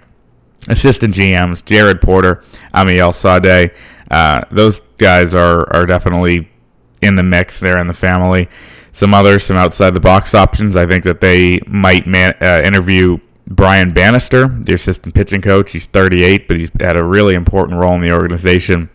Assistant 0.68 1.16
GMs: 1.16 1.66
Jared 1.66 2.02
Porter, 2.02 2.44
Amiel 2.76 3.14
Sawdaye. 3.14 3.74
Uh, 4.12 4.42
those 4.52 4.80
guys 5.00 5.34
are 5.34 5.74
are 5.76 5.88
definitely 5.88 6.52
in 7.02 7.16
the 7.16 7.24
mix. 7.24 7.60
They're 7.60 7.78
in 7.78 7.88
the 7.88 7.94
family. 7.94 8.50
Some 8.92 9.14
others, 9.14 9.46
some 9.46 9.58
outside 9.58 9.92
the 9.92 10.00
box 10.00 10.34
options. 10.34 10.76
I 10.76 10.88
think 10.88 11.04
that 11.04 11.22
they 11.22 11.60
might 11.68 12.08
man, 12.08 12.34
uh, 12.42 12.62
interview 12.66 13.20
Brian 13.48 13.94
Bannister, 13.94 14.48
the 14.48 14.74
assistant 14.74 15.16
pitching 15.16 15.42
coach. 15.42 15.72
He's 15.72 15.86
38, 15.86 16.48
but 16.48 16.58
he's 16.58 16.72
had 16.80 16.98
a 16.98 17.04
really 17.04 17.36
important 17.36 17.80
role 17.80 17.96
in 17.96 18.02
the 18.02 18.12
organization, 18.12 18.90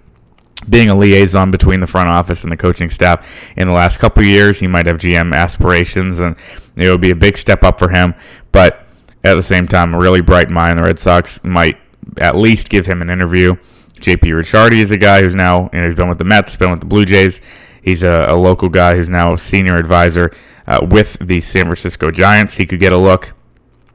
being 0.69 0.91
a 0.91 0.95
liaison 0.95 1.51
between 1.51 1.81
the 1.81 1.87
front 1.87 2.09
office 2.09 2.43
and 2.43 2.53
the 2.53 2.57
coaching 2.57 2.91
staff 2.91 3.27
in 3.57 3.67
the 3.67 3.73
last 3.73 3.99
couple 3.99 4.23
years. 4.23 4.59
He 4.59 4.67
might 4.67 4.87
have 4.87 4.99
GM 4.99 5.35
aspirations, 5.35 6.19
and 6.19 6.37
it 6.77 6.91
would 6.91 7.01
be 7.01 7.12
a 7.12 7.17
big 7.17 7.38
step 7.38 7.65
up 7.65 7.79
for 7.79 7.88
him. 7.88 8.15
But 8.51 8.87
at 9.25 9.35
the 9.35 9.43
same 9.43 9.67
time, 9.67 9.95
a 9.95 9.99
really 9.99 10.21
bright 10.21 10.51
mind. 10.51 10.79
The 10.79 10.83
Red 10.83 10.99
Sox 10.99 11.43
might 11.45 11.79
at 12.19 12.37
least 12.37 12.69
give 12.69 12.87
him 12.87 13.01
an 13.01 13.09
interview. 13.09 13.55
JP 13.95 14.19
Ricciardi 14.19 14.81
is 14.81 14.91
a 14.91 14.99
guy 14.99 15.23
who's 15.23 15.35
now, 15.35 15.71
you 15.73 15.81
know, 15.81 15.87
he's 15.87 15.97
been 15.97 16.09
with 16.09 16.19
the 16.19 16.25
Mets, 16.25 16.57
been 16.57 16.71
with 16.71 16.81
the 16.81 16.87
Blue 16.87 17.05
Jays. 17.05 17.41
He's 17.83 18.03
a, 18.03 18.27
a 18.29 18.37
local 18.37 18.68
guy 18.68 18.97
who's 18.97 19.09
now 19.09 19.35
a 19.35 19.38
senior 19.38 19.77
advisor 19.77 20.31
uh, 20.66 20.87
with 20.90 21.18
the 21.21 21.40
San 21.40 21.64
Francisco 21.64 22.11
Giants. 22.11 22.55
He 22.55 22.66
could 22.66 22.81
get 22.81 22.92
a 22.92 22.99
look. 22.99 23.35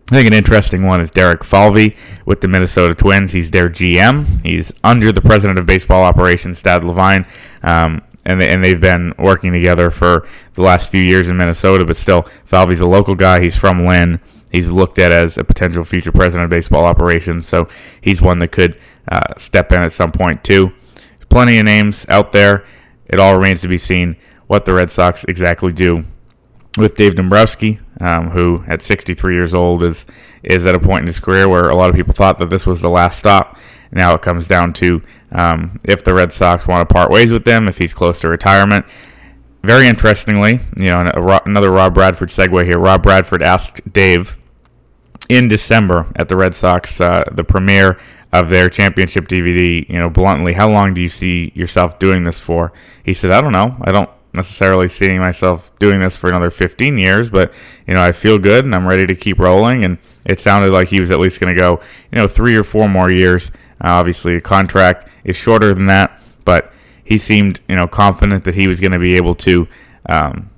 I 0.09 0.15
think 0.15 0.27
an 0.27 0.33
interesting 0.33 0.85
one 0.85 1.01
is 1.01 1.11
Derek 1.11 1.43
Falvey 1.43 1.97
with 2.25 2.39
the 2.39 2.47
Minnesota 2.47 2.95
Twins. 2.95 3.31
He's 3.31 3.51
their 3.51 3.67
GM. 3.67 4.45
He's 4.45 4.71
under 4.83 5.11
the 5.11 5.19
president 5.19 5.59
of 5.59 5.65
baseball 5.65 6.03
operations, 6.03 6.61
Thad 6.61 6.85
Levine, 6.85 7.25
um, 7.61 8.01
and 8.25 8.39
they, 8.39 8.49
and 8.49 8.63
they've 8.63 8.79
been 8.79 9.13
working 9.17 9.51
together 9.51 9.91
for 9.91 10.25
the 10.53 10.61
last 10.61 10.91
few 10.91 11.01
years 11.01 11.27
in 11.27 11.35
Minnesota. 11.35 11.83
But 11.83 11.97
still, 11.97 12.25
Falvey's 12.45 12.79
a 12.79 12.85
local 12.85 13.15
guy. 13.15 13.41
He's 13.41 13.57
from 13.57 13.85
Lynn. 13.85 14.21
He's 14.49 14.71
looked 14.71 14.97
at 14.97 15.11
as 15.11 15.37
a 15.37 15.43
potential 15.43 15.83
future 15.83 16.13
president 16.13 16.45
of 16.45 16.49
baseball 16.49 16.85
operations, 16.85 17.45
so 17.45 17.67
he's 17.99 18.21
one 18.21 18.39
that 18.39 18.53
could 18.53 18.79
uh, 19.11 19.33
step 19.37 19.73
in 19.73 19.81
at 19.81 19.91
some 19.91 20.13
point 20.13 20.41
too. 20.41 20.71
Plenty 21.27 21.59
of 21.59 21.65
names 21.65 22.05
out 22.07 22.31
there. 22.31 22.65
It 23.09 23.19
all 23.19 23.35
remains 23.35 23.61
to 23.61 23.67
be 23.67 23.77
seen 23.77 24.17
what 24.47 24.65
the 24.65 24.73
Red 24.73 24.89
Sox 24.89 25.23
exactly 25.25 25.71
do 25.71 26.03
with 26.77 26.95
Dave 26.95 27.15
Dombrowski, 27.15 27.79
um, 27.99 28.29
who 28.29 28.63
at 28.67 28.81
63 28.81 29.33
years 29.33 29.53
old 29.53 29.83
is 29.83 30.05
is 30.43 30.65
at 30.65 30.75
a 30.75 30.79
point 30.79 31.01
in 31.01 31.07
his 31.07 31.19
career 31.19 31.49
where 31.49 31.69
a 31.69 31.75
lot 31.75 31.89
of 31.89 31.95
people 31.95 32.13
thought 32.13 32.37
that 32.37 32.49
this 32.49 32.65
was 32.65 32.81
the 32.81 32.89
last 32.89 33.19
stop. 33.19 33.57
Now 33.91 34.13
it 34.13 34.21
comes 34.21 34.47
down 34.47 34.73
to 34.73 35.01
um, 35.31 35.79
if 35.83 36.03
the 36.03 36.13
Red 36.13 36.31
Sox 36.31 36.67
want 36.67 36.87
to 36.87 36.93
part 36.93 37.11
ways 37.11 37.31
with 37.31 37.45
him, 37.45 37.67
if 37.67 37.77
he's 37.77 37.93
close 37.93 38.19
to 38.21 38.29
retirement. 38.29 38.85
Very 39.63 39.87
interestingly, 39.87 40.59
you 40.77 40.85
know, 40.85 41.41
another 41.45 41.71
Rob 41.71 41.93
Bradford 41.93 42.29
segue 42.29 42.63
here. 42.63 42.77
Rob 42.77 43.03
Bradford 43.03 43.41
asked 43.41 43.81
Dave 43.91 44.37
in 45.29 45.47
December 45.47 46.05
at 46.15 46.29
the 46.29 46.37
Red 46.37 46.53
Sox, 46.53 47.01
uh, 47.01 47.25
the 47.33 47.43
premiere 47.43 47.97
of 48.33 48.49
their 48.49 48.69
championship 48.69 49.27
DVD, 49.27 49.87
you 49.87 49.99
know, 49.99 50.09
bluntly, 50.09 50.53
how 50.53 50.69
long 50.69 50.93
do 50.93 51.01
you 51.01 51.09
see 51.09 51.51
yourself 51.55 51.97
doing 51.99 52.23
this 52.23 52.39
for? 52.39 52.73
He 53.03 53.13
said, 53.13 53.31
I 53.31 53.41
don't 53.41 53.53
know. 53.53 53.77
I 53.81 53.91
don't 53.91 54.09
necessarily 54.33 54.89
see 54.89 55.17
myself 55.17 55.71
doing 55.79 55.99
this 55.99 56.17
for 56.17 56.29
another 56.29 56.51
15 56.51 56.97
years, 56.97 57.29
but, 57.29 57.53
you 57.87 57.93
know, 57.93 58.01
I 58.01 58.11
feel 58.11 58.37
good 58.37 58.65
and 58.65 58.75
I'm 58.75 58.87
ready 58.87 59.05
to 59.07 59.15
keep 59.15 59.39
rolling. 59.39 59.83
And 59.83 59.97
it 60.25 60.39
sounded 60.39 60.71
like 60.71 60.89
he 60.89 60.99
was 60.99 61.09
at 61.09 61.19
least 61.19 61.39
going 61.39 61.55
to 61.55 61.59
go, 61.59 61.81
you 62.11 62.17
know, 62.17 62.27
three 62.27 62.55
or 62.55 62.63
four 62.63 62.89
more 62.89 63.11
years. 63.11 63.49
Uh, 63.83 63.91
obviously, 63.91 64.35
the 64.35 64.41
contract 64.41 65.07
is 65.23 65.35
shorter 65.35 65.73
than 65.73 65.85
that, 65.85 66.21
but 66.43 66.73
he 67.03 67.17
seemed, 67.17 67.61
you 67.69 67.75
know, 67.75 67.87
confident 67.87 68.43
that 68.43 68.55
he 68.55 68.67
was 68.67 68.79
going 68.79 68.91
to 68.91 68.99
be 68.99 69.15
able 69.15 69.35
to 69.35 69.67
um, 70.09 70.49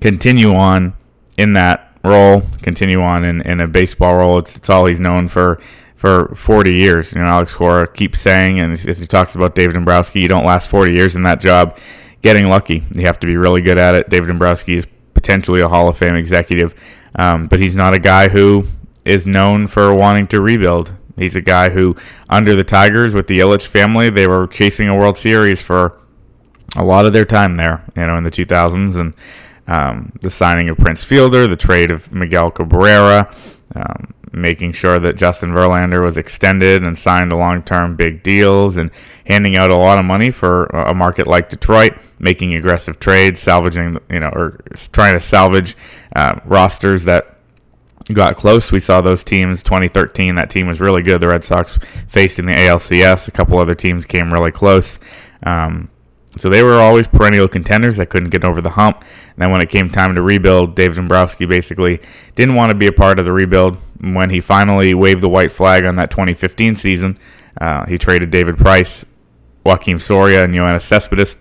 continue 0.00 0.54
on 0.54 0.94
in 1.36 1.52
that 1.52 1.98
role, 2.02 2.42
continue 2.62 3.02
on 3.02 3.24
in, 3.24 3.42
in 3.42 3.60
a 3.60 3.66
baseball 3.66 4.16
role. 4.16 4.38
It's, 4.38 4.56
it's 4.56 4.70
all 4.70 4.86
he's 4.86 5.00
known 5.00 5.28
for 5.28 5.60
for 5.96 6.34
40 6.34 6.74
years. 6.74 7.12
You 7.12 7.18
know, 7.18 7.26
Alex 7.26 7.54
Cora 7.54 7.88
keeps 7.88 8.20
saying, 8.20 8.60
and 8.60 8.72
as 8.86 8.98
he 8.98 9.06
talks 9.06 9.34
about 9.34 9.54
David 9.54 9.74
Dombrowski, 9.74 10.20
you 10.20 10.28
don't 10.28 10.44
last 10.44 10.68
40 10.68 10.92
years 10.92 11.16
in 11.16 11.22
that 11.22 11.40
job 11.40 11.78
getting 12.22 12.48
lucky. 12.48 12.84
You 12.94 13.06
have 13.06 13.18
to 13.20 13.26
be 13.26 13.36
really 13.36 13.62
good 13.62 13.78
at 13.78 13.94
it. 13.94 14.08
David 14.08 14.28
Dombrowski 14.28 14.76
is 14.76 14.86
potentially 15.14 15.60
a 15.60 15.68
Hall 15.68 15.88
of 15.88 15.96
Fame 15.96 16.14
executive, 16.14 16.74
um, 17.16 17.46
but 17.46 17.58
he's 17.58 17.74
not 17.74 17.94
a 17.94 17.98
guy 17.98 18.28
who 18.28 18.66
is 19.04 19.26
known 19.26 19.66
for 19.66 19.94
wanting 19.94 20.26
to 20.28 20.40
rebuild. 20.40 20.94
He's 21.16 21.36
a 21.36 21.40
guy 21.40 21.70
who, 21.70 21.96
under 22.28 22.54
the 22.54 22.64
Tigers 22.64 23.14
with 23.14 23.26
the 23.26 23.38
Ilitch 23.38 23.66
family, 23.66 24.10
they 24.10 24.26
were 24.26 24.46
chasing 24.46 24.88
a 24.88 24.96
World 24.96 25.16
Series 25.16 25.62
for 25.62 25.98
a 26.76 26.84
lot 26.84 27.06
of 27.06 27.14
their 27.14 27.24
time 27.24 27.56
there, 27.56 27.84
you 27.96 28.06
know, 28.06 28.18
in 28.18 28.24
the 28.24 28.30
2000s, 28.30 28.96
and 29.00 29.14
um, 29.66 30.12
the 30.20 30.30
signing 30.30 30.68
of 30.68 30.76
Prince 30.76 31.02
Fielder, 31.02 31.46
the 31.46 31.56
trade 31.56 31.90
of 31.90 32.12
Miguel 32.12 32.50
Cabrera, 32.50 33.32
um, 33.74 34.12
making 34.36 34.72
sure 34.72 34.98
that 34.98 35.16
Justin 35.16 35.50
Verlander 35.50 36.04
was 36.04 36.18
extended 36.18 36.86
and 36.86 36.96
signed 36.96 37.32
long-term 37.32 37.96
big 37.96 38.22
deals, 38.22 38.76
and 38.76 38.90
handing 39.24 39.56
out 39.56 39.70
a 39.70 39.76
lot 39.76 39.98
of 39.98 40.04
money 40.04 40.30
for 40.30 40.66
a 40.66 40.94
market 40.94 41.26
like 41.26 41.48
Detroit, 41.48 41.94
making 42.18 42.54
aggressive 42.54 43.00
trades, 43.00 43.40
salvaging, 43.40 43.98
you 44.10 44.20
know, 44.20 44.28
or 44.28 44.60
trying 44.92 45.14
to 45.14 45.20
salvage 45.20 45.76
uh, 46.14 46.38
rosters 46.44 47.04
that 47.06 47.38
got 48.12 48.36
close. 48.36 48.70
We 48.70 48.80
saw 48.80 49.00
those 49.00 49.24
teams 49.24 49.62
2013. 49.62 50.34
That 50.36 50.50
team 50.50 50.66
was 50.66 50.80
really 50.80 51.02
good. 51.02 51.20
The 51.20 51.28
Red 51.28 51.42
Sox 51.42 51.78
faced 52.06 52.38
in 52.38 52.46
the 52.46 52.52
ALCS. 52.52 53.28
A 53.28 53.30
couple 53.30 53.58
other 53.58 53.74
teams 53.74 54.04
came 54.04 54.32
really 54.32 54.52
close. 54.52 54.98
Um, 55.42 55.88
so 56.36 56.48
they 56.48 56.62
were 56.62 56.74
always 56.74 57.08
perennial 57.08 57.48
contenders 57.48 57.96
that 57.96 58.10
couldn't 58.10 58.30
get 58.30 58.44
over 58.44 58.60
the 58.60 58.70
hump. 58.70 59.00
And 59.00 59.38
then 59.38 59.50
when 59.50 59.62
it 59.62 59.70
came 59.70 59.88
time 59.88 60.14
to 60.14 60.22
rebuild, 60.22 60.74
Dave 60.74 60.94
Dombrowski 60.94 61.46
basically 61.46 62.00
didn't 62.34 62.54
want 62.54 62.70
to 62.70 62.76
be 62.76 62.86
a 62.86 62.92
part 62.92 63.18
of 63.18 63.24
the 63.24 63.32
rebuild. 63.32 63.78
When 64.00 64.30
he 64.30 64.40
finally 64.40 64.92
waved 64.94 65.22
the 65.22 65.28
white 65.28 65.50
flag 65.50 65.84
on 65.84 65.96
that 65.96 66.10
2015 66.10 66.74
season, 66.76 67.18
uh, 67.60 67.86
he 67.86 67.96
traded 67.96 68.30
David 68.30 68.58
Price, 68.58 69.04
Joakim 69.64 70.00
Soria, 70.00 70.44
and 70.44 70.54
Yoenis 70.54 70.82
Cespedes. 70.82 71.36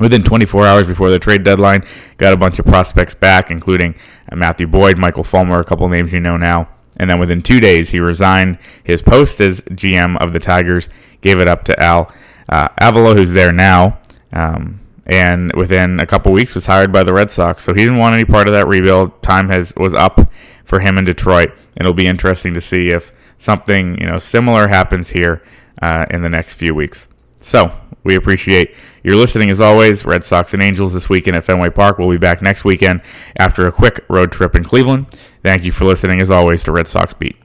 Within 0.00 0.24
24 0.24 0.66
hours 0.66 0.86
before 0.86 1.10
the 1.10 1.18
trade 1.18 1.44
deadline, 1.44 1.84
got 2.16 2.32
a 2.32 2.36
bunch 2.36 2.58
of 2.58 2.64
prospects 2.64 3.14
back, 3.14 3.50
including 3.50 3.94
Matthew 4.32 4.66
Boyd, 4.66 4.98
Michael 4.98 5.22
Fulmer, 5.22 5.60
a 5.60 5.64
couple 5.64 5.88
names 5.88 6.12
you 6.12 6.20
know 6.20 6.36
now. 6.36 6.68
And 6.96 7.10
then 7.10 7.18
within 7.18 7.42
two 7.42 7.60
days, 7.60 7.90
he 7.90 8.00
resigned 8.00 8.58
his 8.82 9.02
post 9.02 9.40
as 9.40 9.60
GM 9.62 10.16
of 10.20 10.32
the 10.32 10.40
Tigers, 10.40 10.88
gave 11.20 11.38
it 11.38 11.48
up 11.48 11.64
to 11.64 11.80
Al 11.80 12.12
uh, 12.48 12.68
Avila, 12.80 13.14
who's 13.14 13.32
there 13.32 13.52
now. 13.52 13.98
Um, 14.34 14.80
and 15.06 15.52
within 15.54 16.00
a 16.00 16.06
couple 16.06 16.32
weeks 16.32 16.54
was 16.54 16.66
hired 16.66 16.92
by 16.92 17.02
the 17.02 17.12
Red 17.12 17.30
Sox. 17.30 17.64
So 17.64 17.72
he 17.72 17.80
didn't 17.80 17.98
want 17.98 18.14
any 18.14 18.24
part 18.24 18.48
of 18.48 18.54
that 18.54 18.66
rebuild. 18.66 19.22
Time 19.22 19.48
has 19.48 19.72
was 19.76 19.94
up 19.94 20.30
for 20.64 20.80
him 20.80 20.98
in 20.98 21.04
Detroit, 21.04 21.56
it'll 21.78 21.94
be 21.94 22.06
interesting 22.06 22.54
to 22.54 22.60
see 22.60 22.88
if 22.88 23.12
something 23.38 23.98
you 24.00 24.06
know 24.06 24.18
similar 24.18 24.68
happens 24.68 25.10
here 25.10 25.42
uh, 25.82 26.06
in 26.10 26.22
the 26.22 26.28
next 26.28 26.54
few 26.54 26.74
weeks. 26.74 27.06
So 27.40 27.78
we 28.02 28.16
appreciate 28.16 28.74
your 29.02 29.16
listening 29.16 29.50
as 29.50 29.60
always. 29.60 30.04
Red 30.04 30.24
Sox 30.24 30.54
and 30.54 30.62
Angels 30.62 30.94
this 30.94 31.08
weekend 31.08 31.36
at 31.36 31.44
Fenway 31.44 31.70
Park. 31.70 31.98
We'll 31.98 32.10
be 32.10 32.16
back 32.16 32.40
next 32.40 32.64
weekend 32.64 33.02
after 33.36 33.66
a 33.66 33.72
quick 33.72 34.04
road 34.08 34.32
trip 34.32 34.56
in 34.56 34.64
Cleveland. 34.64 35.06
Thank 35.42 35.64
you 35.64 35.72
for 35.72 35.84
listening 35.84 36.22
as 36.22 36.30
always 36.30 36.62
to 36.64 36.72
Red 36.72 36.88
Sox 36.88 37.12
Beat. 37.12 37.43